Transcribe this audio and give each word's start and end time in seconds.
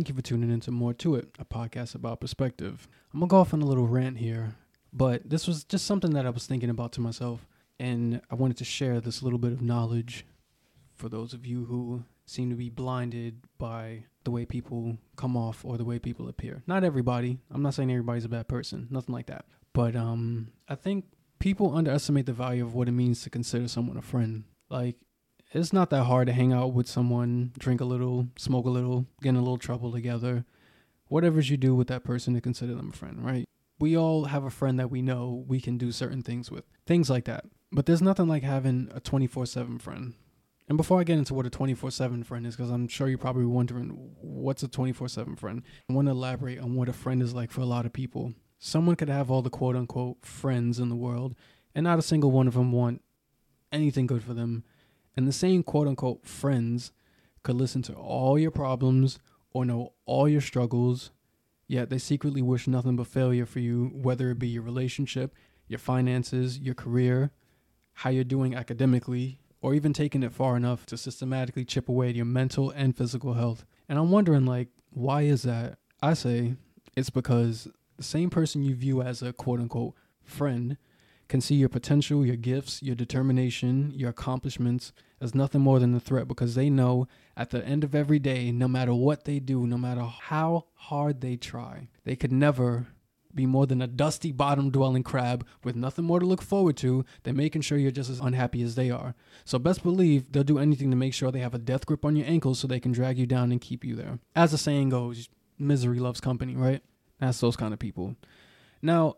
thank 0.00 0.08
you 0.08 0.14
for 0.14 0.22
tuning 0.22 0.50
into 0.50 0.70
More 0.70 0.94
to 0.94 1.14
It, 1.16 1.28
a 1.38 1.44
podcast 1.44 1.94
about 1.94 2.22
perspective. 2.22 2.88
I'm 3.12 3.20
gonna 3.20 3.28
go 3.28 3.36
off 3.36 3.52
on 3.52 3.60
a 3.60 3.66
little 3.66 3.86
rant 3.86 4.16
here, 4.16 4.54
but 4.94 5.28
this 5.28 5.46
was 5.46 5.62
just 5.62 5.84
something 5.84 6.14
that 6.14 6.24
I 6.24 6.30
was 6.30 6.46
thinking 6.46 6.70
about 6.70 6.92
to 6.92 7.02
myself, 7.02 7.46
and 7.78 8.22
I 8.30 8.34
wanted 8.34 8.56
to 8.56 8.64
share 8.64 9.02
this 9.02 9.22
little 9.22 9.38
bit 9.38 9.52
of 9.52 9.60
knowledge 9.60 10.24
for 10.94 11.10
those 11.10 11.34
of 11.34 11.44
you 11.44 11.66
who 11.66 12.02
seem 12.24 12.48
to 12.48 12.56
be 12.56 12.70
blinded 12.70 13.42
by 13.58 14.04
the 14.24 14.30
way 14.30 14.46
people 14.46 14.96
come 15.16 15.36
off 15.36 15.66
or 15.66 15.76
the 15.76 15.84
way 15.84 15.98
people 15.98 16.30
appear. 16.30 16.62
Not 16.66 16.82
everybody. 16.82 17.36
I'm 17.50 17.60
not 17.60 17.74
saying 17.74 17.90
everybody's 17.90 18.24
a 18.24 18.30
bad 18.30 18.48
person, 18.48 18.88
nothing 18.88 19.14
like 19.14 19.26
that. 19.26 19.44
But 19.74 19.96
um, 19.96 20.48
I 20.66 20.76
think 20.76 21.04
people 21.40 21.76
underestimate 21.76 22.24
the 22.24 22.32
value 22.32 22.64
of 22.64 22.74
what 22.74 22.88
it 22.88 22.92
means 22.92 23.20
to 23.24 23.28
consider 23.28 23.68
someone 23.68 23.98
a 23.98 24.02
friend. 24.02 24.44
Like, 24.70 24.96
it's 25.52 25.72
not 25.72 25.90
that 25.90 26.04
hard 26.04 26.28
to 26.28 26.32
hang 26.32 26.52
out 26.52 26.72
with 26.72 26.88
someone, 26.88 27.52
drink 27.58 27.80
a 27.80 27.84
little, 27.84 28.28
smoke 28.36 28.66
a 28.66 28.70
little, 28.70 29.06
get 29.20 29.30
in 29.30 29.36
a 29.36 29.40
little 29.40 29.58
trouble 29.58 29.92
together. 29.92 30.44
Whatever's 31.08 31.50
you 31.50 31.56
do 31.56 31.74
with 31.74 31.88
that 31.88 32.04
person 32.04 32.34
to 32.34 32.40
consider 32.40 32.74
them 32.74 32.90
a 32.92 32.96
friend, 32.96 33.24
right? 33.24 33.44
We 33.80 33.96
all 33.96 34.26
have 34.26 34.44
a 34.44 34.50
friend 34.50 34.78
that 34.78 34.90
we 34.90 35.02
know 35.02 35.44
we 35.48 35.60
can 35.60 35.76
do 35.76 35.90
certain 35.90 36.22
things 36.22 36.50
with, 36.50 36.64
things 36.86 37.10
like 37.10 37.24
that. 37.24 37.46
But 37.72 37.86
there's 37.86 38.02
nothing 38.02 38.28
like 38.28 38.42
having 38.42 38.90
a 38.94 39.00
24 39.00 39.46
7 39.46 39.78
friend. 39.78 40.14
And 40.68 40.76
before 40.76 41.00
I 41.00 41.04
get 41.04 41.18
into 41.18 41.34
what 41.34 41.46
a 41.46 41.50
24 41.50 41.90
7 41.90 42.22
friend 42.22 42.46
is, 42.46 42.54
because 42.54 42.70
I'm 42.70 42.86
sure 42.86 43.08
you're 43.08 43.18
probably 43.18 43.44
wondering 43.44 43.88
what's 44.20 44.62
a 44.62 44.68
24 44.68 45.08
7 45.08 45.34
friend, 45.34 45.62
I 45.88 45.92
want 45.92 46.06
to 46.06 46.12
elaborate 46.12 46.60
on 46.60 46.76
what 46.76 46.88
a 46.88 46.92
friend 46.92 47.22
is 47.22 47.34
like 47.34 47.50
for 47.50 47.60
a 47.60 47.66
lot 47.66 47.86
of 47.86 47.92
people. 47.92 48.34
Someone 48.60 48.94
could 48.94 49.08
have 49.08 49.30
all 49.30 49.42
the 49.42 49.50
quote 49.50 49.74
unquote 49.74 50.24
friends 50.24 50.78
in 50.78 50.88
the 50.88 50.94
world, 50.94 51.34
and 51.74 51.84
not 51.84 51.98
a 51.98 52.02
single 52.02 52.30
one 52.30 52.46
of 52.46 52.54
them 52.54 52.70
want 52.70 53.02
anything 53.72 54.06
good 54.06 54.22
for 54.22 54.34
them. 54.34 54.62
And 55.16 55.26
the 55.26 55.32
same 55.32 55.62
quote 55.62 55.88
unquote 55.88 56.26
friends 56.26 56.92
could 57.42 57.56
listen 57.56 57.82
to 57.82 57.94
all 57.94 58.38
your 58.38 58.50
problems 58.50 59.18
or 59.52 59.64
know 59.64 59.92
all 60.06 60.28
your 60.28 60.40
struggles, 60.40 61.10
yet 61.66 61.90
they 61.90 61.98
secretly 61.98 62.42
wish 62.42 62.68
nothing 62.68 62.96
but 62.96 63.06
failure 63.06 63.46
for 63.46 63.58
you, 63.58 63.90
whether 63.94 64.30
it 64.30 64.38
be 64.38 64.48
your 64.48 64.62
relationship, 64.62 65.34
your 65.66 65.78
finances, 65.78 66.58
your 66.58 66.74
career, 66.74 67.30
how 67.94 68.10
you're 68.10 68.24
doing 68.24 68.54
academically, 68.54 69.40
or 69.62 69.74
even 69.74 69.92
taking 69.92 70.22
it 70.22 70.32
far 70.32 70.56
enough 70.56 70.86
to 70.86 70.96
systematically 70.96 71.64
chip 71.64 71.88
away 71.88 72.10
at 72.10 72.14
your 72.14 72.24
mental 72.24 72.70
and 72.70 72.96
physical 72.96 73.34
health. 73.34 73.64
And 73.88 73.98
I'm 73.98 74.10
wondering, 74.10 74.46
like, 74.46 74.68
why 74.90 75.22
is 75.22 75.42
that? 75.42 75.78
I 76.02 76.14
say 76.14 76.54
it's 76.96 77.10
because 77.10 77.68
the 77.96 78.02
same 78.02 78.30
person 78.30 78.62
you 78.62 78.74
view 78.74 79.02
as 79.02 79.22
a 79.22 79.32
quote 79.32 79.60
unquote 79.60 79.94
friend 80.24 80.76
can 81.30 81.40
see 81.40 81.54
your 81.54 81.68
potential, 81.68 82.26
your 82.26 82.36
gifts, 82.36 82.82
your 82.82 82.94
determination, 82.94 83.92
your 83.94 84.10
accomplishments 84.10 84.92
as 85.20 85.34
nothing 85.34 85.60
more 85.60 85.78
than 85.78 85.94
a 85.94 86.00
threat 86.00 86.28
because 86.28 86.54
they 86.54 86.68
know 86.68 87.06
at 87.36 87.50
the 87.50 87.64
end 87.64 87.84
of 87.84 87.94
every 87.94 88.18
day, 88.18 88.52
no 88.52 88.68
matter 88.68 88.92
what 88.92 89.24
they 89.24 89.38
do, 89.38 89.66
no 89.66 89.78
matter 89.78 90.02
how 90.02 90.66
hard 90.74 91.20
they 91.20 91.36
try, 91.36 91.88
they 92.04 92.16
could 92.16 92.32
never 92.32 92.88
be 93.32 93.46
more 93.46 93.64
than 93.64 93.80
a 93.80 93.86
dusty 93.86 94.32
bottom 94.32 94.70
dwelling 94.70 95.04
crab 95.04 95.46
with 95.62 95.76
nothing 95.76 96.04
more 96.04 96.18
to 96.18 96.26
look 96.26 96.42
forward 96.42 96.76
to 96.76 97.04
than 97.22 97.36
making 97.36 97.62
sure 97.62 97.78
you're 97.78 97.92
just 97.92 98.10
as 98.10 98.18
unhappy 98.18 98.60
as 98.60 98.74
they 98.74 98.90
are. 98.90 99.14
So 99.44 99.58
best 99.58 99.84
believe 99.84 100.32
they'll 100.32 100.42
do 100.42 100.58
anything 100.58 100.90
to 100.90 100.96
make 100.96 101.14
sure 101.14 101.30
they 101.30 101.38
have 101.38 101.54
a 101.54 101.58
death 101.58 101.86
grip 101.86 102.04
on 102.04 102.16
your 102.16 102.26
ankles 102.26 102.58
so 102.58 102.66
they 102.66 102.80
can 102.80 102.90
drag 102.92 103.18
you 103.18 103.26
down 103.26 103.52
and 103.52 103.60
keep 103.60 103.84
you 103.84 103.94
there. 103.94 104.18
As 104.34 104.50
the 104.50 104.58
saying 104.58 104.88
goes, 104.88 105.28
misery 105.58 106.00
loves 106.00 106.20
company, 106.20 106.56
right? 106.56 106.82
That's 107.20 107.38
those 107.38 107.56
kind 107.56 107.72
of 107.72 107.78
people. 107.78 108.16
Now, 108.82 109.16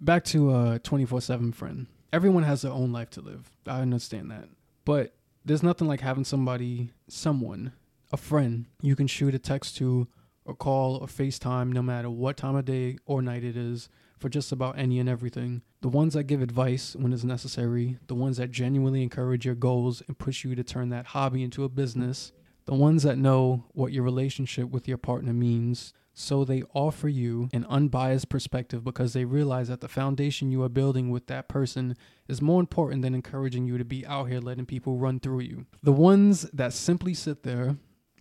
back 0.00 0.24
to 0.24 0.52
uh, 0.52 0.74
a 0.74 0.78
24/7 0.78 1.54
friend. 1.54 1.86
Everyone 2.12 2.44
has 2.44 2.62
their 2.62 2.72
own 2.72 2.92
life 2.92 3.10
to 3.10 3.20
live. 3.20 3.50
I 3.66 3.80
understand 3.80 4.30
that. 4.30 4.48
But 4.84 5.14
there's 5.44 5.62
nothing 5.62 5.88
like 5.88 6.00
having 6.00 6.24
somebody, 6.24 6.90
someone, 7.08 7.72
a 8.12 8.16
friend 8.16 8.66
you 8.80 8.96
can 8.96 9.06
shoot 9.06 9.34
a 9.34 9.38
text 9.38 9.76
to 9.76 10.08
or 10.44 10.54
call 10.54 10.96
or 10.96 11.06
FaceTime 11.06 11.72
no 11.72 11.82
matter 11.82 12.08
what 12.08 12.36
time 12.36 12.56
of 12.56 12.64
day 12.64 12.98
or 13.04 13.20
night 13.20 13.44
it 13.44 13.56
is 13.56 13.88
for 14.18 14.28
just 14.28 14.52
about 14.52 14.78
any 14.78 14.98
and 14.98 15.08
everything. 15.08 15.62
The 15.82 15.88
ones 15.88 16.14
that 16.14 16.24
give 16.24 16.40
advice 16.40 16.96
when 16.96 17.12
it's 17.12 17.24
necessary, 17.24 17.98
the 18.06 18.14
ones 18.14 18.38
that 18.38 18.50
genuinely 18.50 19.02
encourage 19.02 19.44
your 19.44 19.54
goals 19.54 20.02
and 20.06 20.18
push 20.18 20.44
you 20.44 20.54
to 20.54 20.64
turn 20.64 20.88
that 20.90 21.06
hobby 21.06 21.42
into 21.42 21.64
a 21.64 21.68
business, 21.68 22.32
the 22.64 22.74
ones 22.74 23.02
that 23.02 23.18
know 23.18 23.64
what 23.72 23.92
your 23.92 24.02
relationship 24.02 24.70
with 24.70 24.88
your 24.88 24.98
partner 24.98 25.32
means. 25.32 25.92
So 26.18 26.46
they 26.46 26.62
offer 26.72 27.08
you 27.08 27.50
an 27.52 27.66
unbiased 27.68 28.30
perspective 28.30 28.82
because 28.82 29.12
they 29.12 29.26
realize 29.26 29.68
that 29.68 29.82
the 29.82 29.88
foundation 29.88 30.50
you 30.50 30.62
are 30.62 30.68
building 30.70 31.10
with 31.10 31.26
that 31.26 31.46
person 31.46 31.94
is 32.26 32.40
more 32.40 32.58
important 32.58 33.02
than 33.02 33.14
encouraging 33.14 33.66
you 33.66 33.76
to 33.76 33.84
be 33.84 34.06
out 34.06 34.30
here 34.30 34.40
letting 34.40 34.64
people 34.64 34.96
run 34.96 35.20
through 35.20 35.40
you. 35.40 35.66
The 35.82 35.92
ones 35.92 36.48
that 36.54 36.72
simply 36.72 37.12
sit 37.12 37.42
there 37.42 37.76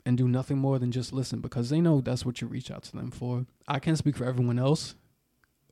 and 0.05 0.17
do 0.17 0.27
nothing 0.27 0.57
more 0.57 0.77
than 0.77 0.91
just 0.91 1.13
listen 1.13 1.39
because 1.39 1.69
they 1.69 1.79
know 1.79 2.01
that's 2.01 2.25
what 2.25 2.41
you 2.41 2.47
reach 2.47 2.69
out 2.69 2.83
to 2.83 2.97
them 2.97 3.11
for. 3.11 3.45
I 3.65 3.79
can't 3.79 3.97
speak 3.97 4.17
for 4.17 4.25
everyone 4.25 4.59
else, 4.59 4.95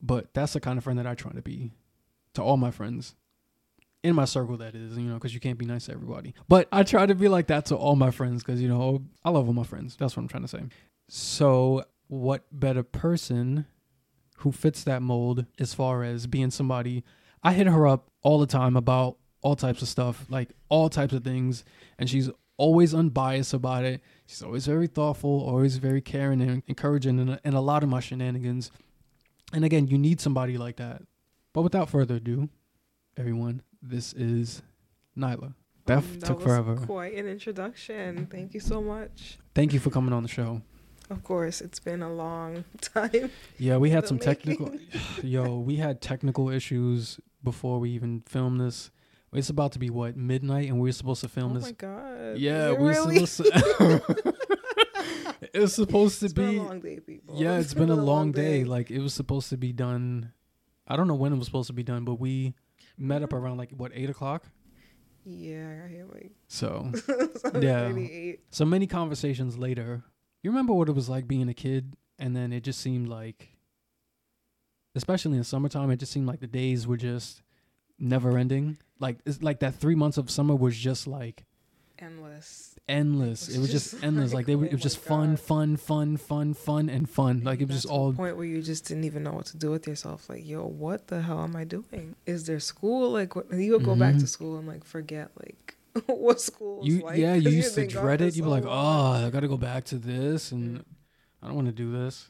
but 0.02 0.34
that's 0.34 0.54
the 0.54 0.62
kind 0.62 0.78
of 0.78 0.86
friend 0.86 0.98
that 1.00 1.06
I 1.06 1.16
try 1.16 1.34
to 1.34 1.42
be 1.42 1.72
to 2.36 2.42
all 2.42 2.56
my 2.56 2.72
friends. 2.72 3.16
In 4.02 4.16
my 4.16 4.26
circle, 4.26 4.56
that 4.58 4.76
is, 4.76 4.98
you 4.98 5.04
know, 5.04 5.16
because 5.16 5.34
you 5.34 5.42
can't 5.42 5.58
be 5.58 5.66
nice 5.66 5.88
to 5.88 5.92
everybody. 5.92 6.34
But 6.48 6.70
I 6.72 6.84
try 6.84 7.06
to 7.06 7.16
be 7.16 7.28
like 7.28 7.48
that 7.48 7.66
to 7.66 7.76
all 7.76 7.98
my 7.98 8.12
friends 8.12 8.44
because, 8.44 8.62
you 8.62 8.70
know, 8.70 9.04
I 9.26 9.30
love 9.30 9.48
all 9.48 9.54
my 9.54 9.64
friends. 9.64 9.98
That's 9.98 10.16
what 10.16 10.22
I'm 10.22 10.30
trying 10.30 10.44
to 10.44 10.48
say. 10.48 10.62
So, 11.10 11.84
what 12.08 12.46
better 12.52 12.84
person 12.84 13.66
who 14.38 14.52
fits 14.52 14.84
that 14.84 15.02
mold 15.02 15.46
as 15.60 15.74
far 15.74 16.04
as 16.04 16.28
being 16.28 16.52
somebody? 16.52 17.04
I 17.44 17.54
hit 17.54 17.68
her 17.68 17.88
up 17.88 18.10
all 18.22 18.40
the 18.40 18.48
time 18.48 18.76
about 18.76 19.18
all 19.42 19.56
types 19.56 19.82
of 19.82 19.88
stuff, 19.88 20.26
like 20.30 20.50
all 20.70 20.90
types 20.90 21.14
of 21.14 21.24
things. 21.24 21.64
And 22.00 22.10
she's 22.10 22.30
always 22.58 22.94
unbiased 22.94 23.54
about 23.54 23.84
it. 23.84 24.02
She's 24.26 24.42
always 24.42 24.66
very 24.66 24.88
thoughtful, 24.88 25.30
always 25.30 25.78
very 25.78 26.02
caring 26.02 26.42
and 26.42 26.64
encouraging 26.68 27.20
in 27.20 27.30
a, 27.30 27.40
in 27.44 27.54
a 27.54 27.62
lot 27.62 27.84
of 27.84 27.90
my 27.90 28.00
shenanigans. 28.00 28.72
And 29.52 29.66
again, 29.66 29.88
you 29.88 29.98
need 29.98 30.22
somebody 30.22 30.58
like 30.58 30.78
that. 30.78 31.04
But 31.54 31.62
without 31.62 31.90
further 31.90 32.16
ado, 32.16 32.50
everyone, 33.18 33.62
this 33.82 34.14
is 34.14 34.64
Nyla. 35.18 35.54
Beth 35.86 36.06
mm, 36.06 36.20
that 36.22 36.26
took 36.26 36.38
was 36.38 36.46
forever. 36.46 36.76
Quite 36.78 37.14
an 37.16 37.28
introduction. 37.28 38.28
Thank 38.32 38.54
you 38.54 38.60
so 38.60 38.82
much. 38.82 39.38
Thank 39.54 39.74
you 39.74 39.80
for 39.80 39.90
coming 39.90 40.14
on 40.14 40.24
the 40.24 40.30
show. 40.30 40.62
Of 41.10 41.24
course, 41.24 41.62
it's 41.62 41.80
been 41.80 42.02
a 42.02 42.12
long 42.12 42.64
time. 42.82 43.30
Yeah, 43.58 43.78
we 43.78 43.90
had 43.90 44.08
some 44.08 44.20
technical. 44.20 44.74
Yo, 45.24 45.60
we 45.60 45.76
had 45.76 46.02
technical 46.02 46.50
issues 46.50 47.20
before 47.44 47.80
we 47.80 47.92
even 47.92 48.24
filmed 48.28 48.62
this. 48.62 48.92
It's 49.34 49.50
about 49.50 49.72
to 49.74 49.80
be 49.80 49.90
what 49.90 50.16
midnight, 50.16 50.70
and 50.70 50.80
we 50.80 50.90
are 50.90 50.94
supposed 50.94 51.22
to 51.22 51.28
film 51.28 51.52
oh 51.52 51.56
this. 51.56 51.66
Oh 51.66 51.68
my 51.68 51.72
god. 51.74 52.38
Yeah, 52.38 52.72
we 52.72 52.90
really? 52.90 53.26
supposed 53.26 53.54
to. 53.54 54.34
it 55.54 55.60
was 55.60 55.74
supposed 55.76 56.20
to 56.20 56.26
It's 56.26 56.34
be. 56.34 56.42
been 56.46 56.58
a 56.58 56.64
long 56.64 56.80
day, 56.80 57.00
people. 57.00 57.36
Yeah, 57.42 57.58
it's 57.58 57.74
been 57.74 57.90
a 57.90 57.96
long 57.96 58.32
day. 58.32 58.64
Like 58.64 58.92
it 58.92 59.00
was 59.00 59.14
supposed 59.14 59.50
to 59.50 59.58
be 59.58 59.74
done. 59.74 60.32
I 60.88 60.96
don't 60.96 61.08
know 61.08 61.16
when 61.16 61.34
it 61.34 61.38
was 61.38 61.46
supposed 61.48 61.68
to 61.68 61.74
be 61.74 61.84
done, 61.84 62.06
but 62.06 62.16
we 62.20 62.54
met 62.98 63.24
up 63.24 63.30
mm-hmm. 63.30 63.44
around 63.44 63.58
like 63.58 63.72
what 63.72 63.92
eight 63.96 64.10
o'clock. 64.10 64.46
yeah, 65.26 65.70
I 65.70 65.82
got 65.82 65.90
here 65.90 66.06
like 66.12 66.32
So. 66.48 66.92
Yeah. 67.60 67.92
so 68.52 68.66
many 68.66 68.88
conversations 68.88 69.58
later. 69.58 70.04
You 70.44 70.52
remember 70.52 70.74
what 70.74 70.90
it 70.90 70.92
was 70.96 71.10
like 71.10 71.28
being 71.28 71.48
a 71.50 71.54
kid, 71.54 71.96
and 72.20 72.36
then 72.36 72.52
it 72.54 72.64
just 72.64 72.80
seemed 72.82 73.08
like, 73.08 73.50
especially 74.96 75.32
in 75.32 75.38
the 75.40 75.44
summertime, 75.44 75.90
it 75.90 75.98
just 75.98 76.12
seemed 76.12 76.28
like 76.28 76.40
the 76.42 76.48
days 76.48 76.86
were 76.86 76.98
just 76.98 77.42
never 77.98 78.38
ending. 78.38 78.78
Like 79.00 79.18
it's 79.26 79.42
like 79.42 79.60
that 79.62 79.76
three 79.76 79.96
months 79.96 80.18
of 80.18 80.30
summer 80.30 80.56
was 80.56 80.78
just 80.78 81.08
like 81.08 81.46
Endless. 82.00 82.76
endless. 82.90 83.48
It's 83.48 83.56
It 83.58 83.60
was 83.62 83.72
just, 83.72 83.92
just 83.92 84.04
endless. 84.04 84.32
Like, 84.34 84.40
like, 84.40 84.46
they 84.48 84.56
were, 84.56 84.66
oh 84.66 84.68
it 84.68 84.74
was 84.74 84.82
just 84.82 85.00
fun, 85.00 85.38
fun, 85.38 85.78
fun, 85.78 86.18
fun, 86.18 86.54
fun, 86.54 86.90
and 86.90 87.10
fun. 87.10 87.42
Like 87.46 87.62
it 87.62 87.68
was 87.70 87.78
just 87.84 87.88
all 87.94 88.12
point 88.12 88.36
where 88.36 88.46
you 88.46 88.62
just 88.62 88.86
didn't 88.86 89.06
even 89.06 89.24
know 89.24 89.32
what 89.32 89.46
to 89.48 89.58
do 89.58 89.72
with 89.72 89.88
yourself. 89.88 90.28
Like, 90.30 90.46
yo, 90.46 90.66
what 90.66 91.08
the 91.08 91.22
hell 91.22 91.42
am 91.42 91.56
I 91.56 91.64
doing? 91.64 92.16
Is 92.26 92.46
there 92.46 92.60
school? 92.60 93.12
Like, 93.12 93.36
what, 93.38 93.52
you 93.54 93.72
would 93.74 93.86
go 93.86 93.96
back 93.96 94.16
to 94.18 94.26
Mhm. 94.26 94.28
school 94.30 94.58
and 94.58 94.68
like 94.68 94.84
forget 94.84 95.32
like 95.40 95.78
what 96.08 96.42
school. 96.42 96.82
you. 96.84 97.02
like, 97.04 97.18
yeah, 97.18 97.36
you 97.36 97.50
used 97.50 97.76
to 97.76 97.86
dread 97.88 98.22
it. 98.22 98.36
You'd 98.36 98.44
be 98.44 98.50
like, 98.50 98.66
oh, 98.66 99.12
I 99.26 99.30
got 99.30 99.42
to 99.42 99.48
go 99.48 99.58
back 99.58 99.84
to 99.86 99.96
this, 99.98 100.52
and 100.52 100.84
I 101.42 101.48
don't 101.48 101.56
want 101.56 101.68
to 101.68 101.74
do 101.74 101.92
this. 101.92 102.30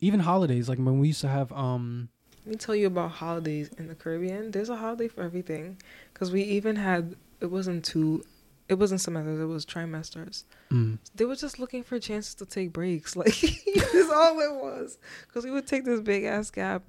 Even 0.00 0.20
holidays, 0.20 0.68
like 0.68 0.78
when 0.78 0.98
we 0.98 1.08
used 1.08 1.20
to 1.20 1.28
have, 1.28 1.52
um, 1.52 2.08
Let 2.44 2.50
me 2.50 2.56
tell 2.56 2.74
you 2.74 2.88
about 2.88 3.12
holidays 3.12 3.70
in 3.78 3.86
the 3.86 3.94
Caribbean. 3.94 4.50
There's 4.50 4.68
a 4.68 4.76
holiday 4.76 5.06
for 5.08 5.22
everything. 5.22 5.78
Because 6.12 6.32
we 6.32 6.42
even 6.42 6.74
had, 6.74 7.14
it 7.40 7.46
wasn't 7.46 7.84
two, 7.84 8.24
it 8.68 8.74
wasn't 8.74 9.00
semesters, 9.00 9.40
it 9.40 9.44
was 9.44 9.64
trimesters. 9.64 10.42
mm, 10.72 10.98
They 11.14 11.24
were 11.24 11.36
just 11.36 11.60
looking 11.60 11.84
for 11.84 12.00
chances 12.00 12.34
to 12.36 12.46
take 12.46 12.72
breaks. 12.72 13.14
Like, 13.16 13.38
that's 13.40 14.10
all 14.10 14.40
it 14.40 14.54
was. 14.60 14.98
Because 15.28 15.44
we 15.44 15.52
would 15.52 15.68
take 15.68 15.84
this 15.84 16.00
big 16.00 16.24
ass 16.24 16.50
gap 16.50 16.82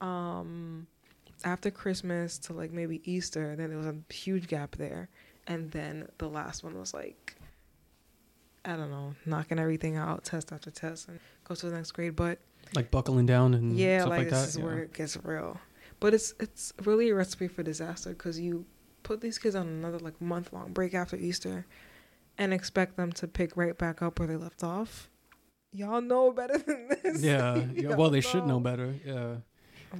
um, 0.00 0.86
after 1.44 1.70
Christmas 1.70 2.38
to 2.38 2.52
like 2.52 2.72
maybe 2.72 3.00
Easter. 3.10 3.56
Then 3.56 3.68
there 3.68 3.78
was 3.78 3.86
a 3.86 3.96
huge 4.12 4.48
gap 4.48 4.76
there. 4.76 5.08
And 5.46 5.70
then 5.70 6.08
the 6.18 6.28
last 6.28 6.62
one 6.62 6.78
was 6.78 6.92
like, 6.92 7.36
I 8.64 8.76
don't 8.76 8.90
know, 8.90 9.14
knocking 9.24 9.58
everything 9.58 9.96
out, 9.96 10.24
test 10.24 10.52
after 10.52 10.70
test, 10.70 11.08
and 11.08 11.18
go 11.44 11.54
to 11.54 11.70
the 11.70 11.76
next 11.76 11.92
grade. 11.92 12.16
But 12.16 12.38
like 12.74 12.90
buckling 12.90 13.26
down 13.26 13.54
and 13.54 13.76
yeah, 13.76 14.00
stuff 14.00 14.10
like, 14.10 14.18
like, 14.18 14.30
this 14.30 14.40
that. 14.40 14.48
is 14.48 14.56
yeah. 14.58 14.64
where 14.64 14.78
it 14.80 14.92
gets 14.92 15.16
real. 15.24 15.58
But 16.00 16.14
it's 16.14 16.34
it's 16.38 16.72
really 16.84 17.08
a 17.10 17.14
recipe 17.14 17.48
for 17.48 17.62
disaster 17.62 18.10
because 18.10 18.38
you 18.38 18.66
put 19.02 19.20
these 19.20 19.38
kids 19.38 19.54
on 19.54 19.66
another 19.66 19.98
like 19.98 20.20
month 20.20 20.52
long 20.52 20.72
break 20.72 20.92
after 20.92 21.16
Easter, 21.16 21.66
and 22.36 22.52
expect 22.52 22.96
them 22.96 23.10
to 23.12 23.26
pick 23.26 23.56
right 23.56 23.76
back 23.76 24.02
up 24.02 24.18
where 24.18 24.28
they 24.28 24.36
left 24.36 24.62
off. 24.62 25.08
Y'all 25.72 26.00
know 26.00 26.32
better 26.32 26.58
than 26.58 26.88
this. 26.88 27.22
Yeah. 27.22 27.56
yeah. 27.74 27.94
Well, 27.94 28.10
they 28.10 28.20
should 28.20 28.46
know 28.46 28.60
better. 28.60 28.94
Yeah. 29.04 29.36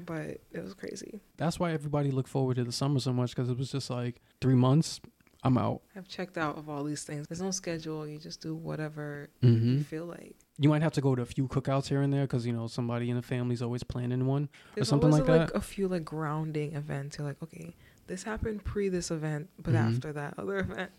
But 0.07 0.41
it 0.53 0.63
was 0.63 0.75
crazy. 0.75 1.21
That's 1.37 1.59
why 1.59 1.73
everybody 1.73 2.11
looked 2.11 2.29
forward 2.29 2.57
to 2.57 2.65
the 2.65 2.73
summer 2.73 3.01
so 3.01 3.13
much 3.13 3.31
because 3.35 3.49
it 3.49 3.57
was 3.59 3.71
just 3.73 3.91
like 3.91 4.21
three 4.41 4.55
months. 4.55 5.01
I'm 5.45 5.57
out. 5.57 5.83
I've 5.95 6.09
checked 6.09 6.37
out 6.37 6.59
of 6.59 6.69
all 6.69 6.83
these 6.83 7.05
things. 7.05 7.29
There's 7.29 7.41
no 7.41 7.53
schedule. 7.53 8.07
You 8.09 8.19
just 8.19 8.41
do 8.41 8.55
whatever 8.57 9.29
Mm-hmm. 9.43 9.79
you 9.79 9.85
feel 9.85 10.05
like. 10.07 10.35
You 10.59 10.69
might 10.69 10.83
have 10.83 10.93
to 10.95 11.01
go 11.01 11.15
to 11.15 11.23
a 11.23 11.27
few 11.27 11.47
cookouts 11.47 11.87
here 11.89 12.03
and 12.03 12.13
there 12.13 12.23
because 12.23 12.45
you 12.45 12.53
know 12.53 12.67
somebody 12.67 13.09
in 13.09 13.15
the 13.17 13.23
family's 13.23 13.63
always 13.63 13.85
planning 13.85 14.27
one. 14.27 14.49
There's 14.75 14.89
something 14.89 15.11
like 15.13 15.29
like 15.29 15.47
that? 15.49 15.57
a 15.57 15.61
few 15.61 15.87
like 15.87 16.05
grounding 16.05 16.75
events. 16.75 17.17
You're 17.19 17.27
like, 17.29 17.41
okay, 17.43 17.77
this 18.09 18.25
happened 18.25 18.65
pre 18.65 18.89
this 18.89 19.13
event, 19.13 19.49
but 19.63 19.75
Mhm. 19.75 19.95
after 19.95 20.13
that 20.15 20.35
other 20.39 20.59
event, 20.69 20.91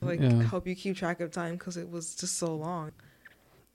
like 0.00 0.20
Yeah. 0.20 0.42
help 0.44 0.66
you 0.66 0.74
keep 0.74 0.96
track 0.96 1.20
of 1.20 1.30
time 1.30 1.56
because 1.56 1.76
it 1.76 1.90
was 1.90 2.14
just 2.16 2.38
so 2.38 2.56
long. 2.56 2.92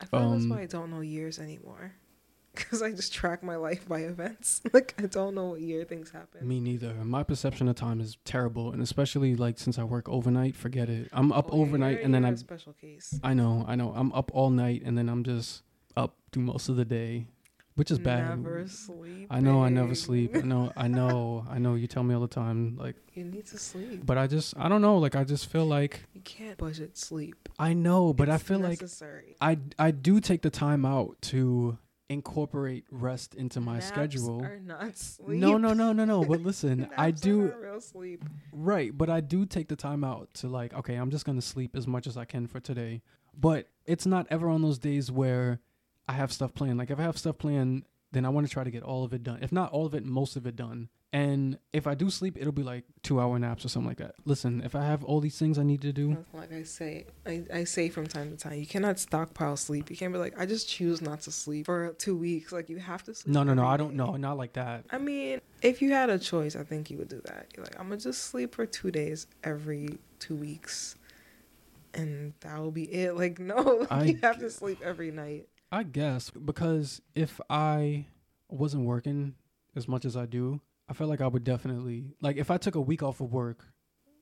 I 0.00 0.06
feel 0.06 0.20
like 0.20 0.30
that's 0.32 0.44
Um, 0.44 0.50
why 0.50 0.60
I 0.62 0.66
don't 0.66 0.90
know 0.90 1.00
years 1.00 1.38
anymore. 1.38 1.92
Because 2.58 2.82
I 2.82 2.90
just 2.90 3.12
track 3.12 3.42
my 3.42 3.56
life 3.56 3.88
by 3.88 4.00
events. 4.00 4.60
like 4.72 4.94
I 4.98 5.06
don't 5.06 5.34
know 5.34 5.50
what 5.50 5.60
year 5.60 5.84
things 5.84 6.10
happen. 6.10 6.46
Me 6.46 6.60
neither. 6.60 6.92
My 7.04 7.22
perception 7.22 7.68
of 7.68 7.76
time 7.76 8.00
is 8.00 8.16
terrible, 8.24 8.72
and 8.72 8.82
especially 8.82 9.34
like 9.36 9.58
since 9.58 9.78
I 9.78 9.84
work 9.84 10.08
overnight, 10.08 10.56
forget 10.56 10.88
it. 10.90 11.08
I'm 11.12 11.32
up 11.32 11.48
Oh, 11.52 11.60
overnight 11.62 12.02
and 12.02 12.12
then 12.14 12.24
I'm. 12.24 12.34
a 12.34 12.36
special 12.36 12.72
case. 12.74 13.18
I 13.22 13.32
know, 13.34 13.64
I 13.66 13.74
know. 13.76 13.92
I'm 13.96 14.12
up 14.12 14.30
all 14.34 14.50
night 14.50 14.82
and 14.84 14.96
then 14.98 15.08
I'm 15.08 15.24
just 15.24 15.62
up 15.96 16.16
through 16.32 16.42
most 16.42 16.68
of 16.68 16.76
the 16.76 16.84
day, 16.84 17.26
which 17.76 17.90
is 17.90 17.98
bad. 17.98 18.28
Never 18.28 18.66
sleep. 18.68 19.28
I 19.30 19.40
know 19.40 19.62
I 19.62 19.68
never 19.68 19.94
sleep. 19.94 20.36
I 20.36 20.40
know, 20.42 20.72
I 20.76 20.88
know, 20.88 21.44
I 21.50 21.58
know. 21.58 21.74
You 21.74 21.86
tell 21.86 22.02
me 22.02 22.14
all 22.14 22.20
the 22.20 22.28
time, 22.28 22.76
like, 22.76 22.96
You 23.14 23.24
need 23.24 23.46
to 23.46 23.58
sleep. 23.58 24.04
but 24.04 24.18
I 24.18 24.26
just, 24.26 24.56
I 24.58 24.68
don't 24.68 24.82
know. 24.82 24.98
Like, 24.98 25.16
I 25.16 25.24
just 25.24 25.46
feel 25.50 25.64
like 25.64 26.04
You 26.12 26.20
can't 26.22 26.58
budget 26.58 26.98
sleep. 26.98 27.48
I 27.58 27.72
know, 27.72 28.12
but 28.12 28.28
I 28.28 28.34
It's 28.34 28.44
feel 28.44 28.58
like 28.58 28.80
necessary. 28.80 29.36
I, 29.40 29.58
I 29.78 29.90
do 29.92 30.20
take 30.20 30.42
the 30.42 30.50
time 30.50 30.84
out 30.84 31.16
to 31.22 31.78
incorporate 32.08 32.84
rest 32.90 33.34
into 33.34 33.60
my 33.60 33.74
Naps 33.74 33.88
schedule. 33.88 34.42
Are 34.42 34.58
not 34.58 34.96
sleep. 34.96 35.38
No, 35.40 35.58
no, 35.58 35.72
no, 35.72 35.92
no, 35.92 36.04
no. 36.04 36.24
But 36.24 36.42
listen, 36.42 36.88
I 36.96 37.10
do. 37.10 37.52
real 37.60 37.80
sleep. 37.80 38.24
Right, 38.52 38.96
but 38.96 39.10
I 39.10 39.20
do 39.20 39.44
take 39.44 39.68
the 39.68 39.76
time 39.76 40.04
out 40.04 40.32
to 40.34 40.48
like, 40.48 40.74
okay, 40.74 40.94
I'm 40.94 41.10
just 41.10 41.24
gonna 41.24 41.42
sleep 41.42 41.76
as 41.76 41.86
much 41.86 42.06
as 42.06 42.16
I 42.16 42.24
can 42.24 42.46
for 42.46 42.60
today. 42.60 43.02
But 43.36 43.68
it's 43.86 44.06
not 44.06 44.26
ever 44.30 44.48
on 44.48 44.62
those 44.62 44.78
days 44.78 45.10
where 45.10 45.60
I 46.08 46.12
have 46.14 46.32
stuff 46.32 46.54
planned. 46.54 46.78
Like 46.78 46.90
if 46.90 46.98
I 46.98 47.02
have 47.02 47.18
stuff 47.18 47.38
planned, 47.38 47.84
then 48.12 48.24
I 48.24 48.28
want 48.30 48.46
to 48.46 48.52
try 48.52 48.64
to 48.64 48.70
get 48.70 48.82
all 48.82 49.04
of 49.04 49.12
it 49.12 49.22
done. 49.22 49.38
If 49.42 49.52
not 49.52 49.70
all 49.72 49.86
of 49.86 49.94
it, 49.94 50.04
most 50.04 50.36
of 50.36 50.46
it 50.46 50.56
done. 50.56 50.88
And 51.10 51.58
if 51.72 51.86
I 51.86 51.94
do 51.94 52.10
sleep, 52.10 52.36
it'll 52.38 52.52
be 52.52 52.62
like 52.62 52.84
two 53.02 53.18
hour 53.18 53.38
naps 53.38 53.64
or 53.64 53.70
something 53.70 53.88
like 53.88 53.96
that. 53.98 54.14
Listen, 54.26 54.60
if 54.62 54.74
I 54.74 54.84
have 54.84 55.02
all 55.02 55.20
these 55.20 55.38
things 55.38 55.58
I 55.58 55.62
need 55.62 55.80
to 55.80 55.92
do, 55.92 56.18
Like 56.34 56.52
I 56.52 56.64
say, 56.64 57.06
I, 57.26 57.44
I 57.52 57.64
say 57.64 57.88
from 57.88 58.06
time 58.06 58.30
to 58.30 58.36
time, 58.36 58.58
you 58.58 58.66
cannot 58.66 58.98
stockpile 58.98 59.56
sleep. 59.56 59.88
You 59.90 59.96
can't 59.96 60.12
be 60.12 60.18
like, 60.18 60.38
I 60.38 60.44
just 60.44 60.68
choose 60.68 61.00
not 61.00 61.22
to 61.22 61.32
sleep 61.32 61.64
for 61.64 61.94
two 61.98 62.14
weeks. 62.14 62.52
Like 62.52 62.68
you 62.68 62.76
have 62.76 63.04
to 63.04 63.14
sleep. 63.14 63.32
no, 63.32 63.42
no, 63.42 63.54
no, 63.54 63.66
I 63.66 63.78
don't 63.78 63.94
know, 63.94 64.16
not 64.16 64.36
like 64.36 64.52
that. 64.54 64.84
I 64.90 64.98
mean, 64.98 65.40
if 65.62 65.80
you 65.80 65.92
had 65.92 66.10
a 66.10 66.18
choice, 66.18 66.54
I 66.56 66.62
think 66.62 66.90
you 66.90 66.98
would 66.98 67.08
do 67.08 67.22
that. 67.24 67.46
You're 67.56 67.64
like, 67.64 67.78
I'm 67.80 67.88
gonna 67.88 68.00
just 68.00 68.24
sleep 68.24 68.54
for 68.54 68.66
two 68.66 68.90
days 68.90 69.26
every 69.42 69.98
two 70.18 70.36
weeks, 70.36 70.96
and 71.94 72.34
that 72.40 72.58
will 72.58 72.70
be 72.70 72.84
it. 72.84 73.16
Like, 73.16 73.38
no, 73.52 73.86
I 73.90 74.04
you 74.04 74.18
have 74.22 74.38
to 74.40 74.50
sleep 74.50 74.80
every 74.84 75.10
night. 75.10 75.48
I 75.70 75.82
guess 75.82 76.30
because 76.30 77.00
if 77.14 77.40
I 77.50 78.06
wasn't 78.48 78.84
working 78.86 79.34
as 79.76 79.86
much 79.86 80.04
as 80.04 80.16
I 80.16 80.26
do, 80.26 80.60
I 80.88 80.94
feel 80.94 81.06
like 81.08 81.20
I 81.20 81.26
would 81.26 81.44
definitely 81.44 82.06
like 82.20 82.36
if 82.36 82.50
I 82.50 82.56
took 82.56 82.74
a 82.74 82.80
week 82.80 83.02
off 83.02 83.20
of 83.20 83.32
work 83.32 83.66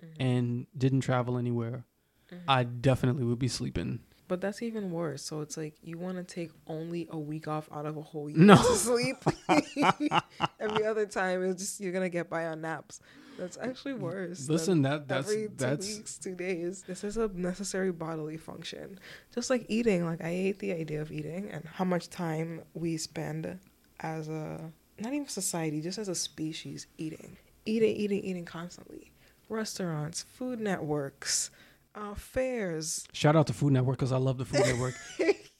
Mhm. 0.03 0.17
and 0.21 0.67
didn't 0.77 1.01
travel 1.01 1.39
anywhere, 1.39 1.85
Mhm. 2.33 2.41
I 2.49 2.65
definitely 2.65 3.25
would 3.25 3.39
be 3.39 3.49
sleeping. 3.49 4.01
But 4.29 4.41
that's 4.41 4.61
even 4.61 4.91
worse. 4.91 5.23
So 5.23 5.41
it's 5.41 5.57
like 5.57 5.77
you 5.83 5.99
want 5.99 6.17
to 6.17 6.25
take 6.25 6.51
only 6.67 7.07
a 7.11 7.19
week 7.19 7.47
off 7.47 7.69
out 7.71 7.87
of 7.87 7.97
a 7.97 8.03
whole 8.03 8.29
year 8.29 8.39
No. 8.45 8.57
to 8.57 8.75
sleep. 8.75 9.17
Every 10.61 10.85
other 10.85 11.07
time, 11.07 11.45
it's 11.45 11.63
just 11.63 11.81
you're 11.81 11.93
gonna 11.93 12.09
get 12.09 12.29
by 12.29 12.47
on 12.47 12.61
naps. 12.61 12.99
That's 13.39 13.59
actually 13.59 13.95
worse. 13.95 14.49
Listen, 14.49 14.83
that 14.83 15.09
that's 15.09 15.29
every 15.29 15.49
two 15.49 15.55
that's 15.57 15.87
weeks, 15.97 16.19
two 16.19 16.35
days. 16.35 16.83
This 16.87 17.05
is 17.05 17.17
a 17.17 17.29
necessary 17.29 17.93
bodily 17.93 18.37
function, 18.37 18.99
just 19.35 19.51
like 19.51 19.67
eating. 19.69 20.05
Like 20.07 20.21
I 20.23 20.31
hate 20.31 20.59
the 20.59 20.73
idea 20.73 21.03
of 21.03 21.13
eating 21.13 21.51
and 21.51 21.65
how 21.67 21.85
much 21.85 22.09
time 22.09 22.63
we 22.75 22.97
spend 22.97 23.59
as 24.01 24.29
a 24.29 24.73
not 24.99 25.13
even 25.13 25.29
society, 25.29 25.81
just 25.81 25.99
as 25.99 26.09
a 26.09 26.15
species, 26.15 26.87
eating, 26.97 27.37
eating, 27.67 27.95
eating, 27.95 28.25
eating 28.25 28.45
constantly. 28.45 29.11
Restaurants, 29.49 30.23
food 30.23 30.59
networks, 30.61 31.51
uh, 31.95 32.15
fairs. 32.15 33.07
shout 33.13 33.37
out 33.37 33.47
to 33.47 33.53
Food 33.53 33.73
Network 33.73 33.97
because 33.99 34.11
I 34.13 34.17
love 34.17 34.39
the 34.39 34.45
Food 34.45 34.61
Network. 34.67 34.95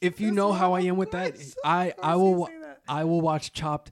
If 0.01 0.19
you 0.19 0.31
know 0.31 0.51
how 0.51 0.73
I 0.73 0.81
am 0.81 0.97
with 0.97 1.11
that, 1.11 1.35
I 1.63 1.93
I 2.01 2.15
will 2.15 2.31
you 2.31 2.35
wa- 2.37 2.47
say 2.47 2.59
that. 2.61 2.81
I 2.89 3.03
will 3.05 3.21
watch 3.21 3.53
Chopped 3.53 3.91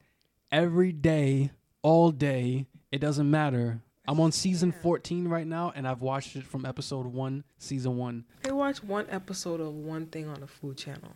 every 0.52 0.92
day, 0.92 1.52
all 1.82 2.12
day. 2.12 2.66
It 2.96 3.02
doesn't 3.02 3.30
matter. 3.30 3.82
I'm 4.08 4.22
on 4.22 4.32
season 4.32 4.70
Yeah. 4.70 4.82
14 4.82 5.28
right 5.28 5.46
now, 5.46 5.74
and 5.76 5.86
I've 5.86 6.02
watched 6.02 6.38
it 6.38 6.46
from 6.46 6.66
episode 6.66 7.06
one, 7.08 7.44
season 7.58 7.98
one. 7.98 8.24
I 8.46 8.54
watch 8.54 8.82
one 8.82 9.06
episode 9.10 9.60
of 9.60 9.74
one 9.74 10.06
thing 10.06 10.30
on 10.30 10.40
the 10.40 10.48
food 10.48 10.78
channel. 10.78 11.12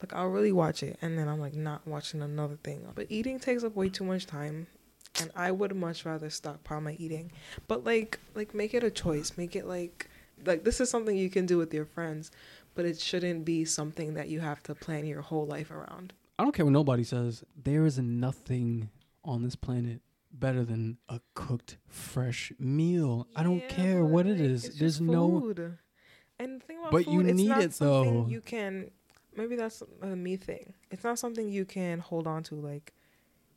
Like 0.00 0.12
I'll 0.12 0.28
really 0.28 0.52
watch 0.52 0.84
it 0.84 0.98
and 1.02 1.18
then 1.18 1.26
I'm 1.26 1.40
like 1.40 1.54
not 1.54 1.84
watching 1.88 2.22
another 2.22 2.56
thing. 2.62 2.86
But 2.94 3.06
eating 3.08 3.40
takes 3.40 3.64
up 3.64 3.74
way 3.74 3.88
too 3.88 4.04
much 4.04 4.26
time 4.26 4.68
and 5.20 5.32
I 5.34 5.50
would 5.50 5.74
much 5.74 6.04
rather 6.04 6.30
stockpile 6.30 6.80
my 6.80 6.92
eating. 7.00 7.32
But 7.66 7.82
like 7.82 8.20
like 8.36 8.54
make 8.54 8.72
it 8.72 8.84
a 8.84 8.90
choice. 8.90 9.32
Make 9.36 9.56
it 9.56 9.66
like 9.66 10.08
like 10.46 10.62
this 10.62 10.80
is 10.80 10.88
something 10.88 11.16
you 11.16 11.30
can 11.30 11.46
do 11.46 11.58
with 11.58 11.74
your 11.74 11.86
friends, 11.86 12.30
but 12.76 12.84
it 12.84 13.00
shouldn't 13.00 13.44
be 13.44 13.64
something 13.64 14.14
that 14.14 14.28
you 14.28 14.38
have 14.38 14.62
to 14.64 14.74
plan 14.76 15.04
your 15.04 15.22
whole 15.22 15.46
life 15.46 15.72
around. 15.72 16.12
I 16.38 16.44
don't 16.44 16.54
care 16.54 16.64
what 16.64 16.72
nobody 16.72 17.02
says. 17.02 17.42
There 17.60 17.86
is 17.86 17.98
nothing 17.98 18.88
on 19.24 19.42
this 19.42 19.56
planet 19.56 20.00
better 20.32 20.64
than 20.64 20.98
a 21.08 21.20
cooked 21.34 21.76
fresh 21.88 22.52
meal. 22.58 23.26
I 23.36 23.42
don't 23.42 23.68
care 23.68 24.04
what 24.04 24.26
it 24.26 24.40
is. 24.40 24.78
There's 24.78 25.00
no 25.00 25.40
food. 25.40 25.78
And 26.38 26.60
the 26.60 26.64
thing 26.66 26.78
about 26.78 26.92
But 26.92 27.04
food, 27.04 27.12
you 27.12 27.20
it's 27.20 27.36
need 27.36 27.48
not 27.48 27.62
it, 27.62 27.72
something 27.74 28.24
though. 28.24 28.28
You 28.28 28.40
can 28.40 28.90
maybe 29.36 29.56
that's 29.56 29.82
a 30.00 30.06
me 30.06 30.36
thing. 30.36 30.74
It's 30.90 31.04
not 31.04 31.18
something 31.18 31.48
you 31.48 31.64
can 31.64 32.00
hold 32.00 32.26
on 32.26 32.42
to. 32.44 32.54
Like 32.56 32.92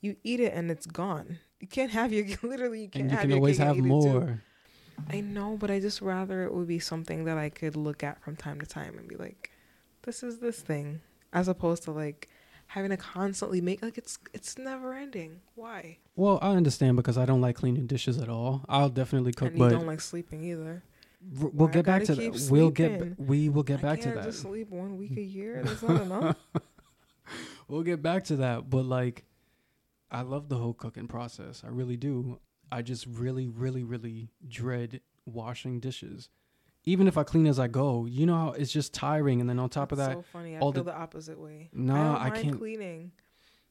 you 0.01 0.15
eat 0.23 0.39
it 0.39 0.53
and 0.53 0.69
it's 0.69 0.85
gone. 0.85 1.39
You 1.59 1.67
can't 1.67 1.91
have 1.91 2.11
your 2.13 2.25
literally. 2.43 2.81
You 2.83 2.89
can't 2.89 3.03
and 3.03 3.11
you 3.11 3.17
can 3.17 3.33
always 3.33 3.57
have 3.57 3.75
eat 3.77 3.79
it 3.79 3.83
too. 3.83 3.87
more. 3.87 4.41
I 5.11 5.19
know, 5.19 5.57
but 5.59 5.69
I 5.71 5.79
just 5.79 6.01
rather 6.01 6.43
it 6.43 6.53
would 6.53 6.67
be 6.67 6.79
something 6.79 7.25
that 7.25 7.37
I 7.37 7.49
could 7.49 7.75
look 7.75 8.03
at 8.03 8.21
from 8.23 8.35
time 8.35 8.59
to 8.61 8.65
time 8.65 8.97
and 8.97 9.07
be 9.07 9.15
like, 9.15 9.51
"This 10.03 10.23
is 10.23 10.39
this 10.39 10.59
thing," 10.61 11.01
as 11.33 11.47
opposed 11.49 11.83
to 11.83 11.91
like 11.91 12.29
having 12.67 12.89
to 12.91 12.97
constantly 12.97 13.61
make 13.61 13.81
like 13.81 13.97
it's 13.97 14.17
it's 14.33 14.57
never 14.57 14.93
ending. 14.93 15.41
Why? 15.55 15.97
Well, 16.15 16.39
I 16.41 16.51
understand 16.51 16.95
because 16.97 17.17
I 17.17 17.25
don't 17.25 17.41
like 17.41 17.55
cleaning 17.55 17.87
dishes 17.87 18.17
at 18.17 18.29
all. 18.29 18.63
I'll 18.69 18.89
definitely 18.89 19.33
cook, 19.33 19.49
and 19.49 19.57
you 19.57 19.63
but 19.63 19.71
don't 19.71 19.87
like 19.87 20.01
sleeping 20.01 20.43
either. 20.43 20.83
r- 21.41 21.49
we'll 21.53 21.69
I 21.69 21.71
get 21.71 21.85
back 21.85 22.03
to 22.05 22.15
that. 22.15 22.47
We'll 22.49 22.71
get 22.71 23.19
we 23.19 23.49
will 23.49 23.63
get 23.63 23.79
I 23.79 23.81
back 23.81 24.01
to 24.01 24.11
that. 24.11 24.23
just 24.25 24.41
sleep 24.41 24.69
one 24.69 24.97
week 24.97 25.17
a 25.17 25.21
year. 25.21 25.61
That's 25.65 25.81
not 25.83 26.01
enough. 26.01 26.37
we'll 27.67 27.83
get 27.83 28.01
back 28.01 28.23
to 28.25 28.37
that. 28.37 28.69
But 28.69 28.85
like, 28.85 29.25
I 30.11 30.21
love 30.21 30.49
the 30.49 30.57
whole 30.57 30.73
cooking 30.73 31.07
process. 31.07 31.63
I 31.65 31.69
really 31.69 31.97
do. 31.97 32.39
I 32.71 32.81
just 32.81 33.05
really, 33.05 33.47
really, 33.47 33.83
really 33.83 34.29
dread 34.47 35.01
washing 35.25 35.79
dishes. 35.79 36.29
Even 36.87 37.07
if 37.07 37.17
I 37.17 37.23
clean 37.23 37.47
as 37.47 37.59
I 37.59 37.67
go, 37.67 38.05
you 38.05 38.25
know 38.25 38.35
how 38.35 38.49
it's 38.51 38.71
just 38.71 38.93
tiring. 38.93 39.41
And 39.41 39.49
then 39.49 39.57
on 39.59 39.69
top 39.69 39.91
of 39.91 39.97
that, 39.97 40.13
so 40.13 40.21
funny. 40.31 40.55
I 40.55 40.59
all 40.59 40.71
feel 40.71 40.83
the- 40.83 40.91
the, 40.91 40.97
opposite 40.97 41.39
way. 41.39 41.69
Nah, 41.73 42.17
I, 42.17 42.27
I 42.27 42.29
can't- 42.29 42.57
cleaning. 42.57 43.11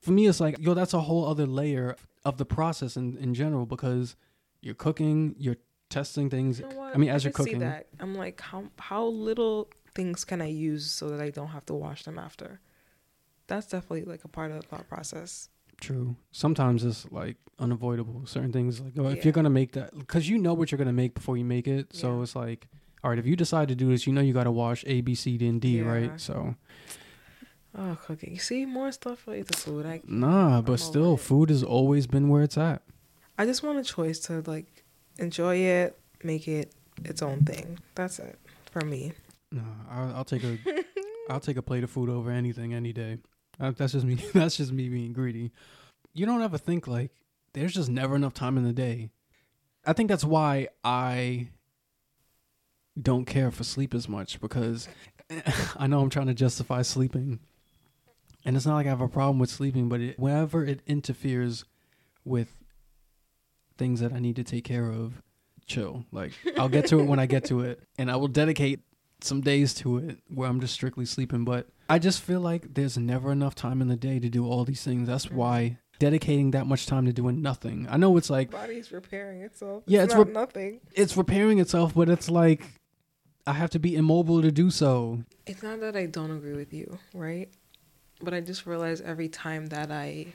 for 0.01 0.11
me, 0.11 0.27
it's 0.27 0.41
like, 0.41 0.57
yo, 0.59 0.75
that's 0.75 0.95
a 0.95 1.01
whole 1.01 1.25
other 1.27 1.47
layer 1.47 1.97
of 2.25 2.39
the 2.39 2.45
process 2.45 2.97
in, 2.97 3.17
in 3.19 3.33
general 3.35 3.67
because 3.67 4.17
you're 4.61 4.75
cooking, 4.75 5.35
you're 5.39 5.57
testing 5.91 6.29
things. 6.29 6.59
You 6.59 6.69
know? 6.69 6.83
I 6.83 6.97
mean, 6.97 7.09
as 7.11 7.23
you're 7.25 7.33
could 7.33 7.45
see 7.45 7.51
cooking, 7.53 7.61
that. 7.61 7.87
I'm 8.01 8.15
like, 8.17 8.41
how 8.41 8.65
how 8.79 9.05
little 9.07 9.71
things 9.95 10.25
can 10.25 10.43
I 10.43 10.49
use 10.49 10.91
so 10.91 11.09
that 11.11 11.21
I 11.21 11.31
don't 11.31 11.49
have 11.49 11.65
to 11.67 11.75
wash 11.75 12.03
them 12.05 12.19
after? 12.19 12.61
That's 13.47 13.67
definitely 13.67 14.05
like 14.05 14.25
a 14.25 14.29
part 14.29 14.51
of 14.51 14.61
the 14.61 14.67
thought 14.67 14.89
process. 14.89 15.51
True. 15.81 16.17
Sometimes 16.33 16.83
it's 16.85 17.07
like 17.13 17.37
unavoidable. 17.59 18.23
Certain 18.27 18.53
things, 18.53 18.81
like 18.81 18.93
oh, 18.99 19.09
if 19.09 19.25
you're 19.25 19.33
gonna 19.33 19.51
make 19.51 19.73
that, 19.73 19.97
because 19.97 20.29
you 20.29 20.39
know 20.39 20.55
what 20.55 20.73
you're 20.73 20.79
gonna 20.79 20.93
make 20.93 21.15
before 21.15 21.37
you 21.37 21.45
make 21.45 21.69
it. 21.69 21.95
So 21.95 22.17
Yeah. 22.17 22.23
it's 22.23 22.35
like, 22.35 22.67
all 23.05 23.11
right, 23.11 23.19
if 23.19 23.27
you 23.27 23.37
decide 23.37 23.69
to 23.69 23.75
do 23.77 23.91
this, 23.91 24.07
you 24.07 24.13
know 24.13 24.21
you 24.23 24.33
gotta 24.33 24.51
wash 24.51 24.83
A, 24.89 25.01
B, 25.03 25.15
C, 25.15 25.37
D, 25.39 25.47
and 25.47 25.61
D, 25.61 25.79
Yeah. 25.79 25.85
right? 25.85 26.21
So 26.21 26.57
Oh, 27.77 27.99
cooking. 28.07 28.39
See 28.39 28.67
more 28.67 28.93
stuff 28.93 29.27
related 29.27 29.49
to 29.49 29.59
food. 29.59 29.85
I 29.87 30.01
nah, 30.07 30.59
I'm 30.59 30.65
but 30.65 30.79
still, 30.79 31.15
it. 31.15 31.21
food 31.21 31.51
has 31.51 31.63
always 31.65 32.07
been 32.07 32.29
where 32.29 32.43
it's 32.43 32.57
at. 32.57 32.83
I 33.37 33.47
just 33.47 33.63
want 33.65 33.79
a 33.79 33.85
choice 33.85 34.21
to 34.21 34.43
like 34.47 34.85
enjoy 35.19 35.57
it, 35.57 35.99
make 36.23 36.47
it 36.47 36.73
its 37.05 37.21
own 37.21 37.45
thing. 37.45 37.79
That's 37.97 38.21
it 38.21 38.39
for 38.71 38.81
me. 38.85 39.13
No, 39.51 39.63
I'll, 39.91 40.17
I'll 40.17 40.25
take 40.25 40.45
a, 40.45 40.57
I'll 41.31 41.41
take 41.41 41.57
a 41.57 41.63
plate 41.63 41.83
of 41.85 41.91
food 41.91 42.09
over 42.09 42.31
anything 42.31 42.75
any 42.75 42.93
day. 42.93 43.19
Uh, 43.61 43.73
That's 43.77 43.93
just 43.93 44.05
me. 44.07 44.15
That's 44.33 44.57
just 44.57 44.73
me 44.73 44.89
being 44.89 45.13
greedy. 45.13 45.51
You 46.15 46.27
don't 46.27 46.43
ever 46.43 46.59
think 46.59 46.87
like 46.87 47.11
there's 47.55 47.75
just 47.75 47.89
never 47.91 48.15
enough 48.15 48.35
time 48.35 48.57
in 48.57 48.63
the 48.65 48.73
day. 48.73 49.11
I 49.85 49.93
think 49.93 50.09
that's 50.09 50.25
why 50.25 50.69
I 50.83 51.49
don't 53.01 53.25
care 53.25 53.51
for 53.51 53.65
sleep 53.65 53.95
as 53.95 54.09
much 54.09 54.41
because 54.41 54.89
I 55.77 55.87
know 55.87 56.01
I'm 56.01 56.11
trying 56.11 56.29
to 56.29 56.35
justify 56.35 56.83
sleeping. 56.83 57.41
And 58.45 58.57
it's 58.57 58.67
not 58.67 58.75
like 58.75 58.87
I 58.87 58.91
have 58.91 59.01
a 59.01 59.09
problem 59.09 59.39
with 59.39 59.51
sleeping, 59.51 59.89
but 59.89 60.01
it, 60.01 60.19
whenever 60.19 60.65
it 60.65 60.81
interferes 60.87 61.65
with 62.25 62.49
things 63.79 64.01
that 64.01 64.13
I 64.13 64.19
need 64.19 64.37
to 64.37 64.45
take 64.45 64.65
care 64.65 64.91
of, 64.91 65.23
chill. 65.67 66.05
Like 66.13 66.33
I'll 66.59 66.69
get 66.69 66.87
to 66.89 67.01
it 67.01 67.05
when 67.05 67.19
I 67.19 67.27
get 67.27 67.45
to 67.47 67.61
it, 67.63 67.81
and 67.99 68.11
I 68.11 68.17
will 68.17 68.29
dedicate 68.29 68.81
some 69.23 69.41
days 69.41 69.73
to 69.75 69.99
it 69.99 70.19
where 70.29 70.49
I'm 70.49 70.61
just 70.61 70.75
strictly 70.75 71.07
sleeping. 71.07 71.45
But 71.45 71.69
I 71.89 71.99
just 71.99 72.21
feel 72.21 72.41
like 72.41 72.75
there's 72.75 72.99
never 72.99 73.33
enough 73.33 73.55
time 73.55 73.81
in 73.81 73.89
the 73.89 73.97
day 73.97 74.19
to 74.19 74.29
do 74.29 74.47
all 74.47 74.65
these 74.65 74.83
things. 74.83 75.09
That's 75.09 75.31
why 75.31 75.79
dedicating 75.99 76.51
that 76.51 76.67
much 76.67 76.87
time 76.87 77.07
to 77.07 77.13
doing 77.13 77.41
nothing. 77.41 77.87
I 77.91 77.97
know 77.97 78.17
it's 78.17 78.31
like 78.31 78.51
body's 78.51 78.93
repairing 78.93 79.43
itself. 79.43 79.85
Yeah, 79.87 80.01
it's, 80.03 80.13
it's 80.13 80.19
not 80.19 80.27
rep- 80.27 80.35
nothing. 80.35 80.81
it's 80.93 81.17
repairing 81.17 81.61
itself, 81.61 81.95
but 81.95 82.09
it's 82.09 82.29
like 82.31 82.63
I 83.47 83.53
have 83.53 83.71
to 83.71 83.79
be 83.79 83.95
immobile 83.95 84.41
to 84.43 84.51
do 84.51 84.71
so. 84.71 85.23
It's 85.47 85.63
not 85.63 85.81
that 85.81 85.97
I 85.97 86.07
don't 86.07 86.31
agree 86.31 86.55
with 86.55 86.73
you, 86.73 86.99
right? 87.13 87.51
But 88.23 88.33
I 88.33 88.41
just 88.41 88.67
realize 88.67 89.01
every 89.01 89.29
time 89.29 89.67
that 89.67 89.91
I 89.91 90.29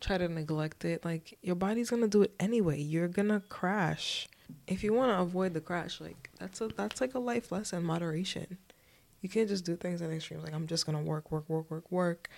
try 0.00 0.18
to 0.18 0.28
neglect 0.28 0.84
it, 0.84 1.04
like 1.04 1.38
your 1.42 1.54
body's 1.54 1.90
gonna 1.90 2.08
do 2.08 2.22
it 2.22 2.34
anyway. 2.40 2.80
You're 2.80 3.08
gonna 3.08 3.40
crash. 3.48 4.28
If 4.66 4.82
you 4.82 4.92
want 4.92 5.12
to 5.12 5.20
avoid 5.20 5.54
the 5.54 5.60
crash, 5.60 6.00
like 6.00 6.30
that's 6.38 6.60
a 6.60 6.68
that's 6.68 7.00
like 7.00 7.14
a 7.14 7.20
life 7.20 7.52
lesson, 7.52 7.84
moderation. 7.84 8.58
You 9.20 9.28
can't 9.28 9.48
just 9.48 9.64
do 9.64 9.76
things 9.76 10.00
in 10.00 10.10
extremes. 10.10 10.42
Like 10.42 10.54
I'm 10.54 10.66
just 10.66 10.86
gonna 10.86 11.02
work, 11.02 11.30
work, 11.30 11.48
work, 11.48 11.70
work, 11.70 11.92
work, 11.92 12.28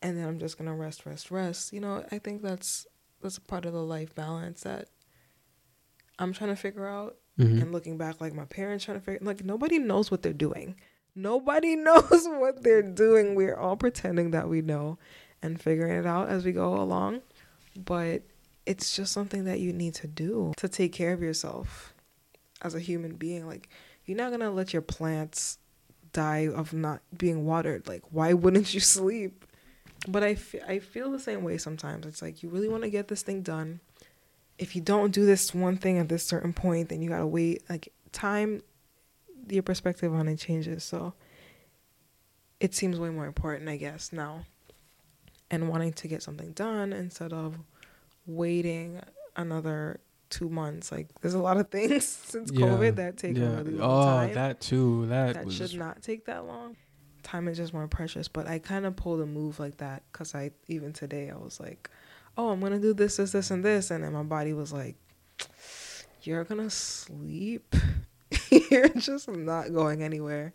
and 0.00 0.16
then 0.16 0.28
I'm 0.28 0.38
just 0.38 0.58
gonna 0.58 0.74
rest, 0.74 1.06
rest, 1.06 1.30
rest. 1.30 1.72
You 1.72 1.80
know, 1.80 2.04
I 2.12 2.18
think 2.18 2.42
that's 2.42 2.86
that's 3.20 3.38
a 3.38 3.40
part 3.40 3.64
of 3.64 3.72
the 3.72 3.82
life 3.82 4.14
balance 4.14 4.62
that 4.62 4.88
I'm 6.18 6.32
trying 6.32 6.50
to 6.50 6.56
figure 6.56 6.86
out 6.86 7.16
Mhm. 7.40 7.62
and 7.62 7.72
looking 7.72 7.96
back 7.98 8.20
like 8.20 8.34
my 8.34 8.44
parents 8.44 8.84
trying 8.84 8.98
to 8.98 9.04
figure 9.04 9.20
like 9.22 9.44
nobody 9.44 9.78
knows 9.78 10.10
what 10.10 10.22
they're 10.22 10.32
doing. 10.32 10.76
Nobody 11.14 11.74
knows 11.86 12.26
what 12.28 12.62
they're 12.62 12.82
doing. 12.82 13.34
We're 13.34 13.56
all 13.56 13.76
pretending 13.76 14.30
that 14.32 14.48
we 14.48 14.60
know 14.62 14.98
and 15.42 15.60
figuring 15.60 15.92
it 15.98 16.06
out 16.06 16.28
as 16.28 16.44
we 16.44 16.52
go 16.52 16.74
along 16.74 17.22
but 17.76 18.22
it's 18.66 18.94
just 18.94 19.12
something 19.12 19.44
that 19.44 19.60
you 19.60 19.72
need 19.72 19.94
to 19.94 20.06
do 20.06 20.52
to 20.56 20.68
take 20.68 20.92
care 20.92 21.12
of 21.12 21.22
yourself 21.22 21.94
as 22.62 22.74
a 22.74 22.80
human 22.80 23.14
being. 23.14 23.46
Like 23.46 23.68
you're 24.04 24.16
not 24.16 24.30
gonna 24.30 24.50
let 24.50 24.72
your 24.72 24.82
plants 24.82 25.58
die 26.12 26.48
of 26.48 26.72
not 26.72 27.00
being 27.16 27.46
watered. 27.46 27.86
Like 27.88 28.02
why 28.10 28.32
wouldn't 28.34 28.74
you 28.74 28.80
sleep? 28.96 29.44
But 30.08 30.22
I 30.24 30.36
I 30.66 30.78
feel 30.80 31.10
the 31.10 31.18
same 31.20 31.42
way 31.42 31.58
sometimes. 31.58 32.06
It's 32.06 32.22
like 32.22 32.42
you 32.42 32.48
really 32.48 32.68
want 32.68 32.82
to 32.82 32.90
get 32.90 33.08
this 33.08 33.22
thing 33.22 33.42
done 33.42 33.80
if 34.60 34.76
you 34.76 34.82
don't 34.82 35.10
do 35.10 35.24
this 35.24 35.54
one 35.54 35.78
thing 35.78 35.98
at 35.98 36.08
this 36.10 36.22
certain 36.22 36.52
point, 36.52 36.90
then 36.90 37.00
you 37.00 37.08
gotta 37.08 37.26
wait. 37.26 37.62
Like 37.68 37.92
time, 38.12 38.62
your 39.48 39.62
perspective 39.62 40.14
on 40.14 40.28
it 40.28 40.36
changes. 40.36 40.84
So 40.84 41.14
it 42.60 42.74
seems 42.74 43.00
way 43.00 43.08
more 43.08 43.24
important, 43.24 43.70
I 43.70 43.76
guess, 43.76 44.12
now. 44.12 44.44
And 45.50 45.68
wanting 45.70 45.94
to 45.94 46.08
get 46.08 46.22
something 46.22 46.52
done 46.52 46.92
instead 46.92 47.32
of 47.32 47.58
waiting 48.26 49.00
another 49.34 49.98
two 50.28 50.50
months. 50.50 50.92
Like 50.92 51.08
there's 51.22 51.34
a 51.34 51.38
lot 51.40 51.56
of 51.56 51.70
things 51.70 52.04
since 52.24 52.52
Yeah. 52.52 52.66
COVID 52.66 52.96
that 52.96 53.16
take 53.16 53.38
a 53.38 53.40
really 53.40 53.72
long 53.72 53.90
oh, 53.90 54.04
time. 54.26 54.34
that 54.34 54.60
too. 54.60 55.06
That, 55.06 55.34
that 55.34 55.52
should 55.52 55.74
not 55.74 56.02
take 56.02 56.26
that 56.26 56.44
long. 56.44 56.76
Time 57.22 57.48
is 57.48 57.56
just 57.56 57.72
more 57.72 57.88
precious. 57.88 58.28
But 58.28 58.46
I 58.46 58.58
kind 58.58 58.84
of 58.84 58.94
pulled 58.94 59.22
a 59.22 59.26
move 59.26 59.58
like 59.58 59.78
that 59.78 60.02
because 60.12 60.34
I 60.34 60.50
even 60.68 60.92
today 60.92 61.30
I 61.30 61.36
was 61.38 61.58
like, 61.58 61.88
oh, 62.36 62.50
I'm 62.50 62.60
gonna 62.60 62.78
do 62.78 62.94
this, 62.94 63.16
this, 63.16 63.32
this, 63.32 63.50
and 63.50 63.64
this, 63.64 63.90
and 63.90 64.04
then 64.04 64.12
my 64.12 64.22
body 64.22 64.52
was 64.52 64.72
like, 64.72 64.96
you're 66.22 66.44
gonna 66.44 66.70
sleep. 66.70 67.74
you're 68.70 68.88
just 68.88 69.28
not 69.28 69.72
going 69.72 70.02
anywhere, 70.02 70.52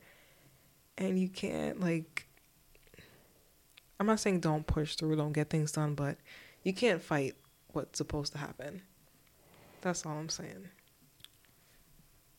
and 0.97 1.19
you 1.19 1.29
can't 1.29 1.79
like. 1.79 2.27
I'm 3.99 4.07
not 4.07 4.19
saying 4.19 4.41
don't 4.41 4.67
push 4.67 4.95
through, 4.95 5.15
don't 5.15 5.31
get 5.31 5.49
things 5.49 5.71
done, 5.71 5.95
but 5.95 6.17
you 6.63 6.73
can't 6.73 7.01
fight 7.01 7.35
what's 7.71 7.97
supposed 7.97 8.33
to 8.33 8.37
happen. 8.37 8.81
That's 9.81 10.05
all 10.05 10.17
I'm 10.17 10.29
saying. 10.29 10.69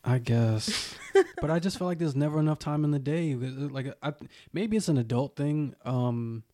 I 0.05 0.19
guess, 0.19 0.95
but 1.41 1.51
I 1.51 1.59
just 1.59 1.79
feel 1.79 1.87
like 1.87 1.99
there's 1.99 2.15
never 2.15 2.39
enough 2.39 2.59
time 2.59 2.85
in 2.85 2.91
the 2.91 2.99
day. 2.99 3.35
Like, 3.35 3.93
I, 4.03 4.13
maybe 4.53 4.77
it's 4.77 4.89
an 4.89 4.99
adult 4.99 5.35
thing. 5.35 5.75
Um, 5.85 6.45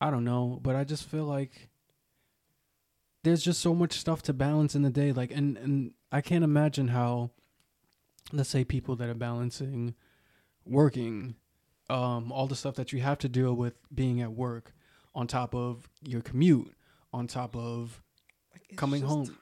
I 0.00 0.10
don't 0.10 0.24
know, 0.24 0.58
but 0.62 0.76
I 0.76 0.84
just 0.84 1.04
feel 1.08 1.24
like 1.24 1.70
there's 3.26 3.42
just 3.42 3.60
so 3.60 3.74
much 3.74 3.94
stuff 3.98 4.22
to 4.22 4.32
balance 4.32 4.74
in 4.76 4.82
the 4.82 4.90
day. 4.90 5.12
Like, 5.12 5.30
and 5.32 5.56
and 5.58 5.90
I 6.12 6.20
can't 6.20 6.44
imagine 6.44 6.88
how, 6.88 7.30
let's 8.32 8.48
say, 8.48 8.64
people 8.64 8.94
that 8.96 9.08
are 9.08 9.14
balancing 9.14 9.94
working, 10.64 11.34
um, 11.90 12.30
all 12.32 12.46
the 12.46 12.56
stuff 12.56 12.74
that 12.76 12.92
you 12.92 13.00
have 13.00 13.18
to 13.18 13.28
deal 13.28 13.54
with 13.54 13.74
being 13.94 14.20
at 14.20 14.32
work, 14.32 14.72
on 15.14 15.26
top 15.26 15.54
of 15.54 15.88
your 16.04 16.20
commute, 16.22 16.72
on 17.12 17.26
top 17.26 17.56
of 17.56 18.02
Like, 18.52 18.76
Coming 18.76 19.02
home. 19.02 19.26
time. 19.26 19.36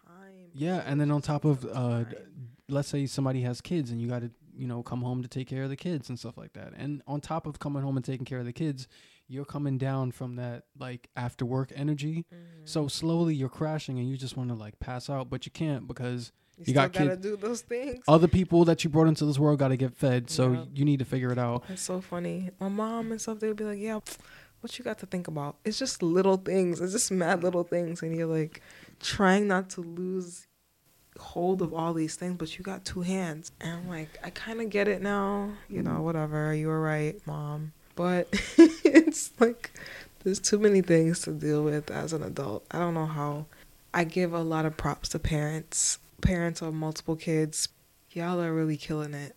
yeah, 0.55 0.83
and 0.87 1.01
then 1.01 1.11
on 1.11 1.21
top 1.23 1.45
of 1.45 1.65
uh, 1.73 2.05
let's 2.69 2.89
say 2.89 3.07
somebody 3.07 3.43
has 3.43 3.61
kids 3.61 3.91
and 3.91 4.01
you 4.01 4.09
got 4.09 4.23
to 4.23 4.31
you 4.57 4.67
know 4.67 4.83
come 4.83 5.03
home 5.03 5.21
to 5.23 5.29
take 5.29 5.49
care 5.49 5.65
of 5.65 5.69
the 5.69 5.77
kids 5.77 6.09
and 6.09 6.19
stuff 6.19 6.39
like 6.39 6.53
that 6.53 6.73
and 6.77 7.03
on 7.09 7.21
top 7.21 7.45
of 7.47 7.59
coming 7.59 7.83
home 7.83 7.97
and 7.97 8.05
taking 8.05 8.25
care 8.25 8.39
of 8.39 8.45
the 8.47 8.53
kids 8.53 8.87
you're 9.29 9.45
coming 9.45 9.79
down 9.79 10.13
from 10.13 10.37
that 10.37 10.65
like 10.79 11.09
after 11.17 11.45
work 11.47 11.73
energy 11.75 12.25
Mhm. 12.33 12.37
so 12.69 12.89
slowly 12.89 13.35
you're 13.35 13.49
crashing 13.49 13.99
and 13.99 14.09
you 14.09 14.17
just 14.17 14.37
want 14.37 14.51
to 14.51 14.55
like 14.55 14.79
pass 14.81 15.09
out 15.09 15.31
but 15.31 15.47
you 15.47 15.53
can't 15.53 15.87
because 15.89 16.33
you, 16.57 16.61
you 16.61 16.65
still 16.67 16.75
got 16.75 16.93
gotta 16.93 17.11
kids- 17.11 17.23
do 17.23 17.37
those 17.37 17.63
things. 17.63 18.05
other 18.07 18.29
people 18.29 18.65
that 18.67 18.85
you 18.85 18.91
brought 18.91 19.09
into 19.09 19.25
this 19.25 19.39
world 19.39 19.59
got 19.59 19.69
to 19.69 19.77
get 19.77 19.97
fed 19.97 20.29
so 20.31 20.53
Yeah. 20.53 20.65
you 20.75 20.85
need 20.85 20.99
to 20.99 21.05
figure 21.05 21.33
it 21.33 21.39
out 21.39 21.65
It's 21.69 21.83
so 21.83 22.01
funny. 22.01 22.51
My 22.61 22.69
mom 22.69 23.11
and 23.13 23.21
stuff, 23.21 23.41
they'd 23.41 23.57
be 23.57 23.65
like, 23.65 23.81
"Yeah, 23.81 23.99
what 24.61 24.79
you 24.79 24.85
got 24.85 24.99
to 24.99 25.07
think 25.07 25.27
about? 25.27 25.57
It's 25.65 25.79
just 25.79 26.03
little 26.03 26.37
things. 26.37 26.81
It's 26.81 26.93
just 26.93 27.11
mad 27.11 27.43
little 27.43 27.65
things, 27.65 28.03
and 28.03 28.15
you're 28.17 28.27
like 28.29 28.63
trying 29.01 29.49
not 29.49 29.69
to 29.71 29.81
lose 29.81 30.47
hold 31.19 31.63
of 31.63 31.73
all 31.73 31.93
these 31.95 32.17
things, 32.17 32.37
but 32.39 32.57
you 32.59 32.63
got 32.65 32.85
two 32.85 33.03
hands." 33.03 33.51
And 33.61 33.73
I'm 33.73 33.89
like, 33.89 34.11
I 34.23 34.31
kind 34.31 34.61
of 34.61 34.71
get 34.71 34.87
it 34.89 35.03
now. 35.03 35.51
You 35.69 35.83
know, 35.83 36.03
whatever. 36.03 36.55
You 36.55 36.69
were 36.69 36.81
right, 36.81 37.15
mom. 37.27 37.73
But 37.95 38.29
it's 38.59 39.31
like 39.41 39.71
there's 40.23 40.41
too 40.41 40.59
many 40.59 40.81
things 40.83 41.21
to 41.23 41.33
deal 41.33 41.63
with 41.63 41.91
as 41.91 42.13
an 42.13 42.23
adult. 42.23 42.67
I 42.71 42.79
don't 42.79 42.95
know 42.95 43.07
how. 43.07 43.47
I 43.93 44.05
give 44.05 44.33
a 44.33 44.41
lot 44.43 44.67
of 44.67 44.77
props 44.77 45.11
to 45.11 45.19
parents. 45.19 45.99
Parents 46.21 46.63
of 46.63 46.75
multiple 46.75 47.17
kids. 47.17 47.69
Y'all 48.11 48.41
are 48.41 48.53
really 48.53 48.77
killing 48.77 49.13
it. 49.15 49.35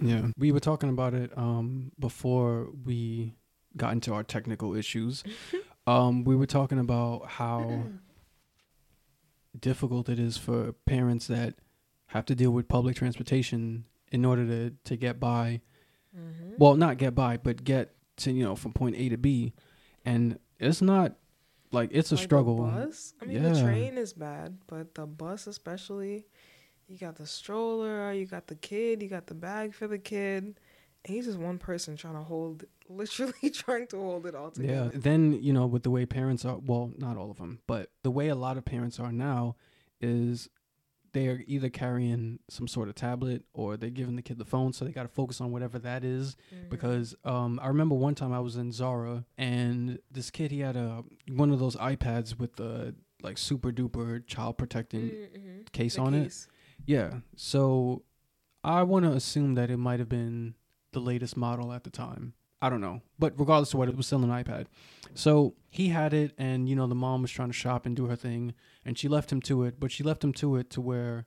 yeah 0.00 0.28
we 0.38 0.50
were 0.52 0.60
talking 0.60 0.88
about 0.88 1.14
it 1.14 1.30
um 1.36 1.90
before 1.98 2.68
we 2.84 3.34
got 3.76 3.92
into 3.92 4.14
our 4.14 4.22
technical 4.22 4.74
issues 4.74 5.22
um 5.86 6.24
we 6.24 6.34
were 6.36 6.46
talking 6.46 6.78
about 6.78 7.26
how 7.26 7.82
difficult 9.60 10.08
it 10.08 10.18
is 10.18 10.36
for 10.36 10.72
parents 10.86 11.26
that 11.26 11.54
have 12.06 12.24
to 12.24 12.34
deal 12.34 12.50
with 12.50 12.68
public 12.68 12.96
transportation 12.96 13.84
in 14.12 14.24
order 14.24 14.46
to 14.46 14.74
to 14.84 14.96
get 14.96 15.18
by 15.20 15.60
Mm-hmm. 16.16 16.54
well 16.58 16.74
not 16.74 16.96
get 16.98 17.14
by 17.14 17.36
but 17.36 17.62
get 17.62 17.94
to 18.20 18.32
you 18.32 18.44
know 18.44 18.54
from 18.56 18.72
point 18.72 18.96
a 18.96 19.08
to 19.08 19.16
b 19.16 19.52
and 20.04 20.38
it's 20.58 20.80
not 20.82 21.14
like 21.72 21.90
it's 21.92 22.10
a 22.12 22.16
Like 22.16 22.24
struggle 22.24 22.56
bus? 22.56 23.14
I 23.22 23.26
mean, 23.26 23.42
Yeah. 23.42 23.50
the 23.52 23.62
train 23.62 23.96
is 23.98 24.12
bad, 24.12 24.58
but 24.66 24.94
the 24.94 25.06
bus 25.06 25.46
especially. 25.46 26.26
You 26.88 26.98
got 26.98 27.14
the 27.16 27.26
stroller, 27.26 28.12
you 28.12 28.26
got 28.26 28.48
the 28.48 28.56
kid, 28.56 29.00
you 29.00 29.08
got 29.08 29.28
the 29.28 29.34
bag 29.34 29.74
for 29.74 29.86
the 29.86 29.98
kid, 29.98 30.42
and 30.42 30.56
he's 31.04 31.26
just 31.26 31.38
one 31.38 31.58
person 31.58 31.96
trying 31.96 32.14
to 32.14 32.22
hold, 32.22 32.64
literally 32.88 33.50
trying 33.52 33.86
to 33.88 33.96
hold 33.98 34.26
it 34.26 34.34
all 34.34 34.50
together. 34.50 34.90
yeah 34.94 35.00
then 35.00 35.40
you 35.40 35.52
know 35.52 35.66
with 35.66 35.84
the 35.84 35.90
way 35.90 36.04
parents 36.04 36.44
are 36.44 36.58
well 36.58 36.90
not 36.98 37.16
all 37.16 37.30
of 37.30 37.36
them 37.38 37.60
but 37.68 37.90
the 38.02 38.10
way 38.10 38.26
a 38.28 38.34
lot 38.34 38.56
of 38.58 38.64
parents 38.64 38.98
are 38.98 39.12
now 39.12 39.54
is 40.00 40.48
they're 41.12 41.42
either 41.46 41.68
carrying 41.68 42.38
some 42.48 42.66
sort 42.68 42.88
of 42.88 42.94
tablet 42.94 43.44
or 43.52 43.76
they're 43.76 43.90
giving 43.90 44.16
the 44.16 44.22
kid 44.22 44.38
the 44.38 44.44
phone 44.44 44.72
so 44.72 44.84
they 44.84 44.92
got 44.92 45.02
to 45.02 45.08
focus 45.08 45.40
on 45.40 45.50
whatever 45.52 45.78
that 45.78 46.04
is 46.04 46.36
Mhm. 46.54 46.68
because 46.70 47.14
um, 47.24 47.58
I 47.62 47.68
remember 47.68 47.94
one 47.94 48.14
time 48.14 48.32
I 48.32 48.40
was 48.40 48.56
in 48.56 48.72
Zara 48.72 49.24
and 49.38 49.98
this 50.10 50.30
kid 50.30 50.50
he 50.50 50.60
had 50.60 50.76
a 50.76 51.02
one 51.28 51.50
of 51.50 51.58
those 51.58 51.76
iPads 51.76 52.38
with 52.38 52.56
the 52.56 52.94
like 53.22 53.36
super 53.38 53.70
duper 53.72 54.26
child 54.26 54.56
protecting 54.58 55.10
Mhm. 55.10 55.72
case 55.72 55.96
The 55.96 56.00
on 56.02 56.14
it. 56.14 56.46
Yeah, 56.86 57.20
so 57.36 58.02
I 58.64 58.82
want 58.82 59.04
to 59.04 59.12
assume 59.12 59.54
that 59.54 59.70
it 59.70 59.76
might 59.76 59.98
have 60.00 60.08
been 60.08 60.54
the 60.92 61.00
latest 61.00 61.36
model 61.36 61.72
at 61.72 61.84
the 61.84 61.90
time. 61.90 62.32
I 62.62 62.68
don't 62.68 62.80
know, 62.80 63.00
but 63.18 63.32
regardless 63.38 63.72
of 63.72 63.78
what, 63.78 63.88
it 63.88 63.96
was 63.96 64.06
still 64.06 64.22
an 64.22 64.30
iPad. 64.30 64.66
So 65.14 65.54
he 65.68 65.88
had 65.88 66.12
it, 66.12 66.32
and 66.38 66.68
you 66.68 66.76
know 66.76 66.86
the 66.86 66.94
mom 66.94 67.22
was 67.22 67.30
trying 67.30 67.48
to 67.48 67.54
shop 67.54 67.86
and 67.86 67.96
do 67.96 68.06
her 68.06 68.16
thing, 68.16 68.54
and 68.84 68.98
she 68.98 69.08
left 69.08 69.32
him 69.32 69.40
to 69.42 69.64
it. 69.64 69.80
But 69.80 69.90
she 69.90 70.02
left 70.02 70.22
him 70.22 70.32
to 70.34 70.56
it 70.56 70.70
to 70.70 70.80
where 70.80 71.26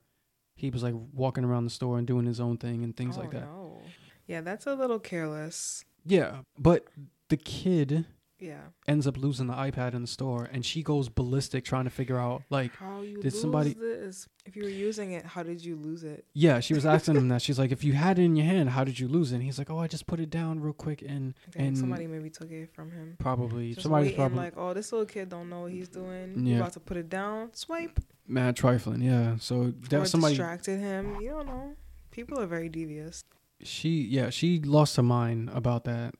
he 0.56 0.70
was 0.70 0.84
like 0.84 0.94
walking 1.12 1.44
around 1.44 1.64
the 1.64 1.70
store 1.72 1.98
and 1.98 2.06
doing 2.06 2.26
his 2.28 2.40
own 2.40 2.58
thing 2.58 2.84
and 2.84 2.96
things 2.96 3.18
Oh, 3.18 3.22
like 3.22 3.32
that. 3.32 3.46
No. 3.46 3.82
Yeah, 4.28 4.42
that's 4.42 4.68
a 4.68 4.76
little 4.76 5.00
careless. 5.00 5.84
Yeah, 6.06 6.42
but 6.58 6.86
the 7.30 7.38
kid 7.38 8.06
Yeah. 8.44 8.62
ends 8.88 9.08
up 9.08 9.18
losing 9.18 9.48
the 9.48 9.54
iPad 9.54 9.94
in 9.94 10.02
the 10.02 10.08
store, 10.08 10.44
and 10.52 10.66
she 10.66 10.84
goes 10.84 11.08
ballistic 11.10 11.64
trying 11.64 11.86
to 11.86 11.90
figure 11.90 12.18
out 12.18 12.44
like. 12.50 12.76
How 12.76 13.02
you 13.02 13.16
Did 13.22 13.26
lose 13.34 13.42
somebody- 13.42 13.74
this? 13.74 14.28
If 14.46 14.58
you 14.58 14.64
were 14.64 14.70
using 14.88 15.14
it, 15.14 15.26
how 15.26 15.42
did 15.44 15.64
you 15.64 15.78
lose 15.78 16.04
it? 16.04 16.26
Yeah, 16.34 16.60
she 16.60 16.74
was 16.74 16.86
asking 16.86 17.16
him 17.16 17.28
that. 17.34 17.42
She's 17.42 17.58
like, 17.58 17.72
"If 17.72 17.84
you 17.84 17.94
had 17.94 18.20
it 18.20 18.24
in 18.24 18.36
your 18.36 18.46
hand, 18.46 18.70
how 18.72 18.84
did 18.84 19.00
you 19.00 19.08
lose 19.08 19.32
it?" 19.32 19.36
And 19.36 19.44
he's 19.44 19.58
like, 19.58 19.70
"Oh, 19.70 19.78
I 19.80 19.88
just 19.88 20.06
put 20.06 20.20
it 20.20 20.30
down 20.30 20.60
real 20.60 20.74
quick 20.74 21.02
and 21.02 21.34
And- 21.56 21.78
somebody 21.78 22.08
maybe 22.08 22.30
took 22.30 22.52
it 22.52 22.74
from 22.76 22.92
him. 22.92 23.16
probably 23.20 23.70
Just 23.70 23.84
somebody's 23.84 24.08
waiting, 24.08 24.18
probably 24.18 24.38
like, 24.40 24.54
oh, 24.58 24.74
this 24.74 24.92
little 24.92 25.06
kid 25.06 25.30
don't 25.30 25.50
know 25.50 25.62
what 25.62 25.72
he's 25.72 25.88
doing. 25.90 26.46
Yeah. 26.46 26.58
About 26.58 26.74
to 26.74 26.80
put 26.82 26.98
it 26.98 27.10
down? 27.10 27.52
Swipe. 27.54 28.00
mad 28.28 28.56
trifling." 28.58 29.02
Yeah, 29.02 29.38
so 29.38 29.74
that 29.90 30.08
somebody 30.10 30.34
distracted 30.36 30.80
him. 30.80 31.22
You 31.22 31.30
don't 31.32 31.46
know. 31.48 31.76
People 32.12 32.40
are 32.40 32.46
very 32.46 32.70
devious. 32.70 33.24
she 33.62 34.02
yeah 34.02 34.30
she 34.30 34.60
lost 34.60 34.98
her 34.98 35.04
mind 35.04 35.50
about 35.54 35.86
that. 35.86 36.16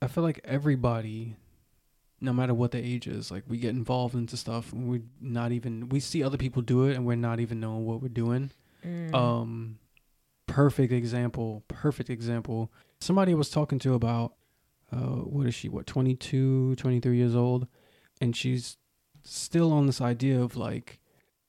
I 0.00 0.06
feel 0.06 0.22
like 0.22 0.40
everybody, 0.44 1.36
no 2.20 2.32
matter 2.32 2.54
what 2.54 2.70
the 2.70 2.78
age 2.78 3.06
is, 3.06 3.30
like 3.30 3.44
we 3.48 3.58
get 3.58 3.70
involved 3.70 4.14
into 4.14 4.36
stuff 4.36 4.72
and 4.72 4.88
we're 4.88 5.02
not 5.20 5.52
even 5.52 5.88
we 5.88 6.00
see 6.00 6.22
other 6.22 6.38
people 6.38 6.62
do 6.62 6.84
it 6.84 6.96
and 6.96 7.04
we're 7.04 7.16
not 7.16 7.40
even 7.40 7.60
knowing 7.60 7.84
what 7.84 8.00
we're 8.02 8.08
doing. 8.08 8.50
Mm. 8.84 9.12
um 9.12 9.78
perfect 10.46 10.92
example 10.92 11.64
perfect 11.66 12.08
example 12.08 12.70
somebody 13.00 13.32
I 13.32 13.34
was 13.34 13.50
talking 13.50 13.80
to 13.80 13.94
about 13.94 14.34
uh 14.92 15.16
what 15.26 15.48
is 15.48 15.54
she 15.56 15.68
what 15.68 15.84
22 15.86 16.76
23 16.76 17.16
years 17.16 17.34
old 17.34 17.66
and 18.20 18.36
she's 18.36 18.76
still 19.24 19.72
on 19.72 19.86
this 19.86 20.00
idea 20.00 20.40
of 20.40 20.56
like 20.56 21.00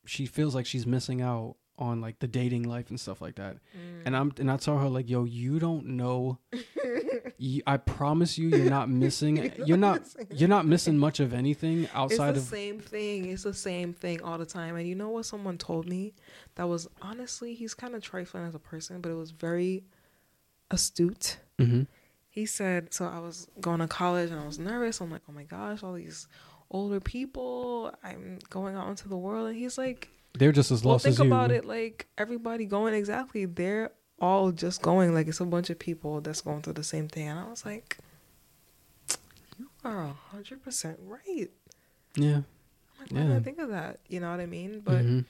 she 0.04 0.26
feels 0.26 0.56
like 0.56 0.66
she's 0.66 0.88
missing 0.88 1.22
out 1.22 1.54
on 1.80 2.00
like 2.00 2.18
the 2.18 2.28
dating 2.28 2.62
life 2.64 2.90
and 2.90 3.00
stuff 3.00 3.20
like 3.20 3.36
that 3.36 3.56
Mm. 3.76 4.02
and 4.06 4.16
i'm 4.16 4.32
and 4.38 4.50
i 4.50 4.56
tell 4.56 4.78
her 4.78 4.88
like 4.88 5.08
yo 5.08 5.24
you 5.24 5.58
don't 5.58 5.86
know 5.86 6.38
you, 7.38 7.62
i 7.66 7.76
promise 7.76 8.36
you 8.38 8.48
you're 8.50 8.68
not 8.70 8.90
missing 8.90 9.50
you're 9.66 9.76
not 9.78 10.02
you're 10.30 10.48
not 10.48 10.66
missing 10.66 10.98
much 10.98 11.20
of 11.20 11.32
anything 11.32 11.88
outside 11.94 12.30
it's 12.36 12.44
of 12.44 12.50
the 12.50 12.56
same 12.56 12.78
thing. 12.80 13.30
It's 13.30 13.44
the 13.44 13.54
same 13.54 13.92
thing 13.92 14.22
all 14.22 14.36
the 14.38 14.46
time. 14.46 14.76
And 14.76 14.86
you 14.86 14.94
know 14.94 15.08
what 15.10 15.24
someone 15.26 15.56
told 15.58 15.88
me 15.88 16.14
that 16.56 16.68
was 16.68 16.86
honestly 17.00 17.54
he's 17.54 17.74
kind 17.74 17.94
of 17.94 18.02
trifling 18.02 18.44
as 18.44 18.54
a 18.54 18.58
person, 18.58 19.00
but 19.00 19.10
it 19.10 19.14
was 19.16 19.30
very 19.30 19.84
astute. 20.70 21.38
Mhm. 21.58 21.86
He 22.28 22.46
said, 22.46 22.94
so 22.94 23.06
I 23.06 23.18
was 23.18 23.48
going 23.60 23.80
to 23.80 23.88
college 23.88 24.30
and 24.30 24.38
I 24.40 24.46
was 24.46 24.58
nervous. 24.58 25.00
I'm 25.00 25.10
like, 25.10 25.22
oh 25.28 25.32
my 25.32 25.42
gosh, 25.44 25.82
all 25.82 25.94
these 25.94 26.28
older 26.70 27.00
people. 27.00 27.92
I'm 28.04 28.38
going 28.50 28.76
out 28.76 28.88
into 28.88 29.08
the 29.08 29.16
world, 29.16 29.48
and 29.48 29.56
he's 29.56 29.76
like, 29.76 30.08
they're 30.40 30.50
just 30.52 30.72
as 30.72 30.82
well, 30.82 30.94
lost 30.94 31.04
think 31.04 31.14
as 31.14 31.20
you 31.20 31.26
about 31.26 31.52
it. 31.52 31.64
Like 31.64 32.08
everybody 32.18 32.64
going 32.64 32.94
exactly. 32.94 33.44
They're 33.44 33.92
all 34.18 34.50
just 34.50 34.82
going. 34.82 35.14
Like 35.14 35.28
it's 35.28 35.38
a 35.40 35.44
bunch 35.46 35.70
of 35.70 35.78
people 35.78 36.20
that's 36.20 36.40
going 36.40 36.62
through 36.62 36.72
the 36.74 36.82
same 36.84 37.06
thing. 37.06 37.28
And 37.28 37.38
I 37.38 37.48
was 37.48 37.64
like, 37.64 37.98
you 39.58 39.68
are 39.84 40.02
a 40.02 40.12
hundred 40.12 40.62
percent 40.62 40.98
right. 41.02 41.48
yeah 42.16 42.36
I'm 42.36 42.44
like, 43.00 43.08
didn't 43.10 43.32
I 43.32 43.40
think 43.40 43.58
of 43.58 43.68
that? 43.70 44.00
You 44.08 44.20
know 44.20 44.30
what 44.30 44.40
I 44.40 44.46
mean? 44.46 44.80
But 44.80 45.04
Mhm. 45.04 45.24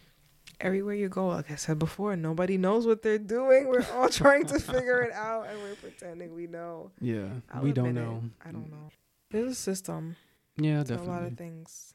everywhere 0.61 0.95
you 0.95 1.09
go, 1.09 1.29
like 1.29 1.51
I 1.51 1.55
said 1.57 1.79
before, 1.79 2.17
nobody 2.17 2.57
knows 2.59 2.87
what 2.87 3.03
they're 3.03 3.19
doing. 3.19 3.69
We're 3.69 3.87
all 3.95 4.09
trying 4.23 4.47
to 4.47 4.59
figure 4.59 5.03
it 5.03 5.13
out, 5.13 5.47
and 5.49 5.61
we're 5.63 5.75
pretending 5.77 6.35
we 6.35 6.47
know. 6.47 6.91
yeah 7.01 7.29
I'll 7.53 7.63
we 7.63 7.73
don't 7.73 7.89
admit 7.89 8.03
it. 8.03 8.07
know 8.07 8.23
I 8.45 8.51
don't 8.53 8.71
know. 8.71 8.91
There's 9.31 9.53
a 9.53 9.55
system. 9.55 10.17
yeah 10.57 10.79
definitely 10.79 11.07
a 11.07 11.11
lot 11.11 11.23
of 11.25 11.37
things. 11.39 11.95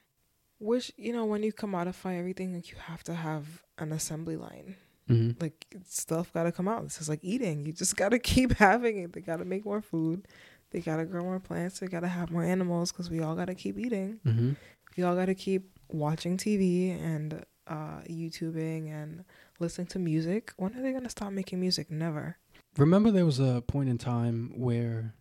Which 0.60 0.92
you 0.98 1.14
know, 1.14 1.26
when 1.26 1.44
you 1.44 1.52
commodify 1.54 2.18
everything, 2.20 2.54
like 2.54 2.70
you 2.72 2.78
have 2.78 3.04
to 3.04 3.14
have 3.14 3.64
an 3.78 3.92
assembly 3.92 4.38
line. 4.38 4.76
hmm 5.08 5.32
Like 5.40 5.66
stuff 5.86 6.32
got 6.34 6.44
to 6.44 6.52
come 6.52 6.68
out. 6.68 6.84
This 6.84 7.02
is 7.02 7.10
like 7.10 7.20
eating. 7.24 7.65
You 7.65 7.74
just 7.74 7.96
got 7.96 8.10
to 8.10 8.20
keep 8.34 8.54
having 8.54 8.98
it. 9.00 9.13
They 9.13 9.22
got 9.22 9.38
to 9.38 9.46
make 9.46 9.65
more 9.65 9.82
food. 9.82 10.28
They 10.72 10.80
got 10.80 10.98
to 10.98 11.06
grow 11.06 11.24
more 11.24 11.39
plants. 11.39 11.80
They 11.80 11.88
got 11.88 12.02
to 12.02 12.08
have 12.08 12.32
more 12.32 12.44
animals 12.44 12.91
because 12.91 13.10
we 13.10 13.22
all 13.22 13.36
got 13.36 13.46
to 13.46 13.56
keep 13.56 13.78
eating. 13.78 14.20
hmm 14.24 14.54
We 14.98 15.04
all 15.04 15.15
got 15.15 15.26
to 15.26 15.36
keep 15.36 15.70
watching 15.89 16.38
TV 16.38 16.91
and 17.00 17.46
uh, 17.68 18.02
YouTubing 18.10 18.89
and 18.91 19.26
listening 19.60 19.88
to 19.88 20.00
music. 20.00 20.54
When 20.58 20.76
are 20.76 20.82
they 20.82 20.91
gonna 20.94 21.10
stop 21.10 21.32
making 21.32 21.60
music? 21.60 21.89
Never. 21.89 22.38
Remember, 22.78 23.12
there 23.12 23.26
was 23.26 23.39
a 23.39 23.63
point 23.65 23.89
in 23.89 23.98
time 23.98 24.54
where 24.56 25.13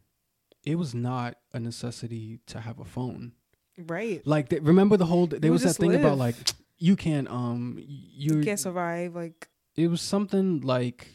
it 0.64 0.76
was 0.76 0.94
not 0.94 1.36
a 1.52 1.60
necessity 1.60 2.40
to 2.46 2.60
have 2.60 2.78
a 2.80 2.84
phone. 2.84 3.32
Right. 3.78 4.24
Like, 4.26 4.48
th- 4.50 4.62
remember 4.62 4.96
the 4.96 5.06
whole? 5.06 5.26
There 5.26 5.52
was 5.52 5.62
that 5.62 5.74
thing 5.76 5.94
about 5.94 6.18
like 6.18 6.36
you 6.78 6.96
can't 6.96 7.28
um 7.28 7.78
you 7.86 8.42
can't 8.42 8.60
survive. 8.60 9.14
Like 9.14 9.48
It 9.76 9.88
was 9.88 10.00
something 10.00 10.60
like 10.60 11.08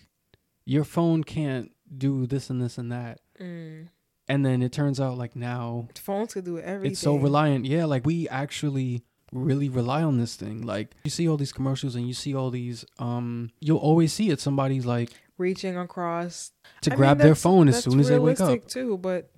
your 0.65 0.83
phone 0.83 1.23
can't 1.23 1.71
do 1.95 2.25
this 2.27 2.49
and 2.49 2.61
this 2.61 2.77
and 2.77 2.91
that, 2.91 3.19
mm, 3.39 3.87
and 4.27 4.45
then 4.45 4.61
it 4.61 4.71
turns 4.71 4.99
out 4.99 5.17
like 5.17 5.35
now 5.35 5.87
phones 5.99 6.33
could 6.33 6.45
do 6.45 6.59
everything. 6.59 6.91
it's 6.91 6.99
so 7.01 7.15
reliant. 7.15 7.65
Yeah, 7.65 7.85
like 7.85 8.05
we 8.05 8.27
actually 8.29 9.03
really 9.31 9.69
rely 9.69 10.03
on 10.03 10.17
this 10.17 10.35
thing. 10.35 10.61
Like 10.61 10.95
you 11.03 11.11
see 11.11 11.27
all 11.27 11.37
these 11.37 11.51
commercials 11.51 11.95
and 11.95 12.07
you 12.07 12.13
see 12.13 12.35
all 12.35 12.49
these 12.51 12.85
um 12.99 13.51
you'll 13.59 13.77
always 13.77 14.13
see 14.13 14.29
it. 14.29 14.39
Somebody's 14.39 14.85
like 14.85 15.11
reaching 15.37 15.77
across 15.77 16.51
to 16.81 16.91
I 16.91 16.93
mean, 16.93 16.97
grab 16.97 17.17
their 17.19 17.35
phone 17.35 17.67
as 17.69 17.83
soon 17.83 17.99
as 17.99 18.09
they 18.09 18.19
wake 18.19 18.39
up. 18.41 18.67
Too, 18.67 18.97
but 18.97 19.31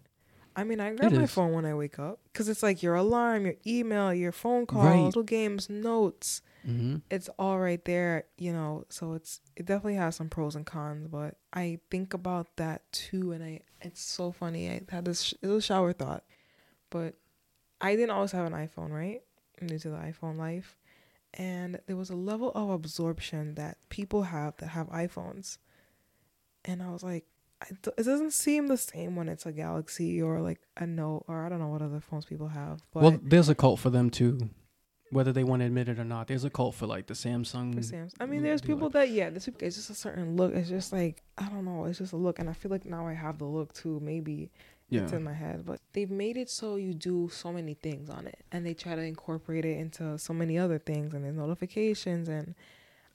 I 0.55 0.63
mean, 0.63 0.79
I 0.79 0.93
grab 0.93 1.13
It 1.13 1.17
my 1.17 1.23
is. 1.23 1.31
phone 1.31 1.53
when 1.53 1.65
I 1.65 1.73
wake 1.73 1.97
up 1.99 2.19
because 2.25 2.49
it's 2.49 2.61
like 2.63 2.83
your 2.83 2.95
alarm, 2.95 3.45
your 3.45 3.55
email, 3.65 4.13
your 4.13 4.31
phone 4.33 4.65
calls, 4.65 4.85
Right. 4.85 5.03
little 5.05 5.23
games, 5.23 5.69
notes. 5.69 6.41
hmm 6.65 6.97
It's 7.09 7.29
all 7.39 7.59
right 7.59 7.83
there, 7.85 8.25
you 8.37 8.51
know. 8.53 8.83
So 8.89 9.13
it's 9.13 9.39
it 9.55 9.65
definitely 9.65 9.95
has 9.95 10.15
some 10.15 10.29
pros 10.29 10.55
and 10.55 10.65
cons, 10.65 11.07
but 11.07 11.37
I 11.53 11.79
think 11.89 12.13
about 12.13 12.55
that 12.57 12.91
too, 12.91 13.31
and 13.31 13.43
I 13.43 13.61
it's 13.81 14.01
so 14.01 14.31
funny. 14.31 14.69
I 14.69 14.81
had 14.89 15.05
this 15.05 15.21
sh- 15.21 15.33
little 15.41 15.59
shower 15.61 15.93
thought, 15.93 16.23
but 16.89 17.15
I 17.79 17.95
didn't 17.95 18.11
always 18.11 18.31
have 18.33 18.45
an 18.45 18.53
iPhone, 18.53 18.91
right? 18.91 19.21
I'm 19.59 19.67
new 19.67 19.79
to 19.79 19.89
the 19.89 19.97
iPhone 19.97 20.37
life, 20.37 20.77
and 21.33 21.79
there 21.87 21.95
was 21.97 22.09
a 22.09 22.15
level 22.15 22.51
of 22.55 22.69
absorption 22.69 23.55
that 23.55 23.77
people 23.89 24.23
have 24.23 24.55
that 24.57 24.67
have 24.69 24.87
iPhones, 24.89 25.57
and 26.65 26.81
I 26.83 26.89
was 26.91 27.03
like, 27.03 27.25
it 27.69 28.03
doesn't 28.03 28.31
seem 28.33 28.67
the 28.67 28.77
same 28.77 29.15
when 29.15 29.29
it's 29.29 29.45
a 29.45 29.51
Galaxy 29.51 30.21
or 30.21 30.41
like 30.41 30.59
a 30.77 30.85
Note 30.87 31.25
or 31.27 31.45
I 31.45 31.49
don't 31.49 31.59
know 31.59 31.67
what 31.67 31.81
other 31.81 31.99
phones 31.99 32.25
people 32.25 32.47
have, 32.49 32.81
but. 32.93 33.03
Well, 33.03 33.19
there's 33.21 33.49
a 33.49 33.55
cult 33.55 33.79
for 33.79 33.89
them 33.89 34.09
too, 34.09 34.49
whether 35.11 35.31
they 35.31 35.43
want 35.43 35.61
to 35.61 35.65
admit 35.65 35.89
it 35.89 35.99
or 35.99 36.03
not. 36.05 36.27
There's 36.27 36.43
a 36.43 36.49
cult 36.49 36.75
for 36.75 36.87
like 36.87 37.07
the 37.07 37.13
Samsung. 37.13 37.75
for 37.75 37.83
Sam's. 37.83 38.13
I 38.19 38.25
mean, 38.25 38.43
there's 38.43 38.61
people 38.61 38.87
like- 38.87 38.93
that 38.93 39.09
yeah, 39.09 39.29
this 39.29 39.47
it's 39.47 39.75
just 39.75 39.89
a 39.89 39.93
certain 39.95 40.35
look. 40.35 40.53
It's 40.53 40.69
just 40.69 40.91
like 40.93 41.21
I 41.37 41.49
don't 41.49 41.65
know. 41.65 41.85
It's 41.85 41.99
just 41.99 42.13
a 42.13 42.17
look, 42.17 42.39
and 42.39 42.49
I 42.49 42.53
feel 42.53 42.71
like 42.71 42.85
now 42.85 43.07
I 43.07 43.13
have 43.13 43.37
the 43.37 43.45
look 43.45 43.73
too. 43.73 43.99
Maybe 44.01 44.51
Yeah, 44.89 45.03
it's 45.03 45.13
in 45.13 45.23
my 45.23 45.33
head, 45.33 45.65
but 45.65 45.79
they've 45.93 46.11
made 46.11 46.37
it 46.37 46.49
so 46.49 46.75
you 46.75 46.93
do 46.93 47.29
so 47.31 47.51
many 47.53 47.75
things 47.75 48.09
on 48.09 48.27
it, 48.27 48.39
and 48.51 48.65
they 48.65 48.73
try 48.73 48.95
to 48.95 49.01
incorporate 49.01 49.65
it 49.65 49.77
into 49.77 50.17
so 50.17 50.33
many 50.33 50.57
other 50.57 50.79
things, 50.79 51.13
and 51.13 51.23
there's 51.23 51.35
notifications 51.35 52.27
and 52.27 52.55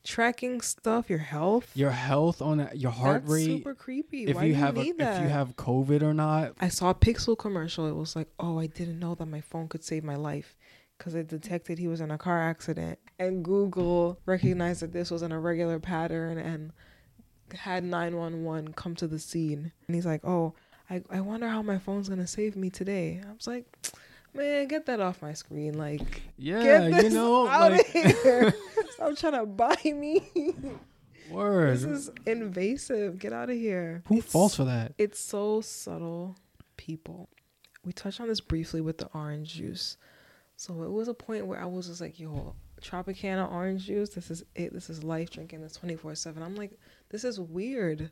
tracking 0.06 0.60
stuff, 0.60 1.10
your 1.10 1.18
health. 1.18 1.70
your 1.74 1.90
health 1.90 2.40
on 2.40 2.68
your 2.74 2.92
heart 2.92 3.22
That's 3.22 3.32
rate. 3.34 3.46
super 3.46 3.74
creepy. 3.74 4.24
If 4.26 4.36
Why 4.36 4.44
you 4.44 4.54
do 4.54 4.60
have 4.60 4.76
you 4.76 4.82
a, 4.82 4.84
need 4.84 4.98
that? 4.98 5.16
if 5.16 5.22
you 5.22 5.28
have 5.28 5.56
COVID 5.56 6.02
or 6.02 6.14
not. 6.14 6.52
I 6.60 6.68
saw 6.68 6.90
a 6.90 6.94
Pixel 6.94 7.36
commercial. 7.36 7.86
It 7.86 7.94
was 7.94 8.16
like, 8.16 8.28
oh, 8.38 8.58
I 8.58 8.66
didn't 8.66 8.98
know 8.98 9.14
that 9.16 9.26
my 9.26 9.40
phone 9.40 9.68
could 9.68 9.84
save 9.84 10.04
my 10.04 10.16
life 10.16 10.56
because 10.96 11.14
it 11.14 11.28
detected 11.28 11.78
he 11.78 11.88
was 11.88 12.00
in 12.00 12.10
a 12.10 12.18
car 12.18 12.40
accident. 12.42 12.98
And 13.18 13.44
Google 13.44 14.18
recognized 14.26 14.80
that 14.82 14.92
this 14.92 15.10
was 15.10 15.22
an 15.22 15.32
irregular 15.32 15.78
pattern 15.78 16.38
and 16.38 16.72
had 17.54 17.84
911 17.84 18.72
come 18.74 18.94
to 18.96 19.06
the 19.06 19.18
scene. 19.18 19.72
And 19.86 19.94
he's 19.94 20.06
like, 20.06 20.24
oh, 20.24 20.54
I, 20.88 21.02
I 21.10 21.20
wonder 21.20 21.48
how 21.48 21.62
my 21.62 21.78
phone's 21.78 22.08
going 22.08 22.20
to 22.20 22.26
save 22.26 22.56
me 22.56 22.70
today. 22.70 23.20
I 23.26 23.32
was 23.32 23.46
like, 23.46 23.64
man, 24.36 24.68
get 24.68 24.86
that 24.86 25.00
off 25.00 25.22
my 25.22 25.32
screen. 25.32 25.76
Like, 25.78 26.22
Yeah, 26.36 26.86
you 27.02 27.10
know, 27.10 27.48
out 27.48 27.72
like 27.72 27.80
of 27.80 27.86
here. 28.22 28.54
Stop 28.90 29.16
trying 29.16 29.32
to 29.34 29.46
buy 29.46 29.76
me. 29.84 30.22
word. 31.30 31.74
this 31.78 31.84
is 31.84 32.10
invasive. 32.26 33.18
Get 33.18 33.32
out 33.32 33.50
of 33.50 33.56
here. 33.56 34.02
Who 34.08 34.16
It's- 34.18 34.30
falls 34.32 34.54
for 34.56 34.64
that? 34.64 34.92
it's 34.98 35.18
so 35.20 35.60
subtle 35.60 36.36
people 36.76 37.28
we 37.84 37.92
touched 37.92 38.20
on 38.20 38.28
this 38.28 38.40
briefly 38.40 38.80
with 38.80 38.98
the 38.98 39.08
orange 39.14 39.54
juice 39.54 39.96
so 40.56 40.82
it 40.82 40.90
was 40.90 41.08
a 41.08 41.14
point 41.14 41.46
where 41.46 41.60
i 41.60 41.64
was 41.64 41.86
just 41.86 42.00
like 42.02 42.18
yo 42.20 42.54
tropicana 42.82 43.50
orange 43.50 43.86
juice 43.86 44.10
this 44.10 44.30
is 44.30 44.44
it 44.54 44.72
this 44.74 44.90
is 44.90 45.02
life 45.02 45.30
drinking 45.30 45.62
this 45.62 45.78
24-7 45.78 46.42
i'm 46.42 46.54
like 46.54 46.72
this 47.10 47.24
is 47.24 47.40
weird 47.40 48.10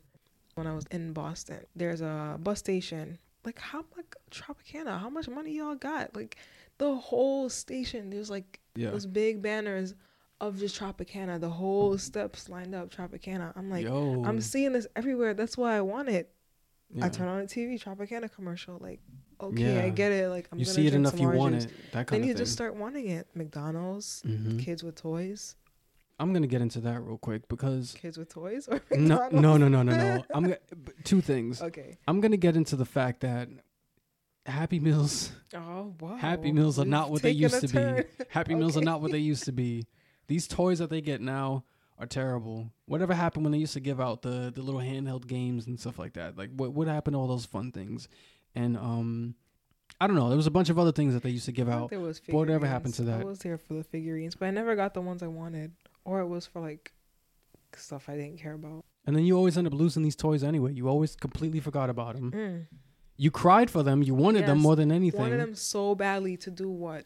when 0.55 0.65
i 0.65 0.73
was 0.73 0.85
in 0.91 1.13
boston 1.13 1.59
there's 1.75 2.01
a 2.01 2.37
bus 2.41 2.57
station 2.59 3.19
like 3.45 3.59
how 3.59 3.83
much 3.95 4.05
tropicana 4.31 4.99
how 4.99 5.09
much 5.09 5.27
money 5.27 5.53
y'all 5.57 5.75
got 5.75 6.15
like 6.15 6.37
the 6.77 6.95
whole 6.95 7.49
station 7.49 8.09
there's 8.09 8.29
like 8.29 8.59
Yeah. 8.75 8.91
those 8.91 9.05
big 9.05 9.41
banners 9.41 9.93
of 10.41 10.59
just 10.59 10.79
tropicana 10.79 11.39
the 11.39 11.49
whole 11.49 11.97
steps 11.97 12.49
lined 12.49 12.75
up 12.75 12.89
tropicana 12.93 13.53
i'm 13.55 13.69
like 13.69 13.85
Yo. 13.85 14.23
i'm 14.25 14.41
seeing 14.41 14.73
this 14.73 14.87
everywhere 14.95 15.33
that's 15.33 15.57
why 15.57 15.75
i 15.75 15.81
want 15.81 16.09
it 16.09 16.31
yeah. 16.93 17.05
I 17.05 17.09
turn 17.09 17.27
on 17.27 17.39
the 17.41 17.47
TV, 17.47 17.81
Tropicana 17.83 18.31
commercial. 18.31 18.77
Like, 18.79 18.99
okay, 19.41 19.81
I 19.83 19.89
get 19.89 20.11
it. 20.11 20.29
Like, 20.29 20.47
I'm 20.51 20.59
you 20.59 20.65
gonna 20.65 20.75
see 20.75 20.85
it 20.85 20.93
enough, 20.93 21.19
you 21.19 21.27
want 21.29 21.55
juice. 21.55 21.65
it. 21.65 21.71
That 21.93 22.05
kind 22.05 22.21
Then 22.21 22.27
you 22.29 22.35
thing. 22.35 22.43
just 22.43 22.53
start 22.53 22.75
wanting 22.75 23.07
it. 23.09 23.27
McDonald's, 23.33 24.21
Mhm. 24.23 24.59
kids 24.63 24.83
with 24.83 24.93
toys, 24.95 25.55
I'm 26.19 26.31
gonna 26.33 26.47
get 26.47 26.61
into 26.61 26.79
that 26.81 27.01
real 27.01 27.17
quick 27.17 27.47
because 27.49 27.95
kids 27.99 28.17
with 28.17 28.29
toys, 28.29 28.67
or 28.67 28.81
no, 28.91 29.15
McDonald's. 29.19 29.33
no, 29.33 29.57
no, 29.57 29.67
no, 29.67 29.83
no, 29.83 29.95
no. 30.15 30.25
I'm 30.33 30.43
gonna, 30.43 30.57
two 31.03 31.21
things. 31.21 31.61
Okay. 31.61 31.97
I'm 32.07 32.21
gonna 32.21 32.37
get 32.37 32.55
into 32.55 32.75
the 32.75 32.85
fact 32.85 33.21
that 33.21 33.49
Happy 34.45 34.79
Meals. 34.79 35.31
Oh 35.53 35.93
wow. 35.99 36.15
Happy 36.15 36.51
Meals 36.51 36.79
are 36.79 36.85
not 36.85 37.09
what 37.09 37.21
they 37.21 37.31
used 37.31 37.59
to 37.61 37.67
be. 37.67 37.73
turn. 37.73 38.03
Happy 38.29 38.55
Meals 38.55 38.77
are 38.77 38.81
not 38.81 39.01
what 39.01 39.11
they 39.11 39.17
used 39.17 39.43
to 39.45 39.51
be. 39.51 39.85
These 40.27 40.47
toys 40.47 40.79
that 40.79 40.89
they 40.89 41.01
get 41.01 41.21
now 41.21 41.63
are 41.97 42.05
terrible. 42.05 42.71
Whatever 42.85 43.13
happened 43.13 43.45
when 43.45 43.51
they 43.51 43.57
used 43.57 43.73
to 43.73 43.79
give 43.79 43.99
out 43.99 44.21
the 44.21 44.51
the 44.53 44.61
little 44.61 44.81
handheld 44.81 45.27
games 45.27 45.67
and 45.67 45.79
stuff 45.79 45.97
like 45.99 46.13
that? 46.13 46.37
Like 46.37 46.51
what 46.55 46.73
what 46.73 46.87
happened 46.87 47.15
to 47.15 47.19
all 47.19 47.27
those 47.27 47.45
fun 47.45 47.71
things? 47.71 48.07
And 48.53 48.77
um 48.77 49.35
I 49.99 50.07
don't 50.07 50.15
know. 50.15 50.27
There 50.27 50.37
was 50.37 50.47
a 50.47 50.51
bunch 50.51 50.69
of 50.69 50.77
other 50.77 50.91
things 50.91 51.13
that 51.13 51.23
they 51.23 51.29
used 51.29 51.45
to 51.45 51.51
give 51.51 51.69
out. 51.69 51.89
there 51.89 51.99
was 51.99 52.21
Whatever 52.27 52.67
happened 52.67 52.93
to 52.95 53.03
that? 53.03 53.21
I 53.21 53.23
was 53.23 53.39
there 53.39 53.57
for 53.57 53.75
the 53.75 53.83
figurines, 53.83 54.35
but 54.35 54.47
I 54.47 54.51
never 54.51 54.75
got 54.75 54.93
the 54.93 55.01
ones 55.01 55.23
I 55.23 55.27
wanted, 55.27 55.71
or 56.05 56.21
it 56.21 56.27
was 56.27 56.45
for 56.45 56.61
like 56.61 56.93
stuff 57.75 58.07
I 58.07 58.15
didn't 58.15 58.39
care 58.39 58.53
about. 58.53 58.85
And 59.05 59.15
then 59.15 59.25
you 59.25 59.35
always 59.35 59.57
end 59.57 59.67
up 59.67 59.73
losing 59.73 60.03
these 60.03 60.15
toys 60.15 60.43
anyway. 60.43 60.73
You 60.73 60.87
always 60.87 61.15
completely 61.15 61.59
forgot 61.59 61.89
about 61.89 62.15
them. 62.15 62.31
Mm. 62.31 62.77
You 63.17 63.31
cried 63.31 63.69
for 63.71 63.81
them. 63.81 64.03
You 64.03 64.13
wanted 64.13 64.45
them 64.45 64.59
more 64.59 64.75
than 64.75 64.91
anything. 64.91 65.21
Wanted 65.21 65.39
them 65.39 65.55
so 65.55 65.95
badly 65.95 66.35
to 66.37 66.51
do 66.51 66.69
what? 66.69 67.05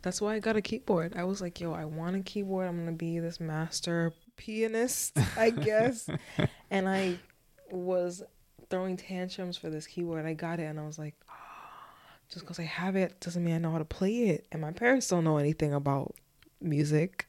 That's 0.00 0.20
why 0.20 0.34
I 0.34 0.38
got 0.38 0.56
a 0.56 0.62
keyboard. 0.62 1.14
I 1.16 1.24
was 1.24 1.42
like, 1.42 1.60
yo, 1.60 1.72
I 1.72 1.84
want 1.84 2.16
a 2.16 2.20
keyboard. 2.20 2.66
I'm 2.66 2.78
gonna 2.78 2.92
be 2.92 3.18
this 3.18 3.40
master 3.40 4.14
pianist, 4.36 5.18
I 5.36 5.50
guess. 5.66 6.08
and 6.70 6.88
I 6.88 7.18
was 7.70 8.22
throwing 8.70 8.96
tantrums 8.96 9.58
for 9.58 9.68
this 9.68 9.86
keyboard. 9.86 10.24
I 10.24 10.32
got 10.32 10.60
it, 10.60 10.64
and 10.64 10.80
I 10.80 10.86
was 10.86 10.98
like, 10.98 11.14
just 12.30 12.44
because 12.44 12.58
I 12.58 12.64
have 12.64 12.96
it 12.96 13.20
doesn't 13.20 13.44
mean 13.44 13.56
I 13.56 13.58
know 13.58 13.72
how 13.72 13.78
to 13.78 13.84
play 13.84 14.28
it. 14.28 14.46
And 14.52 14.62
my 14.62 14.72
parents 14.72 15.08
don't 15.08 15.24
know 15.24 15.36
anything 15.36 15.74
about 15.74 16.14
music. 16.60 17.26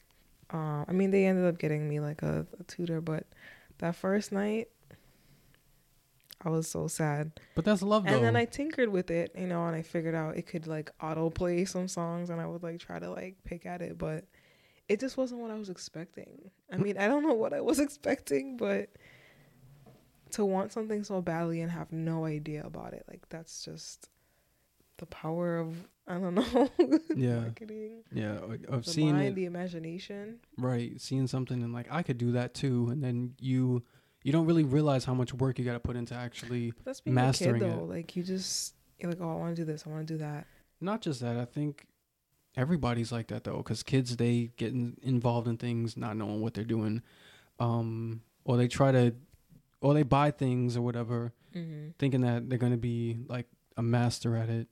Uh, 0.52 0.84
I 0.86 0.92
mean, 0.92 1.10
they 1.10 1.24
ended 1.26 1.46
up 1.46 1.58
getting 1.58 1.88
me 1.88 2.00
like 2.00 2.22
a, 2.22 2.46
a 2.60 2.64
tutor, 2.64 3.00
but 3.00 3.26
that 3.78 3.96
first 3.96 4.32
night, 4.32 4.68
I 6.44 6.50
was 6.50 6.68
so 6.68 6.88
sad. 6.88 7.32
but 7.54 7.64
that's 7.64 7.82
love 7.82 8.04
though. 8.04 8.14
And 8.14 8.24
then 8.24 8.36
I 8.36 8.44
tinkered 8.44 8.88
with 8.88 9.10
it, 9.10 9.32
you 9.38 9.46
know, 9.46 9.64
and 9.66 9.76
I 9.76 9.82
figured 9.82 10.14
out 10.14 10.36
it 10.36 10.46
could 10.46 10.66
like 10.66 10.90
auto 11.00 11.30
play 11.30 11.64
some 11.64 11.88
songs 11.88 12.30
and 12.30 12.40
I 12.40 12.46
would 12.46 12.62
like 12.62 12.80
try 12.80 12.98
to 12.98 13.10
like 13.10 13.36
pick 13.44 13.64
at 13.64 13.80
it, 13.80 13.96
but 13.96 14.24
it 14.88 14.98
just 15.00 15.16
wasn't 15.16 15.40
what 15.40 15.50
I 15.50 15.54
was 15.54 15.70
expecting. 15.70 16.50
I 16.70 16.76
mean, 16.76 16.98
I 16.98 17.06
don't 17.06 17.22
know 17.22 17.34
what 17.34 17.52
I 17.52 17.60
was 17.60 17.78
expecting, 17.86 18.56
but 18.56 18.90
to 20.32 20.44
want 20.44 20.72
something 20.72 21.04
so 21.04 21.22
badly 21.22 21.60
and 21.60 21.70
have 21.70 21.92
no 21.92 22.24
idea 22.24 22.64
about 22.66 22.92
it, 22.92 23.04
like 23.08 23.28
that's 23.28 23.64
just 23.64 24.08
the 24.98 25.06
power 25.06 25.58
of 25.58 25.88
I 26.06 26.14
don't 26.18 26.34
know 26.34 26.68
Yeah. 27.16 27.40
marketing. 27.40 28.02
yeah, 28.12 28.38
I've 28.70 28.84
The 28.84 28.90
seeing 28.90 29.12
mind, 29.12 29.28
it 29.28 29.34
the 29.36 29.44
imagination. 29.44 30.40
right, 30.58 31.00
seeing 31.00 31.26
something 31.26 31.62
and 31.62 31.72
like 31.72 31.86
I 31.90 32.02
could 32.02 32.18
do 32.18 32.32
that 32.32 32.54
too, 32.54 32.88
and 32.90 33.02
then 33.02 33.34
you 33.40 33.82
you 34.24 34.32
don't 34.32 34.46
really 34.46 34.64
realize 34.64 35.04
how 35.04 35.14
much 35.14 35.32
work 35.34 35.58
you 35.58 35.64
got 35.64 35.72
to 35.74 35.80
put 35.80 35.96
into 35.96 36.14
actually 36.14 36.72
That's 36.84 37.00
being 37.00 37.14
Mastering 37.14 37.56
a 37.56 37.58
kid 37.60 37.66
it. 37.68 37.76
though. 37.76 37.84
Like 37.84 38.14
you 38.16 38.22
just 38.22 38.74
you're 38.98 39.10
like, 39.10 39.20
oh, 39.20 39.30
I 39.30 39.34
want 39.34 39.56
to 39.56 39.62
do 39.62 39.66
this, 39.66 39.84
I 39.86 39.90
want 39.90 40.06
to 40.06 40.14
do 40.14 40.18
that. 40.18 40.46
not 40.80 41.00
just 41.02 41.20
that. 41.20 41.36
I 41.36 41.44
think 41.44 41.86
everybody's 42.56 43.10
like 43.12 43.28
that 43.28 43.44
though, 43.44 43.58
because 43.58 43.82
kids 43.82 44.16
they 44.16 44.50
get 44.56 44.72
in, 44.72 44.96
involved 45.02 45.48
in 45.48 45.56
things 45.56 45.96
not 45.96 46.16
knowing 46.16 46.40
what 46.40 46.54
they're 46.54 46.64
doing, 46.64 47.02
um, 47.60 48.22
or 48.44 48.56
they 48.56 48.68
try 48.68 48.92
to, 48.92 49.14
or 49.80 49.94
they 49.94 50.02
buy 50.02 50.30
things 50.30 50.76
or 50.76 50.82
whatever, 50.82 51.32
Mm-hmm. 51.54 51.90
thinking 51.98 52.22
that 52.22 52.48
they're 52.48 52.58
gonna 52.58 52.76
be 52.78 53.18
like 53.28 53.46
a 53.76 53.82
master 53.82 54.34
at 54.36 54.48
it. 54.48 54.68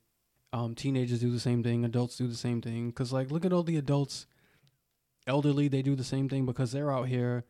Um, 0.53 0.75
teenagers 0.75 1.21
do 1.21 1.31
the 1.31 1.39
same 1.41 1.63
thing. 1.63 1.85
Adults 1.85 2.17
do 2.17 2.27
the 2.27 2.35
same 2.35 2.61
thing. 2.61 2.91
Cause 2.93 3.13
like, 3.13 3.31
look 3.31 3.45
at 3.45 3.53
all 3.53 3.63
the 3.63 3.77
adults, 3.77 4.27
elderly. 5.27 5.69
They 5.69 5.83
do 5.83 5.95
the 5.95 6.05
same 6.05 6.29
thing 6.29 6.45
because 6.47 6.73
they're 6.73 6.93
out 6.93 7.09
here, 7.09 7.45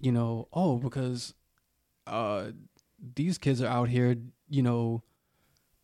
you 0.00 0.10
know. 0.12 0.48
Oh, 0.52 0.78
because, 0.78 1.34
uh, 2.06 2.46
these 3.14 3.38
kids 3.38 3.62
are 3.62 3.68
out 3.68 3.88
here, 3.88 4.16
you 4.48 4.62
know. 4.62 5.02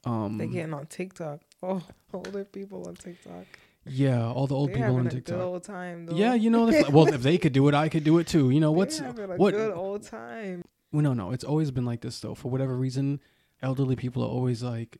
Um, 0.04 0.38
They 0.38 0.46
getting 0.48 0.74
on 0.74 0.86
TikTok. 0.86 1.40
Oh, 1.60 1.82
older 2.14 2.44
people 2.44 2.86
on 2.86 2.94
TikTok. 2.94 3.44
yeah, 3.84 4.24
all 4.24 4.46
the 4.46 4.54
old 4.54 4.68
They're 4.70 4.76
people 4.76 4.96
on 4.96 5.08
TikTok. 5.08 5.40
old 5.40 5.64
time. 5.64 6.08
Yeah, 6.12 6.34
you 6.34 6.50
know, 6.50 6.70
they're 6.70 6.84
well, 6.90 7.08
if 7.08 7.22
they 7.22 7.36
could 7.36 7.52
do 7.52 7.66
it, 7.66 7.74
I 7.74 7.88
could 7.88 8.04
do 8.04 8.18
it 8.18 8.28
too. 8.28 8.50
You 8.50 8.60
know, 8.60 8.70
what's 8.70 9.00
They're 9.00 9.12
what? 9.26 9.54
good 9.54 9.72
old 9.74 10.04
time. 10.04 10.62
Well, 10.92 11.02
no, 11.02 11.14
no, 11.14 11.32
it's 11.32 11.42
always 11.42 11.72
been 11.72 11.84
like 11.84 12.00
this 12.02 12.20
though. 12.20 12.36
For 12.36 12.48
whatever 12.48 12.76
reason, 12.76 13.18
elderly 13.60 13.96
people 13.96 14.22
are 14.22 14.28
always 14.28 14.62
like 14.62 14.98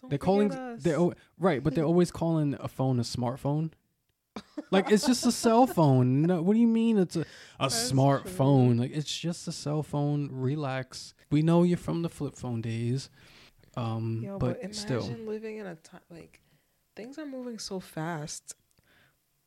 Don't 0.00 0.10
they're 0.10 0.18
calling 0.18 0.52
us. 0.52 0.82
they're 0.82 0.96
al- 0.96 1.14
right, 1.38 1.62
but 1.62 1.74
they're 1.74 1.84
always 1.92 2.10
calling 2.10 2.56
a 2.60 2.68
phone 2.68 2.98
a 2.98 3.02
smartphone. 3.02 3.72
like 4.70 4.90
it's 4.90 5.06
just 5.06 5.26
a 5.26 5.32
cell 5.32 5.66
phone. 5.66 6.22
No, 6.22 6.40
what 6.42 6.54
do 6.54 6.60
you 6.60 6.68
mean 6.68 6.98
it's 6.98 7.16
a 7.16 7.24
a 7.58 7.66
smartphone? 7.66 8.78
Like 8.78 8.92
it's 8.94 9.16
just 9.18 9.48
a 9.48 9.52
cell 9.52 9.82
phone. 9.82 10.28
Relax. 10.32 11.14
We 11.30 11.42
know 11.42 11.62
you're 11.62 11.78
from 11.78 12.02
the 12.02 12.08
flip 12.08 12.36
phone 12.36 12.60
days. 12.60 13.10
Um, 13.76 14.20
Yo, 14.24 14.38
but, 14.38 14.46
but, 14.46 14.56
imagine 14.58 14.74
still, 14.74 15.02
living 15.26 15.58
in 15.58 15.66
a 15.66 15.76
time 15.76 16.00
like 16.10 16.40
things 16.96 17.18
are 17.18 17.26
moving 17.26 17.58
so 17.58 17.78
fast 17.80 18.54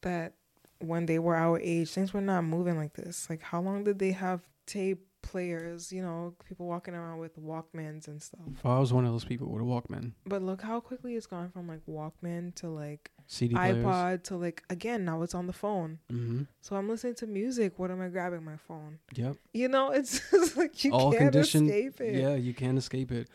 that 0.01 0.33
when 0.79 1.05
they 1.05 1.19
were 1.19 1.35
our 1.35 1.59
age, 1.59 1.91
things 1.91 2.13
were 2.13 2.21
not 2.21 2.43
moving 2.43 2.77
like 2.77 2.93
this. 2.93 3.29
Like 3.29 3.41
how 3.41 3.61
long 3.61 3.83
did 3.83 3.99
they 3.99 4.11
have 4.11 4.41
tape 4.65 5.05
players? 5.23 5.91
You 5.91 6.03
know, 6.03 6.35
people 6.47 6.67
walking 6.67 6.93
around 6.93 7.17
with 7.17 7.35
Walkmans 7.39 8.07
and 8.07 8.21
stuff. 8.21 8.41
I 8.63 8.77
was 8.77 8.93
one 8.93 9.05
of 9.05 9.11
those 9.11 9.25
people 9.25 9.49
with 9.49 9.61
a 9.61 9.65
Walkman, 9.65 10.11
But 10.27 10.43
look 10.43 10.61
how 10.61 10.79
quickly 10.79 11.15
it's 11.15 11.25
gone 11.25 11.49
from 11.49 11.67
like 11.67 11.81
Walkman 11.89 12.53
to 12.55 12.69
like 12.69 13.09
CD 13.25 13.55
players. 13.55 13.83
iPod 13.83 14.23
to 14.25 14.37
like 14.37 14.63
again 14.69 15.05
now 15.05 15.23
it's 15.23 15.33
on 15.33 15.47
the 15.47 15.53
phone. 15.53 15.97
Mm-hmm. 16.11 16.43
So 16.61 16.75
I'm 16.75 16.87
listening 16.87 17.15
to 17.15 17.27
music. 17.27 17.79
What 17.79 17.89
am 17.89 18.01
I 18.01 18.09
grabbing 18.09 18.43
my 18.43 18.57
phone? 18.57 18.99
Yep. 19.15 19.37
You 19.53 19.67
know, 19.69 19.89
it's 19.89 20.19
just 20.31 20.55
like 20.57 20.83
you 20.83 20.91
all 20.91 21.11
can't 21.11 21.35
escape 21.35 21.99
it. 21.99 22.15
Yeah, 22.15 22.35
you 22.35 22.53
can't 22.53 22.77
escape 22.77 23.11
it. 23.11 23.29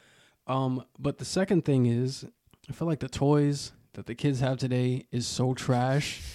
Um, 0.46 0.85
but 0.98 1.18
the 1.18 1.24
second 1.24 1.64
thing 1.64 1.87
is, 1.87 2.24
I 2.68 2.72
feel 2.72 2.88
like 2.88 3.01
the 3.01 3.09
toys 3.09 3.72
that 3.94 4.07
the 4.07 4.14
kids 4.14 4.40
have 4.40 4.59
today 4.59 5.07
is 5.11 5.27
so 5.27 5.55
trash. 5.55 6.22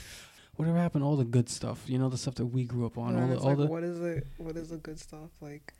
Whatever 0.55 0.77
happened 0.77 1.03
all 1.03 1.15
the 1.15 1.25
good 1.25 1.49
stuff? 1.49 1.83
You 1.87 1.97
know, 1.97 2.09
the 2.09 2.17
stuff 2.17 2.35
that 2.35 2.45
we 2.45 2.63
grew 2.65 2.85
up 2.85 2.97
on. 2.97 3.15
And 3.15 3.23
all 3.23 3.27
the, 3.29 3.37
all 3.41 3.47
like, 3.49 3.57
the 3.57 3.65
what 3.65 3.83
is 3.83 3.99
it? 4.01 4.27
What 4.37 4.55
is 4.55 4.69
the 4.69 4.77
good 4.77 4.99
stuff? 4.99 5.29
Like 5.41 5.73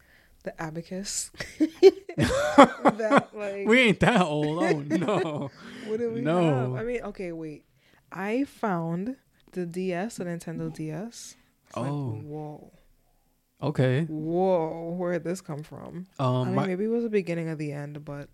the 0.44 0.60
abacus. 0.62 1.32
that 2.18 3.30
like 3.34 3.68
we 3.68 3.80
ain't 3.82 4.00
that 4.02 4.22
old. 4.22 4.64
Oh 4.64 4.80
no. 4.82 5.52
what 5.88 6.00
do 6.00 6.12
we 6.12 6.22
no. 6.22 6.44
have? 6.44 6.74
I 6.76 6.84
mean, 6.84 7.02
okay, 7.04 7.32
wait. 7.32 7.66
I 8.12 8.44
found 8.46 9.16
the 9.52 9.66
DS, 9.66 10.18
the 10.18 10.26
Nintendo 10.26 10.74
DS. 10.74 11.36
It's 11.68 11.78
like, 11.78 11.92
Oh. 11.92 12.12
whoa, 12.24 12.72
Okay. 13.62 14.04
whoa! 14.06 14.96
Where 14.98 15.14
did 15.14 15.24
this 15.24 15.42
come 15.42 15.64
from? 15.64 16.08
I 16.20 16.24
Um, 16.24 16.46
mean, 16.48 16.56
my, 16.56 16.68
maybe 16.68 16.86
it 16.86 16.90
was 16.90 17.04
the 17.04 17.10
beginning 17.10 17.50
of 17.50 17.58
the 17.58 17.72
end, 17.72 18.04
but 18.06 18.30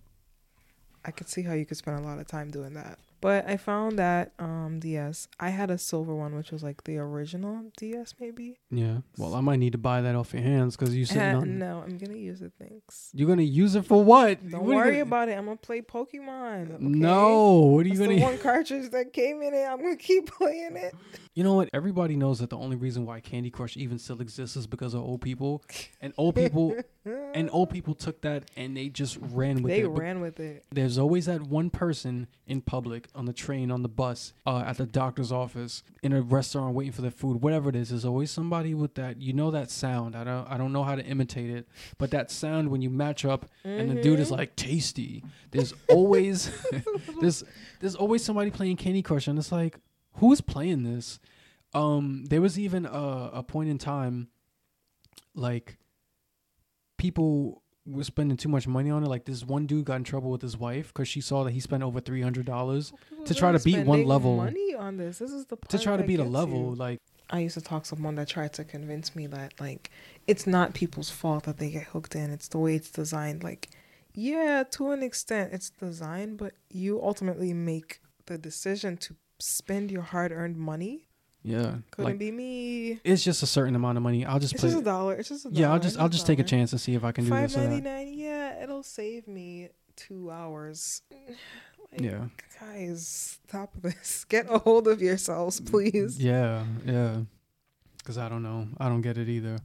I 1.05 1.11
could 1.11 1.29
see 1.29 1.43
how 1.43 1.53
you 1.53 1.65
could 1.65 1.77
spend 1.77 1.97
a 1.99 2.01
lot 2.01 2.19
of 2.19 2.27
time 2.27 2.49
doing 2.51 2.73
that. 2.73 2.99
But 3.21 3.47
I 3.49 3.57
found 3.57 3.99
that 3.99 4.31
um 4.39 4.79
DS. 4.79 5.27
I 5.39 5.49
had 5.49 5.69
a 5.69 5.77
silver 5.77 6.15
one, 6.15 6.35
which 6.35 6.51
was 6.51 6.63
like 6.63 6.83
the 6.85 6.97
original 6.97 7.63
DS, 7.77 8.15
maybe. 8.19 8.59
yeah. 8.71 8.99
Well, 9.17 9.35
I 9.35 9.41
might 9.41 9.57
need 9.59 9.73
to 9.73 9.77
buy 9.77 10.01
that 10.01 10.15
off 10.15 10.33
your 10.33 10.41
hands 10.43 10.77
because 10.77 10.95
you 10.95 11.05
said 11.05 11.35
Uh, 11.35 11.41
no, 11.41 11.83
I'm 11.85 11.97
gonna 11.97 12.17
use 12.17 12.41
it. 12.41 12.53
Thanks. 12.57 13.09
You're 13.13 13.27
gonna 13.27 13.41
use 13.41 13.75
it 13.75 13.85
for 13.85 14.03
what? 14.03 14.47
Don't 14.49 14.63
What 14.63 14.75
worry 14.77 14.91
gonna- 14.91 15.01
about 15.03 15.29
it. 15.29 15.37
I'm 15.37 15.45
gonna 15.45 15.57
play 15.57 15.81
Pokemon. 15.81 16.75
Okay? 16.75 16.83
No. 16.83 17.57
What 17.59 17.85
are 17.85 17.89
you 17.89 17.95
That's 17.95 17.99
gonna? 18.07 18.15
the 18.15 18.21
one 18.23 18.37
cartridge 18.49 18.89
that 18.91 19.11
came 19.13 19.41
in 19.41 19.53
it. 19.53 19.65
I'm 19.65 19.81
gonna 19.81 19.95
keep 19.97 20.31
playing 20.31 20.77
it. 20.77 20.93
You 21.39 21.45
know 21.45 21.53
what? 21.53 21.69
Everybody 21.71 22.17
knows 22.17 22.39
that 22.39 22.49
the 22.49 22.57
only 22.57 22.75
reason 22.75 23.05
why 23.05 23.21
Candy 23.21 23.49
Crush 23.49 23.77
even 23.77 23.97
still 23.97 24.19
exists 24.19 24.57
is 24.57 24.67
because 24.67 24.93
of 24.93 24.99
old 25.03 25.21
people, 25.21 25.63
and 26.01 26.11
old 26.17 26.35
people 26.35 26.75
and 27.33 27.49
old 27.53 27.69
people 27.69 27.95
took 27.95 28.19
that 28.23 28.51
and 28.57 28.75
they 28.75 28.89
just 28.89 29.17
ran 29.21 29.61
with 29.63 29.71
they 29.71 29.79
it. 29.79 29.83
But 29.85 30.01
ran 30.01 30.19
with 30.19 30.41
it. 30.41 30.65
There's 30.69 30.97
always 30.97 31.27
that 31.27 31.43
one 31.43 31.69
person 31.69 32.27
in 32.45 32.59
public, 32.59 33.07
on 33.15 33.23
the 33.23 33.31
train, 33.31 33.71
on 33.71 33.83
the 33.83 33.87
bus, 33.87 34.33
uh, 34.45 34.63
at 34.67 34.79
the 34.79 34.85
doctor's 34.85 35.31
office, 35.31 35.81
in 36.03 36.11
a 36.11 36.21
restaurant 36.21 36.75
waiting 36.75 36.91
for 36.91 37.03
their 37.03 37.09
food, 37.09 37.41
whatever 37.41 37.69
it 37.69 37.75
is. 37.77 37.91
There's 37.91 38.03
always 38.03 38.31
somebody 38.31 38.73
with 38.73 38.95
that. 38.95 39.21
You 39.21 39.31
know 39.31 39.49
that 39.51 39.71
sound. 39.71 40.17
I 40.17 40.25
don't. 40.25 40.45
I 40.45 40.57
don't 40.57 40.73
know 40.73 40.83
how 40.83 40.95
to 40.95 41.05
imitate 41.05 41.49
it, 41.51 41.69
but 41.97 42.11
that 42.11 42.31
sound 42.31 42.67
when 42.67 42.81
you 42.81 42.89
match 42.89 43.23
up 43.23 43.45
and 43.63 43.89
the 43.89 44.01
dude 44.01 44.19
is 44.19 44.27
Mhm. 44.27 44.37
like 44.39 44.57
tasty. 44.57 45.23
There's 45.51 45.73
always 45.87 46.51
there's 47.21 47.45
there's 47.79 47.95
always 47.95 48.25
somebody 48.25 48.51
playing 48.51 48.75
Candy 48.75 49.01
Crush, 49.01 49.29
and 49.29 49.39
it's 49.39 49.53
like 49.53 49.77
who's 50.19 50.41
playing 50.41 50.83
this? 50.83 51.19
Um, 51.73 52.25
there 52.29 52.41
was 52.41 52.57
even 52.57 52.85
a 52.85 53.29
a 53.33 53.43
point 53.43 53.69
in 53.69 53.77
time, 53.77 54.29
like 55.35 55.77
people 56.97 57.61
were 57.85 58.03
spending 58.03 58.37
too 58.37 58.49
much 58.49 58.67
money 58.67 58.89
on 58.89 59.03
it. 59.03 59.07
Like 59.07 59.25
this 59.25 59.43
one 59.43 59.65
dude 59.65 59.85
got 59.85 59.95
in 59.95 60.03
trouble 60.03 60.31
with 60.31 60.41
his 60.41 60.57
wife 60.57 60.87
because 60.87 61.07
she 61.07 61.21
saw 61.21 61.43
that 61.43 61.51
he 61.51 61.59
spent 61.59 61.83
over 61.83 61.99
three 61.99 62.21
hundred 62.21 62.45
dollars 62.45 62.93
to 63.25 63.33
try 63.33 63.51
to 63.51 63.59
beat 63.59 63.85
one 63.85 64.05
level- 64.05 64.37
Money 64.37 64.75
on 64.75 64.97
this. 64.97 65.19
This 65.19 65.31
is 65.31 65.45
the 65.45 65.57
to 65.69 65.79
try 65.79 65.97
to 65.97 66.03
beat 66.03 66.19
a 66.19 66.23
level. 66.23 66.69
you. 66.71 66.75
Like 66.75 66.99
I 67.29 67.39
used 67.39 67.55
to 67.55 67.61
talk 67.61 67.83
to 67.83 67.89
someone 67.89 68.15
that 68.15 68.27
tried 68.27 68.53
to 68.53 68.63
convince 68.63 69.15
me 69.15 69.27
that 69.27 69.53
like 69.59 69.91
it's 70.27 70.45
not 70.47 70.73
people's 70.73 71.09
fault 71.09 71.43
that 71.45 71.57
they 71.57 71.69
get 71.69 71.83
hooked 71.83 72.15
in. 72.15 72.31
It's 72.31 72.47
the 72.47 72.57
way 72.57 72.75
it's 72.75 72.89
designed. 72.91 73.43
Like, 73.43 73.69
yeah, 74.13 74.63
to 74.71 74.91
an 74.91 75.03
extent 75.03 75.53
it's 75.53 75.69
designed, 75.69 76.37
but 76.37 76.53
you 76.69 77.01
ultimately 77.01 77.53
make 77.53 78.01
the 78.25 78.37
decision 78.37 78.97
to 78.97 79.15
spend 79.39 79.91
your 79.91 80.01
hard-earned 80.01 80.57
money. 80.57 81.07
yeah, 81.43 81.75
Couldn't 81.91 82.11
like 82.11 82.19
be 82.19 82.31
me. 82.31 82.99
it's 83.03 83.23
just 83.23 83.41
a 83.43 83.47
certain 83.47 83.75
amount 83.75 83.97
of 83.97 84.03
money. 84.03 84.25
I'll 84.25 84.39
just 84.39 84.53
It's 84.53 84.61
play. 84.61 84.69
just 84.71 84.81
a 84.81 84.85
dollar. 84.85 85.15
It's 85.15 85.29
just 85.29 85.45
a 85.45 85.49
dollar. 85.49 85.61
yeah, 85.61 85.71
I'll 85.73 85.79
just 85.79 85.97
I'll 85.97 86.09
just 86.09 86.27
take 86.27 86.39
a 86.39 86.43
chance 86.43 86.71
and 86.73 86.81
see 86.81 86.95
if 86.95 87.03
I 87.03 87.11
can 87.11 87.23
do 87.25 87.29
Five 87.29 87.49
this 87.49 87.57
or 87.57 87.61
ninety 87.67 87.81
nine. 87.81 88.13
Yeah, 88.13 88.61
it'll 88.63 88.83
save 88.83 89.27
me 89.27 89.69
two 89.95 90.29
hours. 90.31 91.01
Like, 91.91 92.01
Yeah. 92.01 92.25
guys, 92.59 93.39
stop 93.47 93.71
this. 93.81 94.23
Get 94.29 94.45
a 94.47 94.59
hold 94.59 94.87
of 94.87 95.01
yourselves, 95.01 95.59
please. 95.59 96.21
Yeah, 96.21 96.63
yeah. 96.85 97.21
Because 97.97 98.19
I 98.19 98.29
don't 98.29 98.43
know. 98.43 98.67
I 98.77 98.89
don't 98.89 99.01
get 99.01 99.17
it 99.17 99.27
either. 99.27 99.57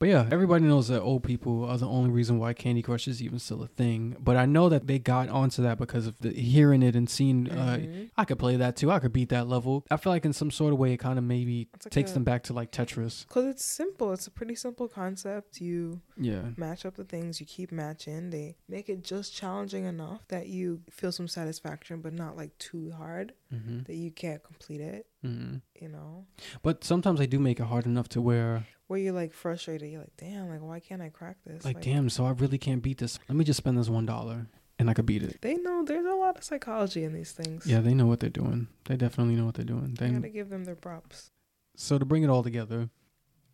But 0.00 0.08
yeah, 0.08 0.26
everybody 0.32 0.64
knows 0.64 0.88
that 0.88 1.02
old 1.02 1.22
people 1.24 1.66
are 1.66 1.76
the 1.76 1.86
only 1.86 2.08
reason 2.10 2.38
why 2.38 2.54
Candy 2.54 2.80
Crush 2.80 3.06
is 3.06 3.22
even 3.22 3.38
still 3.38 3.62
a 3.62 3.66
thing. 3.68 4.16
But 4.18 4.36
I 4.38 4.46
know 4.46 4.70
that 4.70 4.86
they 4.86 4.98
got 4.98 5.28
onto 5.28 5.62
that 5.62 5.76
because 5.78 6.06
of 6.06 6.14
the, 6.20 6.30
hearing 6.32 6.82
it 6.82 6.96
and 6.96 7.08
seeing, 7.08 7.50
uh, 7.50 7.76
Mhm. 7.78 8.10
I 8.16 8.24
could 8.24 8.38
play 8.38 8.56
that 8.56 8.76
too. 8.76 8.90
I 8.90 8.98
could 8.98 9.12
beat 9.12 9.28
that 9.28 9.46
level. 9.46 9.84
I 9.90 9.98
feel 9.98 10.10
like 10.10 10.24
in 10.24 10.32
some 10.32 10.50
sort 10.50 10.72
of 10.72 10.78
way, 10.78 10.94
it 10.94 10.96
kind 10.96 11.18
of 11.18 11.24
maybe 11.24 11.68
like 11.74 11.90
takes 11.92 12.12
a- 12.12 12.14
them 12.14 12.24
back 12.24 12.42
to 12.44 12.54
like 12.54 12.72
Tetris. 12.72 13.28
Cause 13.28 13.44
it's 13.44 13.62
simple. 13.64 14.14
It's 14.14 14.26
a 14.26 14.30
pretty 14.30 14.54
simple 14.54 14.88
concept. 14.88 15.60
You 15.60 16.00
Yeah. 16.18 16.52
match 16.56 16.86
up 16.86 16.94
the 16.96 17.04
things. 17.04 17.38
You 17.38 17.44
keep 17.44 17.70
matching. 17.70 18.30
They 18.30 18.56
make 18.70 18.88
it 18.88 19.04
just 19.04 19.34
challenging 19.34 19.84
enough 19.84 20.26
that 20.28 20.48
you 20.48 20.80
feel 20.90 21.12
some 21.12 21.28
satisfaction, 21.28 22.00
but 22.00 22.14
not 22.14 22.38
like 22.38 22.56
too 22.56 22.90
hard 22.92 23.34
hmm 23.50 23.80
that 23.84 23.94
you 23.96 24.10
can't 24.10 24.42
complete 24.42 24.80
it. 24.80 25.06
hmm 25.22 25.56
You 25.80 25.88
know, 25.88 26.26
But 26.62 26.84
sometimes 26.84 27.18
they 27.18 27.26
do 27.26 27.38
make 27.38 27.58
it 27.60 27.64
hard 27.64 27.86
enough 27.86 28.08
to 28.10 28.20
where, 28.20 28.66
where 28.86 28.98
you're 28.98 29.12
like 29.12 29.32
frustrated. 29.32 29.90
You're 29.90 30.00
like, 30.02 30.16
damn, 30.16 30.48
like 30.48 30.62
why 30.62 30.80
can't 30.80 31.02
I 31.02 31.08
crack 31.08 31.38
this? 31.44 31.64
like, 31.64 31.80
damn, 31.80 32.08
so 32.10 32.24
I 32.26 32.30
really 32.30 32.58
can't 32.58 32.82
beat 32.82 32.98
this. 32.98 33.18
Let 33.28 33.36
me 33.36 33.44
just 33.44 33.56
spend 33.58 33.76
this 33.78 33.88
one 33.88 34.06
dollar 34.06 34.46
and 34.78 34.88
I 34.88 34.94
could 34.94 35.06
beat 35.06 35.22
it. 35.22 35.38
They 35.42 35.54
know 35.56 35.84
there's 35.84 36.06
a 36.06 36.14
lot 36.14 36.38
of 36.38 36.44
psychology 36.44 37.04
in 37.04 37.12
these 37.12 37.32
things. 37.32 37.66
Yeah, 37.66 37.80
they 37.80 37.92
know 37.92 38.06
what 38.06 38.20
they're 38.20 38.30
doing. 38.30 38.68
They 38.86 38.96
definitely 38.96 39.34
know 39.36 39.44
what 39.46 39.54
they're 39.56 39.64
doing. 39.64 39.90
You 39.90 39.94
They, 39.96 40.10
gotta 40.10 40.28
give 40.30 40.48
them 40.48 40.64
their 40.64 40.76
props. 40.76 41.30
so 41.76 41.98
to 41.98 42.04
bring 42.04 42.22
it 42.22 42.30
all 42.30 42.42
together, 42.42 42.88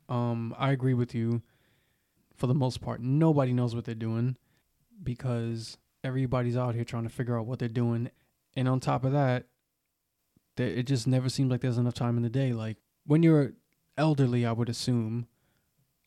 um, 0.09 0.55
I 0.59 0.71
agree 0.73 0.95
with 0.95 1.15
you. 1.15 1.43
For 2.37 2.47
the 2.47 2.55
most 2.55 2.83
part, 2.83 3.01
nobody 3.01 3.53
knows 3.55 3.75
what 3.75 3.87
they're 3.87 3.95
doing 3.95 4.37
because 5.03 5.79
everybody's 6.05 6.57
out 6.57 6.75
here 6.75 6.85
trying 6.85 7.05
to 7.05 7.09
figure 7.09 7.39
out 7.39 7.47
what 7.47 7.59
they're 7.59 7.69
doing, 7.69 8.11
and 8.55 8.69
on 8.69 8.79
top 8.79 9.05
of 9.05 9.13
that, 9.13 9.47
there, 10.57 10.69
it 10.69 10.85
just 10.87 11.07
never 11.07 11.29
seems 11.29 11.51
like 11.51 11.61
there's 11.61 11.79
enough 11.79 11.95
time 11.95 12.17
in 12.17 12.23
the 12.23 12.29
day. 12.31 12.53
Like 12.53 12.77
when 13.07 13.23
you're 13.23 13.53
elderly, 13.97 14.45
I 14.47 14.53
would 14.53 14.69
assume. 14.69 15.27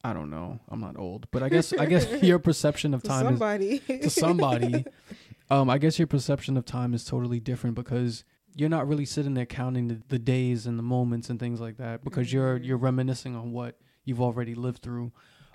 I 0.03 0.13
don't 0.13 0.29
know. 0.29 0.59
I'm 0.69 0.79
not 0.79 0.97
old, 0.97 1.27
but 1.31 1.43
I 1.43 1.49
guess 1.49 1.73
I 1.73 1.85
guess 1.85 2.07
your 2.23 2.39
perception 2.39 2.93
of 2.93 3.01
To 3.03 3.07
time 3.09 3.25
is 3.25 3.29
somebody. 3.31 3.79
to 3.79 4.09
somebody. 4.09 4.85
um, 5.49 5.69
I 5.69 5.77
guess 5.77 5.99
your 5.99 6.07
perception 6.07 6.55
of 6.55 6.65
time 6.65 6.93
is 6.93 7.03
totally 7.03 7.39
different 7.41 7.75
because 7.75 8.23
you're 8.55 8.69
not 8.69 8.87
really 8.87 9.05
sitting 9.05 9.33
there 9.33 9.45
counting 9.45 9.89
the, 9.89 10.01
the 10.07 10.17
days 10.19 10.65
and 10.65 10.79
the 10.79 10.83
moments 10.83 11.29
and 11.29 11.39
things 11.39 11.59
like 11.59 11.77
that 11.77 12.03
because 12.03 12.31
you're 12.31 12.59
Mhm. 12.59 12.65
you're 12.65 12.77
reminiscing 12.77 13.35
on 13.35 13.51
what 13.51 13.77
you've 14.05 14.21
already 14.21 14.55
lived 14.55 14.81
through. 14.81 15.11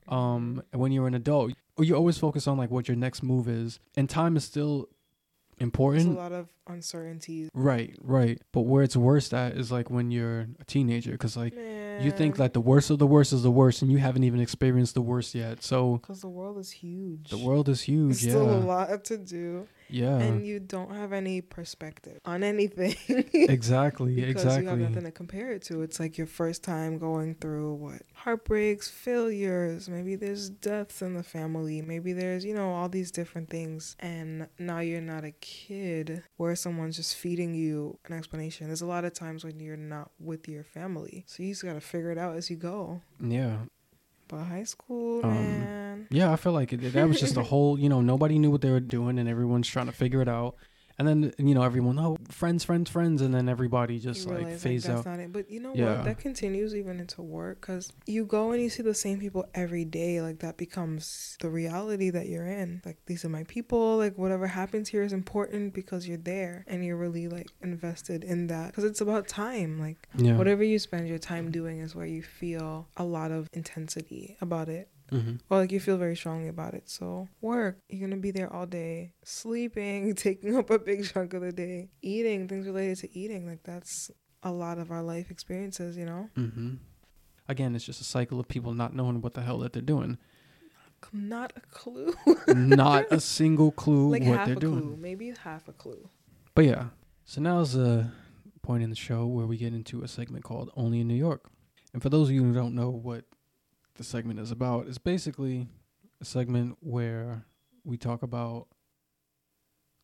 Mm-hmm. 0.08 0.14
Um, 0.14 0.62
when 0.72 0.92
you're 0.92 1.06
an 1.06 1.14
adult, 1.14 1.54
you 1.78 1.96
always 1.96 2.18
focus 2.18 2.46
on 2.46 2.58
like 2.58 2.70
what 2.70 2.86
your 2.86 2.96
next 2.98 3.22
move 3.22 3.48
is, 3.48 3.80
and 3.96 4.10
time 4.10 4.36
is 4.36 4.44
still 4.44 4.88
There's 5.58 6.04
a 6.06 6.10
lot 6.10 6.32
of 6.32 6.48
uncertainties. 6.66 7.48
Right, 7.54 7.94
right. 8.00 8.40
But 8.52 8.62
where 8.62 8.82
it's 8.82 8.96
worst 8.96 9.32
at 9.34 9.56
is 9.56 9.70
like 9.72 9.90
when 9.90 10.10
you're 10.10 10.46
a 10.60 10.64
teenager, 10.66 11.12
because 11.12 11.36
like 11.36 11.54
you 11.54 12.10
think 12.10 12.38
Man. 12.38 12.44
that 12.46 12.52
the 12.54 12.60
worst 12.60 12.90
of 12.90 12.98
the 12.98 13.06
worst 13.06 13.32
is 13.32 13.42
the 13.42 13.50
worst, 13.50 13.82
and 13.82 13.90
you 13.90 13.98
haven't 13.98 14.24
even 14.24 14.40
experienced 14.40 14.94
the 14.94 15.02
worst 15.02 15.34
yet. 15.34 15.62
So 15.62 15.98
Because 15.98 16.20
the 16.20 16.28
world 16.28 16.58
is 16.58 16.70
huge. 16.70 17.30
the 17.30 17.38
world 17.38 17.68
is 17.68 17.82
huge. 17.82 18.20
There's 18.22 18.32
still 18.34 18.50
a 18.50 18.58
lot 18.58 19.04
to 19.04 19.16
do. 19.18 19.66
Yeah. 19.94 20.18
And 20.18 20.44
you 20.44 20.58
don't 20.58 20.92
have 20.92 21.12
any 21.12 21.40
perspective 21.40 22.20
on 22.24 22.42
anything. 22.42 22.96
exactly, 23.32 24.16
because 24.16 24.42
exactly. 24.42 24.64
you 24.64 24.68
have 24.68 24.78
nothing 24.78 25.04
to 25.04 25.12
compare 25.12 25.52
it 25.52 25.62
to. 25.64 25.82
It's 25.82 26.00
like 26.00 26.18
your 26.18 26.26
first 26.26 26.64
time 26.64 26.98
going 26.98 27.36
through 27.36 27.74
what? 27.74 28.02
Heartbreaks, 28.14 28.90
failures, 28.90 29.88
maybe 29.88 30.16
there's 30.16 30.50
deaths 30.50 31.00
in 31.00 31.14
the 31.14 31.22
family, 31.22 31.80
maybe 31.80 32.12
there's, 32.12 32.44
you 32.44 32.54
know, 32.54 32.72
all 32.72 32.88
these 32.88 33.12
different 33.12 33.50
things. 33.50 33.94
And 34.00 34.48
now 34.58 34.80
you're 34.80 35.00
not 35.00 35.24
a 35.24 35.30
kid 35.30 36.24
where 36.38 36.56
someone's 36.56 36.96
just 36.96 37.14
feeding 37.14 37.54
you 37.54 37.96
an 38.06 38.14
explanation. 38.14 38.66
There's 38.66 38.82
a 38.82 38.86
lot 38.86 39.04
of 39.04 39.14
times 39.14 39.44
when 39.44 39.60
you're 39.60 39.76
not 39.76 40.10
with 40.18 40.48
your 40.48 40.64
family. 40.64 41.24
So 41.28 41.44
you 41.44 41.50
just 41.50 41.64
got 41.64 41.74
to 41.74 41.80
figure 41.80 42.10
it 42.10 42.18
out 42.18 42.34
as 42.34 42.50
you 42.50 42.56
go. 42.56 43.00
Yeah. 43.20 43.58
But 44.28 44.44
high 44.44 44.64
school, 44.64 45.24
Um, 45.24 45.32
man. 45.34 46.06
Yeah, 46.10 46.32
I 46.32 46.36
feel 46.36 46.52
like 46.52 46.72
it, 46.72 46.78
that 46.92 47.08
was 47.08 47.20
just 47.20 47.36
a 47.36 47.42
whole, 47.50 47.78
you 47.78 47.88
know, 47.88 48.00
nobody 48.00 48.38
knew 48.38 48.50
what 48.50 48.60
they 48.62 48.70
were 48.70 48.80
doing 48.80 49.18
and 49.18 49.28
everyone's 49.28 49.68
trying 49.68 49.86
to 49.86 49.92
figure 49.92 50.22
it 50.22 50.28
out. 50.28 50.56
And 50.96 51.08
then, 51.08 51.32
you 51.38 51.54
know, 51.56 51.62
everyone, 51.64 51.98
oh, 51.98 52.16
friends, 52.30 52.62
friends, 52.62 52.88
friends. 52.88 53.20
And 53.20 53.34
then 53.34 53.48
everybody 53.48 53.98
just 53.98 54.26
you 54.26 54.32
like 54.32 54.38
realize, 54.44 54.62
phase 54.62 54.84
that's 54.84 55.00
out. 55.00 55.06
not 55.06 55.18
it. 55.18 55.32
But 55.32 55.50
you 55.50 55.58
know 55.58 55.74
Yeah. 55.74 55.96
what? 55.96 56.04
That 56.04 56.18
continues 56.18 56.74
even 56.74 57.00
into 57.00 57.20
work 57.20 57.60
because 57.60 57.92
you 58.06 58.24
go 58.24 58.52
and 58.52 58.62
you 58.62 58.68
see 58.70 58.82
the 58.84 58.94
same 58.94 59.18
people 59.18 59.44
every 59.54 59.84
day. 59.84 60.20
Like 60.20 60.38
that 60.38 60.56
becomes 60.56 61.36
the 61.40 61.50
reality 61.50 62.10
that 62.10 62.28
you're 62.28 62.46
in. 62.46 62.80
Like 62.84 62.98
these 63.06 63.24
are 63.24 63.28
my 63.28 63.42
people. 63.44 63.96
Like 63.96 64.16
whatever 64.16 64.46
happens 64.46 64.88
here 64.88 65.02
is 65.02 65.12
important 65.12 65.74
because 65.74 66.06
you're 66.06 66.16
there 66.16 66.64
and 66.68 66.84
you're 66.84 66.96
really 66.96 67.26
like 67.26 67.48
invested 67.60 68.22
in 68.22 68.46
that 68.46 68.68
because 68.68 68.84
it's 68.84 69.00
about 69.00 69.26
time. 69.26 69.80
Like 69.80 70.08
Yeah. 70.16 70.36
whatever 70.36 70.62
you 70.62 70.78
spend 70.78 71.08
your 71.08 71.18
time 71.18 71.50
doing 71.50 71.80
is 71.80 71.96
where 71.96 72.06
you 72.06 72.22
feel 72.22 72.86
a 72.96 73.04
lot 73.04 73.32
of 73.32 73.48
intensity 73.52 74.36
about 74.40 74.68
it. 74.68 74.88
Hmm 75.14 75.36
Or 75.50 75.58
like 75.58 75.72
you 75.72 75.80
feel 75.80 75.96
very 75.96 76.16
strongly 76.16 76.48
about 76.48 76.74
it. 76.74 76.88
So 76.90 77.28
work, 77.40 77.78
you're 77.88 78.06
gonna 78.08 78.20
be 78.20 78.30
there 78.32 78.52
all 78.52 78.66
day, 78.66 79.12
sleeping, 79.22 80.14
taking 80.26 80.56
up 80.56 80.70
a 80.70 80.78
big 80.78 81.04
chunk 81.06 81.34
of 81.34 81.42
the 81.42 81.52
day, 81.52 81.90
eating, 82.02 82.48
things 82.48 82.66
related 82.66 82.98
to 82.98 83.18
eating. 83.18 83.46
Like 83.46 83.62
that's 83.62 84.10
a 84.42 84.50
lot 84.52 84.78
of 84.78 84.90
our 84.90 85.02
life 85.02 85.30
experiences, 85.30 85.96
you 85.96 86.04
know? 86.06 86.28
hmm 86.34 86.74
Again, 87.46 87.76
it's 87.76 87.84
just 87.84 88.00
a 88.00 88.04
cycle 88.04 88.40
of 88.40 88.48
people 88.48 88.72
not 88.72 88.94
knowing 88.94 89.20
what 89.20 89.34
the 89.34 89.42
hell 89.42 89.58
that 89.58 89.72
they're 89.74 89.82
doing. 89.82 90.16
Not 91.12 91.52
a 91.56 91.60
clue. 91.70 92.14
not 92.48 93.04
a 93.10 93.20
single 93.38 93.70
clue 93.70 94.10
like 94.12 94.22
what 94.22 94.38
half 94.38 94.46
they're 94.46 94.56
a 94.56 94.60
doing. 94.60 94.80
clue. 94.80 94.96
Maybe 94.98 95.32
half 95.42 95.68
a 95.68 95.72
clue. 95.72 96.08
But 96.54 96.64
yeah, 96.64 96.86
so 97.26 97.40
now's 97.42 97.76
a 97.76 98.10
point 98.62 98.82
in 98.82 98.88
the 98.88 98.96
show 98.96 99.26
where 99.26 99.46
we 99.46 99.58
get 99.58 99.74
into 99.74 100.02
a 100.02 100.08
segment 100.08 100.44
called 100.44 100.70
Only 100.74 101.00
in 101.00 101.08
New 101.08 101.14
York. 101.14 101.42
And 101.92 102.02
for 102.02 102.08
those 102.08 102.28
of 102.28 102.34
you 102.34 102.42
who 102.42 102.54
don't 102.54 102.74
know 102.74 102.88
what 102.90 103.24
the 103.96 104.04
segment 104.04 104.40
is 104.40 104.50
about, 104.50 104.86
is 104.86 104.98
basically 104.98 105.68
a 106.20 106.24
segment 106.24 106.76
where 106.80 107.44
we 107.84 107.96
talk 107.96 108.22
about 108.22 108.66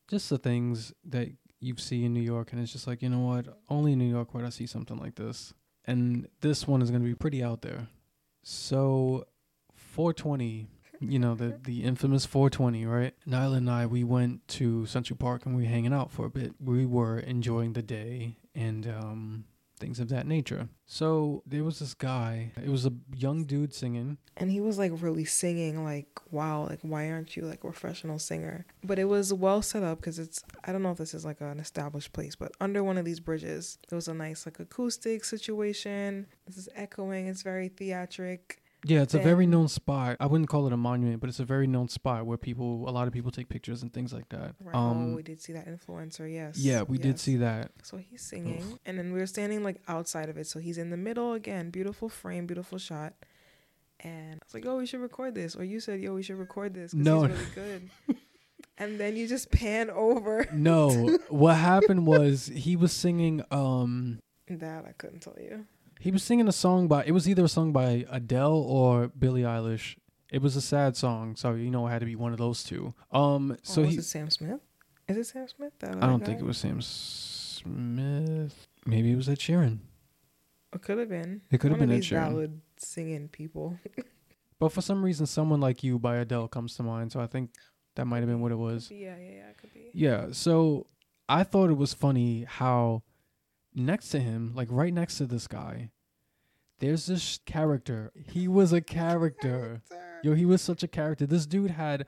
just 0.08 0.28
the 0.28 0.38
things 0.38 0.92
that 1.04 1.28
you 1.60 1.76
see 1.76 2.04
in 2.04 2.14
New 2.14 2.20
York, 2.20 2.52
and 2.52 2.60
it's 2.60 2.72
just 2.72 2.86
like, 2.86 3.02
you 3.02 3.08
know 3.08 3.20
what, 3.20 3.46
only 3.68 3.92
in 3.92 3.98
New 3.98 4.10
York 4.10 4.34
would 4.34 4.44
I 4.44 4.50
see 4.50 4.66
something 4.66 4.96
like 4.96 5.14
this. 5.14 5.54
And 5.84 6.28
this 6.40 6.66
one 6.66 6.82
is 6.82 6.90
going 6.90 7.02
to 7.02 7.08
be 7.08 7.14
pretty 7.14 7.42
out 7.42 7.62
there. 7.62 7.88
So, 8.42 9.26
420 9.74 10.68
you 11.00 11.18
know 11.18 11.34
the 11.34 11.58
the 11.64 11.82
infamous 11.82 12.26
420 12.26 12.84
right 12.84 13.14
nyla 13.26 13.56
and 13.56 13.70
i 13.70 13.86
we 13.86 14.04
went 14.04 14.46
to 14.48 14.84
central 14.86 15.16
park 15.16 15.46
and 15.46 15.56
we 15.56 15.62
were 15.62 15.68
hanging 15.68 15.92
out 15.92 16.10
for 16.10 16.26
a 16.26 16.30
bit 16.30 16.54
we 16.60 16.84
were 16.84 17.18
enjoying 17.18 17.72
the 17.72 17.82
day 17.82 18.36
and 18.54 18.86
um 18.86 19.44
things 19.80 19.98
of 19.98 20.08
that 20.08 20.26
nature 20.26 20.68
so 20.86 21.42
there 21.46 21.64
was 21.64 21.78
this 21.78 21.94
guy 21.94 22.52
it 22.62 22.68
was 22.68 22.86
a 22.86 22.92
young 23.14 23.44
dude 23.44 23.74
singing 23.74 24.18
And 24.36 24.50
he 24.50 24.60
was 24.60 24.78
like 24.78 24.92
really 25.02 25.26
singing, 25.26 25.84
like, 25.84 26.08
wow, 26.30 26.66
like, 26.66 26.78
why 26.82 27.10
aren't 27.10 27.36
you 27.36 27.42
like 27.44 27.62
a 27.62 27.66
professional 27.66 28.18
singer? 28.18 28.64
But 28.82 28.98
it 28.98 29.04
was 29.04 29.34
well 29.34 29.60
set 29.60 29.82
up 29.82 29.98
because 29.98 30.18
it's, 30.18 30.42
I 30.64 30.72
don't 30.72 30.82
know 30.82 30.92
if 30.92 30.96
this 30.98 31.12
is 31.12 31.24
like 31.26 31.42
an 31.42 31.60
established 31.60 32.12
place, 32.14 32.36
but 32.36 32.52
under 32.58 32.82
one 32.82 32.96
of 32.96 33.04
these 33.04 33.20
bridges, 33.20 33.78
there 33.88 33.96
was 33.96 34.08
a 34.08 34.14
nice 34.14 34.46
like 34.46 34.58
acoustic 34.58 35.24
situation. 35.24 36.26
This 36.46 36.56
is 36.56 36.68
echoing, 36.74 37.26
it's 37.26 37.42
very 37.42 37.68
theatric. 37.68 38.62
Yeah 38.84 39.02
it's 39.02 39.14
a 39.14 39.18
very 39.18 39.46
known 39.46 39.68
spot 39.68 40.16
i 40.20 40.26
wouldn't 40.26 40.48
call 40.48 40.66
it 40.66 40.72
a 40.72 40.76
monument 40.76 41.20
but 41.20 41.28
it's 41.28 41.40
a 41.40 41.44
very 41.44 41.66
known 41.66 41.88
spot 41.88 42.24
where 42.26 42.38
people 42.38 42.88
a 42.88 42.92
lot 42.92 43.06
of 43.06 43.12
people 43.12 43.30
take 43.30 43.48
pictures 43.48 43.82
and 43.82 43.92
things 43.92 44.12
like 44.12 44.28
that 44.30 44.54
Right. 44.62 44.74
um 44.74 45.12
oh, 45.12 45.16
we 45.16 45.22
did 45.22 45.40
see 45.40 45.52
that 45.52 45.66
influencer, 45.68 46.32
yes. 46.32 46.56
yeah 46.58 46.82
we 46.82 46.96
did 46.98 47.18
see 47.20 47.36
that 47.36 47.72
So 47.82 47.96
he's 47.98 48.22
singing, 48.22 48.78
and 48.86 48.98
then 48.98 49.12
we 49.12 49.18
were 49.18 49.26
standing 49.26 49.62
like 49.62 49.80
outside 49.88 50.28
of 50.28 50.36
it. 50.38 50.46
So 50.46 50.58
he's 50.60 50.78
in 50.78 50.90
the 50.90 50.96
middle 50.96 51.32
again, 51.34 51.70
beautiful 51.70 52.08
frame, 52.08 52.46
beautiful 52.46 52.78
shot. 52.78 53.14
And 54.02 54.34
I 54.40 54.44
was 54.46 54.54
like, 54.54 54.64
"Oh, 54.66 54.76
we 54.78 54.86
should 54.86 55.00
record 55.00 55.34
this." 55.34 55.54
Or 55.56 55.62
you 55.64 55.78
said, 55.78 56.00
"Yo, 56.00 56.14
we 56.14 56.22
should 56.22 56.38
record 56.38 56.72
this." 56.72 56.94
No. 56.94 57.24
he's 57.24 57.36
really 57.36 57.50
good. 57.54 57.90
and 58.78 58.98
then 58.98 59.14
you 59.14 59.26
just 59.28 59.50
pan 59.50 59.90
over. 59.90 60.46
no 60.52 61.18
what 61.28 61.56
happened 61.56 62.06
was 62.06 62.46
he 62.46 62.76
was 62.76 62.92
singing 62.92 63.42
um 63.50 64.20
That 64.48 64.84
I 64.86 64.92
couldn't 64.92 65.20
tell 65.20 65.36
you. 65.38 65.66
He 66.00 66.10
was 66.10 66.22
singing 66.24 66.48
a 66.48 66.52
song 66.52 66.88
by 66.88 67.04
it 67.04 67.12
was 67.12 67.28
either 67.28 67.44
a 67.44 67.48
song 67.48 67.72
by 67.72 68.06
Adele 68.10 68.52
or 68.56 69.08
Billie 69.08 69.42
Eilish. 69.42 69.96
It 70.32 70.40
was 70.42 70.56
a 70.56 70.60
sad 70.62 70.96
song, 70.96 71.36
so 71.36 71.54
you 71.54 71.70
know 71.70 71.86
it 71.86 71.90
had 71.90 72.00
to 72.00 72.06
be 72.06 72.16
one 72.16 72.32
of 72.32 72.38
those 72.38 72.64
two. 72.64 72.94
Um, 73.12 73.56
So 73.62 73.74
so 73.74 73.80
was 73.82 73.90
he, 73.92 73.98
it 73.98 74.04
Sam 74.04 74.30
Smith? 74.30 74.60
Is 75.08 75.16
it 75.16 75.26
Sam 75.26 75.46
Smith? 75.48 75.72
That 75.80 75.96
I 76.02 76.06
don't 76.06 76.24
think 76.24 76.40
it 76.40 76.44
was 76.44 76.56
Sam 76.56 76.80
Smith. 76.80 78.66
Maybe 78.86 79.12
it 79.12 79.16
was 79.16 79.28
Ed 79.28 79.38
Sheeran. 79.38 79.78
It 80.72 80.82
could 80.82 80.98
have 80.98 81.08
been. 81.08 81.42
It 81.50 81.58
could 81.60 81.70
have 81.72 81.80
been 81.80 81.90
Ed 81.90 82.02
Sheeran. 82.02 82.30
ballad 82.30 82.60
singing 82.76 83.28
people. 83.28 83.78
But 84.58 84.72
for 84.72 84.82
some 84.82 85.02
reason, 85.02 85.24
"Someone 85.24 85.58
Like 85.58 85.82
You" 85.82 85.98
by 85.98 86.16
Adele 86.16 86.46
comes 86.46 86.76
to 86.76 86.82
mind. 86.82 87.12
So 87.12 87.18
I 87.18 87.26
think 87.26 87.54
that 87.96 88.04
might 88.04 88.18
have 88.18 88.26
been 88.28 88.42
what 88.42 88.52
it 88.52 88.56
was. 88.58 88.90
Yeah, 88.90 89.16
yeah, 89.16 89.30
yeah. 89.36 89.48
It 89.48 89.56
could 89.56 89.72
be. 89.72 89.88
Yeah. 89.94 90.26
So 90.32 90.86
I 91.30 91.44
thought 91.44 91.70
it 91.70 91.78
was 91.78 91.94
funny 91.94 92.44
how 92.46 93.02
next 93.74 94.08
to 94.10 94.20
him, 94.20 94.52
like 94.54 94.68
right 94.70 94.92
next 94.92 95.18
to 95.18 95.26
this 95.26 95.46
guy, 95.46 95.90
there's 96.78 97.06
this 97.06 97.38
character. 97.46 98.10
He 98.28 98.48
was 98.48 98.72
a 98.72 98.80
character. 98.80 99.82
Yo, 100.22 100.34
he 100.34 100.44
was 100.46 100.62
such 100.62 100.82
a 100.82 100.88
character. 100.88 101.26
This 101.26 101.46
dude 101.46 101.70
had 101.72 102.06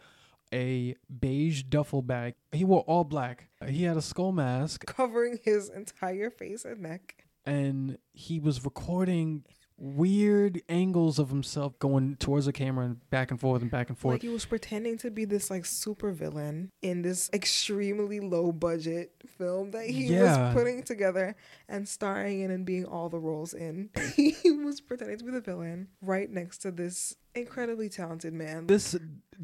a 0.53 0.94
beige 1.20 1.62
duffel 1.64 2.03
bag. 2.03 2.35
He 2.53 2.64
wore 2.64 2.83
all 2.83 3.05
black. 3.05 3.48
He 3.66 3.85
had 3.85 3.96
a 3.96 4.03
skull 4.03 4.33
mask 4.33 4.85
Covering 4.87 5.38
his 5.42 5.68
entire 5.70 6.31
face 6.31 6.64
and 6.64 6.81
neck. 6.83 7.25
and 7.46 7.98
he 8.12 8.38
was 8.38 8.64
recording 8.64 9.44
weird 9.85 10.62
angles 10.68 11.18
of 11.18 11.29
himself 11.31 11.77
going 11.81 12.14
towards 12.14 12.47
the 12.47 12.53
camera 12.53 12.85
and 12.87 13.11
back 13.11 13.33
and 13.33 13.40
forth 13.40 13.62
and 13.62 13.71
back 13.71 13.88
and 13.88 13.99
forth. 13.99 14.14
Like 14.14 14.23
he 14.23 14.29
was 14.29 14.45
pretending 14.45 14.97
to 14.99 15.11
be 15.11 15.25
this 15.25 15.51
like 15.51 15.66
super 15.66 16.12
villain 16.12 16.71
in 16.83 17.03
this 17.03 17.29
extremely 17.33 18.21
low 18.21 18.53
budget 18.53 19.11
film 19.37 19.73
that 19.73 19.87
he 19.87 20.07
Yeah. 20.07 20.47
was 20.47 20.55
putting 20.55 20.85
together 20.85 21.35
and 21.68 21.88
starring 21.88 22.40
in 22.42 22.53
and 22.53 22.64
being 22.64 22.85
all 22.85 23.09
the 23.09 23.18
roles 23.18 23.55
in. 23.55 23.90
he 24.16 24.37
was 24.53 24.81
pretending 24.81 25.18
to 25.18 25.25
be 25.25 25.33
the 25.33 25.40
villain 25.40 25.88
right 26.01 26.31
next 26.31 26.59
to 26.59 26.71
this 26.71 27.16
incredibly 27.35 27.88
talented 27.88 28.33
man. 28.33 28.66
this 28.66 28.97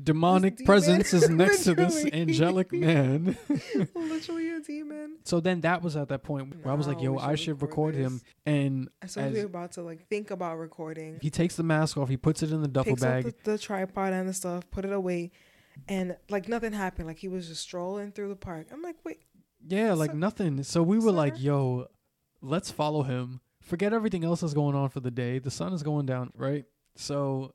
demonic 0.02 0.56
demon, 0.56 0.66
presence 0.66 1.12
is 1.12 1.28
next 1.42 1.64
to 1.64 1.74
this 1.74 2.04
angelic 2.12 2.72
man. 2.88 3.36
Literally 3.94 4.50
a 4.50 4.60
demon. 4.60 5.18
so 5.24 5.40
then 5.40 5.60
that 5.62 5.82
was 5.82 5.96
at 5.96 6.08
that 6.08 6.22
point 6.22 6.54
where 6.62 6.72
I 6.72 6.76
was 6.76 6.86
like, 6.86 7.00
yo, 7.00 7.18
I 7.18 7.34
should 7.34 7.60
record 7.62 7.94
record 7.94 7.94
him. 7.96 8.20
And 8.46 8.88
As 9.02 9.12
soon 9.12 9.24
as, 9.24 9.32
we 9.32 9.40
were 9.40 9.46
about 9.46 9.72
to 9.72 9.82
like 9.82 10.06
think 10.08 10.30
about 10.30 10.58
recording, 10.58 11.18
he 11.20 11.30
takes 11.30 11.56
the 11.56 11.62
mask 11.62 11.96
off, 11.96 12.08
he 12.08 12.16
puts 12.16 12.42
it 12.42 12.50
in 12.52 12.62
the 12.62 12.68
duffel 12.68 12.96
bag. 12.96 13.24
the, 13.24 13.34
the 13.52 13.58
tripod 13.58 14.12
and 14.12 14.28
the 14.28 14.32
stuff, 14.34 14.70
put 14.70 14.84
it 14.84 14.92
away, 14.92 15.30
and 15.88 16.16
like 16.28 16.48
nothing 16.48 16.72
happened. 16.72 17.08
Like 17.08 17.18
he 17.18 17.28
was 17.28 17.48
just 17.48 17.62
strolling 17.62 18.12
through 18.12 18.28
the 18.28 18.36
park. 18.36 18.68
I'm 18.72 18.82
like, 18.82 18.96
wait, 19.04 19.22
Yeah, 19.66 19.94
like 19.94 20.10
Sir- 20.10 20.16
nothing. 20.16 20.62
So 20.62 20.82
we 20.82 20.98
were 20.98 21.12
like, 21.12 21.40
yo, 21.40 21.88
let's 22.40 22.70
follow 22.70 23.02
him. 23.02 23.40
Forget 23.60 23.92
everything 23.92 24.24
else 24.24 24.40
that's 24.40 24.54
going 24.54 24.74
on 24.74 24.88
for 24.88 25.00
the 25.00 25.10
day. 25.10 25.38
The 25.38 25.50
sun 25.50 25.72
is 25.72 25.82
going 25.82 26.06
down, 26.06 26.30
right? 26.34 26.64
So 26.96 27.52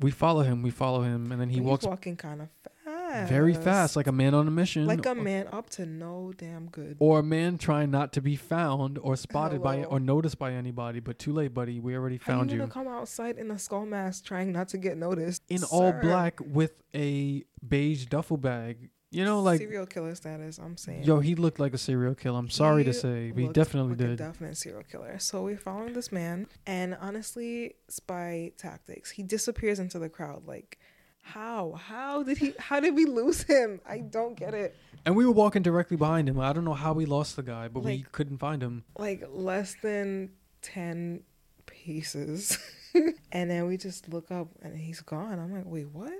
we 0.00 0.10
follow 0.10 0.42
him, 0.42 0.62
we 0.62 0.70
follow 0.70 1.02
him, 1.02 1.32
and 1.32 1.40
then 1.40 1.48
he 1.48 1.58
and 1.58 1.66
walks 1.66 1.84
he's 1.84 1.88
walking 1.90 2.16
kind 2.16 2.42
of 2.42 2.48
fast, 2.84 3.28
very 3.30 3.54
fast, 3.54 3.96
like 3.96 4.06
a 4.06 4.12
man 4.12 4.34
on 4.34 4.46
a 4.46 4.50
mission. 4.50 4.86
like 4.86 5.06
a 5.06 5.14
man 5.14 5.48
up 5.52 5.70
to 5.70 5.86
no 5.86 6.32
damn 6.36 6.66
good. 6.68 6.96
Or 6.98 7.20
a 7.20 7.22
man 7.22 7.56
trying 7.56 7.90
not 7.90 8.12
to 8.14 8.20
be 8.20 8.36
found 8.36 8.98
or 8.98 9.16
spotted 9.16 9.62
by 9.62 9.84
or 9.84 9.98
noticed 9.98 10.38
by 10.38 10.52
anybody, 10.52 11.00
but 11.00 11.18
too 11.18 11.32
late, 11.32 11.54
buddy. 11.54 11.80
We 11.80 11.94
already 11.96 12.18
How 12.22 12.34
found 12.34 12.50
you 12.50 12.56
you. 12.56 12.66
gonna 12.66 12.72
come 12.72 12.88
outside 12.88 13.38
in 13.38 13.50
a 13.50 13.58
skull 13.58 13.86
mask, 13.86 14.24
trying 14.24 14.52
not 14.52 14.68
to 14.68 14.78
get 14.78 14.98
noticed? 14.98 15.42
In 15.48 15.64
all 15.64 15.92
black 15.92 16.40
with 16.40 16.82
a 16.94 17.44
beige 17.66 18.06
duffel 18.06 18.36
bag. 18.36 18.90
You 19.10 19.24
know, 19.24 19.40
like 19.40 19.58
serial 19.60 19.86
killer 19.86 20.14
status. 20.14 20.58
I'm 20.58 20.76
saying. 20.76 21.04
yo, 21.04 21.20
he 21.20 21.34
looked 21.36 21.60
like 21.60 21.72
a 21.74 21.78
serial 21.78 22.14
killer. 22.14 22.38
I'm 22.38 22.50
sorry 22.50 22.82
to 22.84 22.90
He 22.90 22.96
say, 22.96 23.32
he 23.34 23.48
definitely 23.48 23.92
like 23.92 24.00
a 24.00 24.06
did. 24.08 24.18
definite 24.18 24.56
serial 24.56 24.82
killer. 24.82 25.18
So 25.20 25.42
we're 25.42 25.56
following 25.56 25.92
this 25.92 26.10
man, 26.10 26.48
and 26.66 26.96
honestly, 27.00 27.76
spy 27.88 28.52
tactics. 28.58 29.10
He 29.12 29.22
disappears 29.22 29.78
into 29.78 29.98
the 30.00 30.08
crowd. 30.08 30.42
Like, 30.46 30.78
how? 31.22 31.72
How 31.72 32.24
did 32.24 32.38
he? 32.38 32.52
How 32.58 32.80
did 32.80 32.94
we 32.96 33.04
lose 33.06 33.42
him? 33.44 33.80
I 33.88 33.98
don't 34.00 34.36
get 34.36 34.54
it. 34.54 34.74
And 35.04 35.14
we 35.14 35.24
were 35.24 35.32
walking 35.32 35.62
directly 35.62 35.96
behind 35.96 36.28
him. 36.28 36.40
I 36.40 36.52
don't 36.52 36.64
know 36.64 36.74
how 36.74 36.92
we 36.92 37.06
lost 37.06 37.36
the 37.36 37.42
guy, 37.44 37.68
but 37.68 37.84
we 37.84 38.04
couldn't 38.10 38.38
find 38.38 38.60
him. 38.60 38.84
Like 38.98 39.22
less 39.30 39.76
than 39.82 40.32
ten 40.62 41.22
paces, 41.66 42.58
and 43.32 43.48
then 43.50 43.66
we 43.66 43.76
just 43.76 44.08
look 44.08 44.30
up, 44.32 44.48
and 44.62 44.76
he's 44.76 45.00
gone. 45.00 45.38
I'm 45.38 45.52
like, 45.54 45.64
wait, 45.64 45.88
what? 45.90 46.12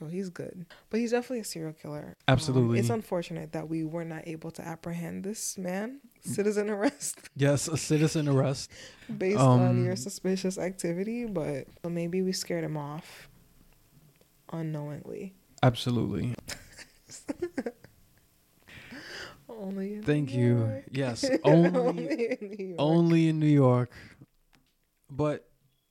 Yo, 0.00 0.06
he's 0.08 0.30
good, 0.30 0.64
but 0.90 1.00
he's 1.00 1.10
definitely 1.10 1.40
a 1.40 1.44
serial 1.44 1.72
killer. 1.74 2.16
Um, 2.26 2.32
Absolutely. 2.32 2.78
it's 2.78 2.88
unfortunate 2.90 3.52
that 3.52 3.68
we 3.68 3.84
were 3.84 4.04
not 4.04 4.26
able 4.26 4.50
to 4.52 4.66
apprehend 4.66 5.22
this 5.24 5.58
man, 5.58 6.00
citizen 6.22 6.70
arrest. 6.70 7.18
Yes, 7.36 7.68
a 7.68 7.76
citizen 7.76 8.26
arrest. 8.28 8.70
based 9.18 9.38
on 9.38 9.60
Um, 9.66 9.84
your 9.84 9.96
suspicious 9.96 10.56
activity, 10.58 11.26
but 11.26 11.66
maybe 11.88 12.22
we 12.22 12.32
scared 12.32 12.64
him 12.64 12.76
off 12.76 13.28
unknowingly. 14.52 15.34
Absolutely. 15.62 16.34
Only 19.48 19.94
in 19.94 20.02
Thank 20.02 20.30
New 20.32 20.38
you. 20.40 20.58
York. 20.58 20.84
Yes, 20.90 21.24
only 21.44 21.68
only 21.78 22.26
in 22.30 22.38
New 22.58 22.64
York. 22.66 22.76
only 22.78 23.28
in 23.28 23.38
New 23.38 23.46
York. 23.46 23.92
But 25.10 25.46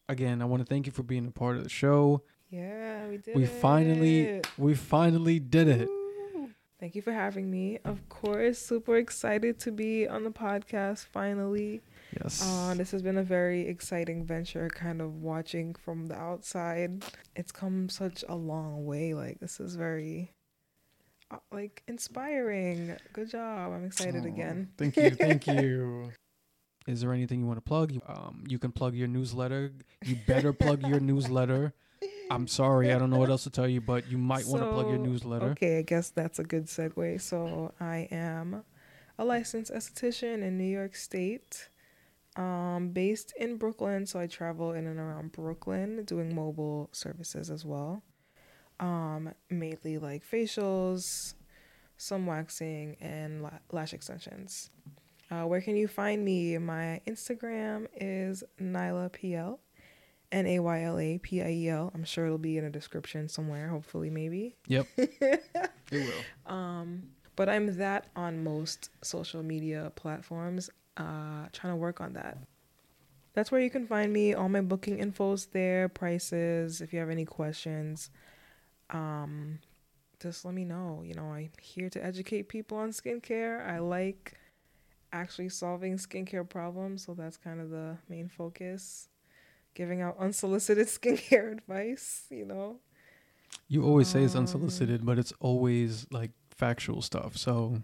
again, 0.09 0.41
I 0.41 0.45
want 0.45 0.61
to 0.61 0.65
thank 0.65 0.87
you 0.87 0.91
for 0.91 1.03
being 1.03 1.27
a 1.27 1.31
part 1.31 1.57
of 1.57 1.63
the 1.63 1.69
show. 1.69 2.23
Yeah, 2.51 3.07
we 3.07 3.17
did. 3.17 3.35
We 3.35 3.43
it. 3.45 3.49
finally 3.49 4.41
we 4.57 4.75
finally 4.75 5.39
did 5.39 5.67
it. 5.67 5.87
Woo. 5.87 6.49
Thank 6.79 6.95
you 6.95 7.01
for 7.01 7.13
having 7.13 7.49
me. 7.49 7.77
Of 7.85 8.09
course, 8.09 8.59
super 8.59 8.97
excited 8.97 9.59
to 9.59 9.71
be 9.71 10.07
on 10.07 10.23
the 10.23 10.31
podcast 10.31 11.05
finally. 11.05 11.81
Yes. 12.21 12.41
Uh, 12.43 12.73
this 12.75 12.91
has 12.91 13.01
been 13.01 13.17
a 13.17 13.23
very 13.23 13.67
exciting 13.67 14.25
venture, 14.25 14.67
kind 14.67 14.99
of 14.99 15.21
watching 15.21 15.75
from 15.75 16.07
the 16.07 16.15
outside. 16.15 17.05
It's 17.35 17.51
come 17.51 17.87
such 17.87 18.25
a 18.27 18.35
long 18.35 18.85
way. 18.85 19.13
Like, 19.13 19.39
this 19.39 19.59
is 19.59 19.75
very, 19.75 20.33
uh, 21.29 21.37
like, 21.53 21.83
inspiring. 21.87 22.97
Good 23.13 23.29
job. 23.29 23.71
I'm 23.71 23.85
excited 23.85 24.25
Aw, 24.25 24.27
again. 24.27 24.69
Thank 24.77 24.97
you. 24.97 25.11
Thank 25.11 25.47
you. 25.61 26.11
Is 26.87 26.99
there 27.01 27.13
anything 27.13 27.39
you 27.39 27.45
want 27.45 27.57
to 27.57 27.61
plug? 27.61 27.93
Um, 28.07 28.43
you 28.47 28.57
can 28.59 28.71
plug 28.71 28.95
your 28.95 29.07
newsletter. 29.07 29.71
You 30.03 30.17
better 30.27 30.51
plug 30.51 30.85
your 30.85 30.99
newsletter. 31.11 31.73
I'm 32.29 32.47
sorry, 32.47 32.93
I 32.93 32.97
don't 32.97 33.09
know 33.09 33.17
what 33.17 33.29
else 33.29 33.43
to 33.43 33.49
tell 33.49 33.67
you, 33.67 33.81
but 33.81 34.09
you 34.09 34.17
might 34.17 34.45
want 34.45 34.63
to 34.63 34.71
plug 34.71 34.87
your 34.87 34.97
newsletter. 34.97 35.47
Okay, 35.47 35.79
I 35.79 35.81
guess 35.81 36.09
that's 36.09 36.39
a 36.39 36.43
good 36.43 36.65
segue. 36.65 37.19
So, 37.21 37.73
I 37.79 38.07
am 38.11 38.63
a 39.19 39.25
licensed 39.25 39.71
esthetician 39.71 40.41
in 40.41 40.57
New 40.57 40.63
York 40.63 40.95
State, 40.95 41.69
um, 42.37 42.89
based 42.93 43.33
in 43.37 43.57
Brooklyn. 43.57 44.05
So, 44.05 44.19
I 44.19 44.27
travel 44.27 44.71
in 44.71 44.87
and 44.87 44.99
around 44.99 45.33
Brooklyn 45.33 46.03
doing 46.05 46.33
mobile 46.33 46.89
services 46.93 47.49
as 47.49 47.65
well. 47.65 48.03
Um, 48.79 49.33
mainly 49.49 49.97
like 49.97 50.23
facials, 50.25 51.35
some 51.97 52.25
waxing, 52.25 52.95
and 52.99 53.43
la- 53.43 53.59
lash 53.71 53.93
extensions. 53.93 54.69
Uh, 55.29 55.43
where 55.45 55.61
can 55.61 55.77
you 55.77 55.87
find 55.87 56.25
me? 56.25 56.57
My 56.57 56.99
Instagram 57.07 57.87
is 57.95 58.43
Nayla 58.59 59.09
NaylaPiel, 59.09 59.59
N 60.31 60.45
A 60.45 60.59
Y 60.59 60.83
L 60.83 60.99
A 60.99 61.17
P 61.17 61.41
I 61.41 61.49
E 61.49 61.69
L. 61.69 61.91
I'm 61.93 62.03
sure 62.03 62.25
it'll 62.25 62.37
be 62.37 62.57
in 62.57 62.65
a 62.65 62.69
description 62.69 63.27
somewhere, 63.27 63.69
hopefully, 63.69 64.09
maybe. 64.09 64.55
Yep. 64.67 64.87
it 64.97 65.43
will. 65.91 66.53
Um, 66.53 67.03
but 67.35 67.49
I'm 67.49 67.77
that 67.77 68.07
on 68.15 68.43
most 68.43 68.89
social 69.01 69.43
media 69.43 69.91
platforms. 69.95 70.69
Uh, 70.97 71.47
trying 71.51 71.73
to 71.73 71.77
work 71.77 72.01
on 72.01 72.13
that. 72.13 72.37
That's 73.33 73.51
where 73.51 73.61
you 73.61 73.69
can 73.69 73.87
find 73.87 74.11
me. 74.11 74.33
All 74.33 74.49
my 74.49 74.61
booking 74.61 74.97
info's 74.97 75.47
there, 75.47 75.87
prices. 75.87 76.81
If 76.81 76.91
you 76.91 76.99
have 76.99 77.09
any 77.09 77.25
questions, 77.25 78.09
um, 78.89 79.59
just 80.21 80.43
let 80.43 80.53
me 80.53 80.65
know. 80.65 81.01
You 81.05 81.13
know, 81.13 81.31
I'm 81.31 81.49
here 81.61 81.89
to 81.89 82.03
educate 82.03 82.49
people 82.49 82.77
on 82.77 82.91
skincare. 82.91 83.65
I 83.65 83.79
like 83.79 84.33
actually 85.13 85.49
solving 85.49 85.97
skincare 85.97 86.47
problems, 86.47 87.05
so 87.05 87.13
that's 87.13 87.37
kind 87.37 87.61
of 87.61 87.69
the 87.69 87.97
main 88.09 88.27
focus. 88.27 89.07
Giving 89.73 90.01
out 90.01 90.17
unsolicited 90.19 90.87
skincare 90.97 91.51
advice, 91.51 92.25
you 92.29 92.45
know. 92.45 92.79
You 93.67 93.83
always 93.85 94.07
say 94.07 94.23
it's 94.23 94.35
Um, 94.35 94.41
unsolicited, 94.41 95.05
but 95.05 95.17
it's 95.19 95.33
always 95.39 96.05
like 96.11 96.31
factual 96.49 97.01
stuff. 97.01 97.37
So 97.37 97.81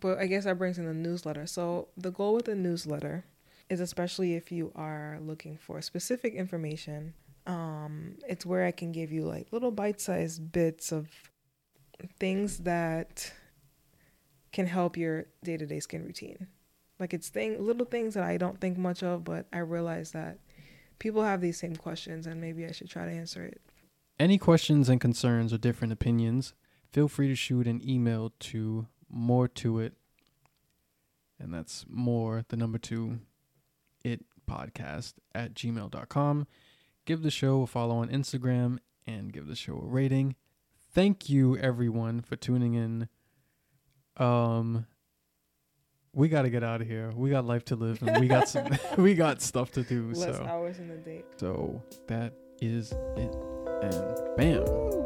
But 0.00 0.18
I 0.18 0.26
guess 0.26 0.44
that 0.44 0.58
brings 0.58 0.78
in 0.78 0.86
the 0.86 0.94
newsletter. 0.94 1.46
So 1.46 1.88
the 1.96 2.10
goal 2.10 2.34
with 2.34 2.44
the 2.46 2.54
newsletter 2.54 3.24
is 3.68 3.80
especially 3.80 4.34
if 4.34 4.52
you 4.52 4.72
are 4.74 5.18
looking 5.20 5.56
for 5.56 5.80
specific 5.82 6.34
information, 6.34 7.14
um, 7.46 8.16
it's 8.28 8.44
where 8.46 8.64
I 8.64 8.70
can 8.70 8.92
give 8.92 9.10
you 9.12 9.24
like 9.24 9.52
little 9.52 9.70
bite-sized 9.70 10.52
bits 10.52 10.92
of 10.92 11.08
things 12.18 12.58
that 12.58 13.32
can 14.52 14.66
help 14.66 14.96
your 14.96 15.26
day-to-day 15.42 15.80
skin 15.80 16.04
routine. 16.04 16.46
Like 16.98 17.12
it's 17.12 17.28
thing 17.28 17.64
little 17.64 17.86
things 17.86 18.14
that 18.14 18.24
I 18.24 18.36
don't 18.36 18.60
think 18.60 18.78
much 18.78 19.02
of, 19.02 19.24
but 19.24 19.46
I 19.52 19.58
realize 19.58 20.12
that 20.12 20.38
people 20.98 21.22
have 21.22 21.40
these 21.40 21.58
same 21.58 21.76
questions 21.76 22.26
and 22.26 22.40
maybe 22.40 22.66
I 22.66 22.72
should 22.72 22.90
try 22.90 23.04
to 23.04 23.10
answer 23.12 23.44
it. 23.44 23.60
Any 24.18 24.38
questions 24.38 24.88
and 24.88 25.00
concerns 25.00 25.52
or 25.52 25.58
different 25.58 25.92
opinions, 25.92 26.54
feel 26.90 27.08
free 27.08 27.28
to 27.28 27.34
shoot 27.34 27.66
an 27.66 27.86
email 27.86 28.32
to 28.40 28.86
more 29.10 29.46
to 29.48 29.78
it. 29.78 29.94
And 31.38 31.52
that's 31.52 31.84
more, 31.88 32.44
the 32.48 32.56
number 32.56 32.78
two, 32.78 33.20
it 34.02 34.24
podcast 34.48 35.14
at 35.34 35.54
gmail.com. 35.54 36.46
Give 37.04 37.22
the 37.22 37.30
show 37.30 37.62
a 37.62 37.66
follow 37.66 37.96
on 37.96 38.08
Instagram 38.08 38.78
and 39.06 39.32
give 39.32 39.46
the 39.46 39.54
show 39.56 39.74
a 39.74 39.86
rating. 39.86 40.34
Thank 40.92 41.28
you 41.28 41.56
everyone 41.58 42.22
for 42.22 42.36
tuning 42.36 42.74
in. 42.74 43.08
Um 44.16 44.86
we 46.16 46.28
got 46.28 46.42
to 46.42 46.50
get 46.50 46.64
out 46.64 46.80
of 46.80 46.88
here. 46.88 47.12
We 47.14 47.30
got 47.30 47.44
life 47.44 47.64
to 47.66 47.76
live 47.76 48.02
and 48.02 48.18
we 48.18 48.26
got 48.26 48.48
some 48.48 48.66
we 48.98 49.14
got 49.14 49.40
stuff 49.42 49.70
to 49.72 49.82
do. 49.82 50.10
Less 50.12 50.36
so 50.36 50.44
hours 50.44 50.78
in 50.78 50.88
the 50.88 50.96
day. 50.96 51.22
so 51.36 51.80
that 52.08 52.32
is 52.60 52.92
it. 53.16 53.36
And 53.82 54.36
bam. 54.36 54.64
Woo. 54.64 55.05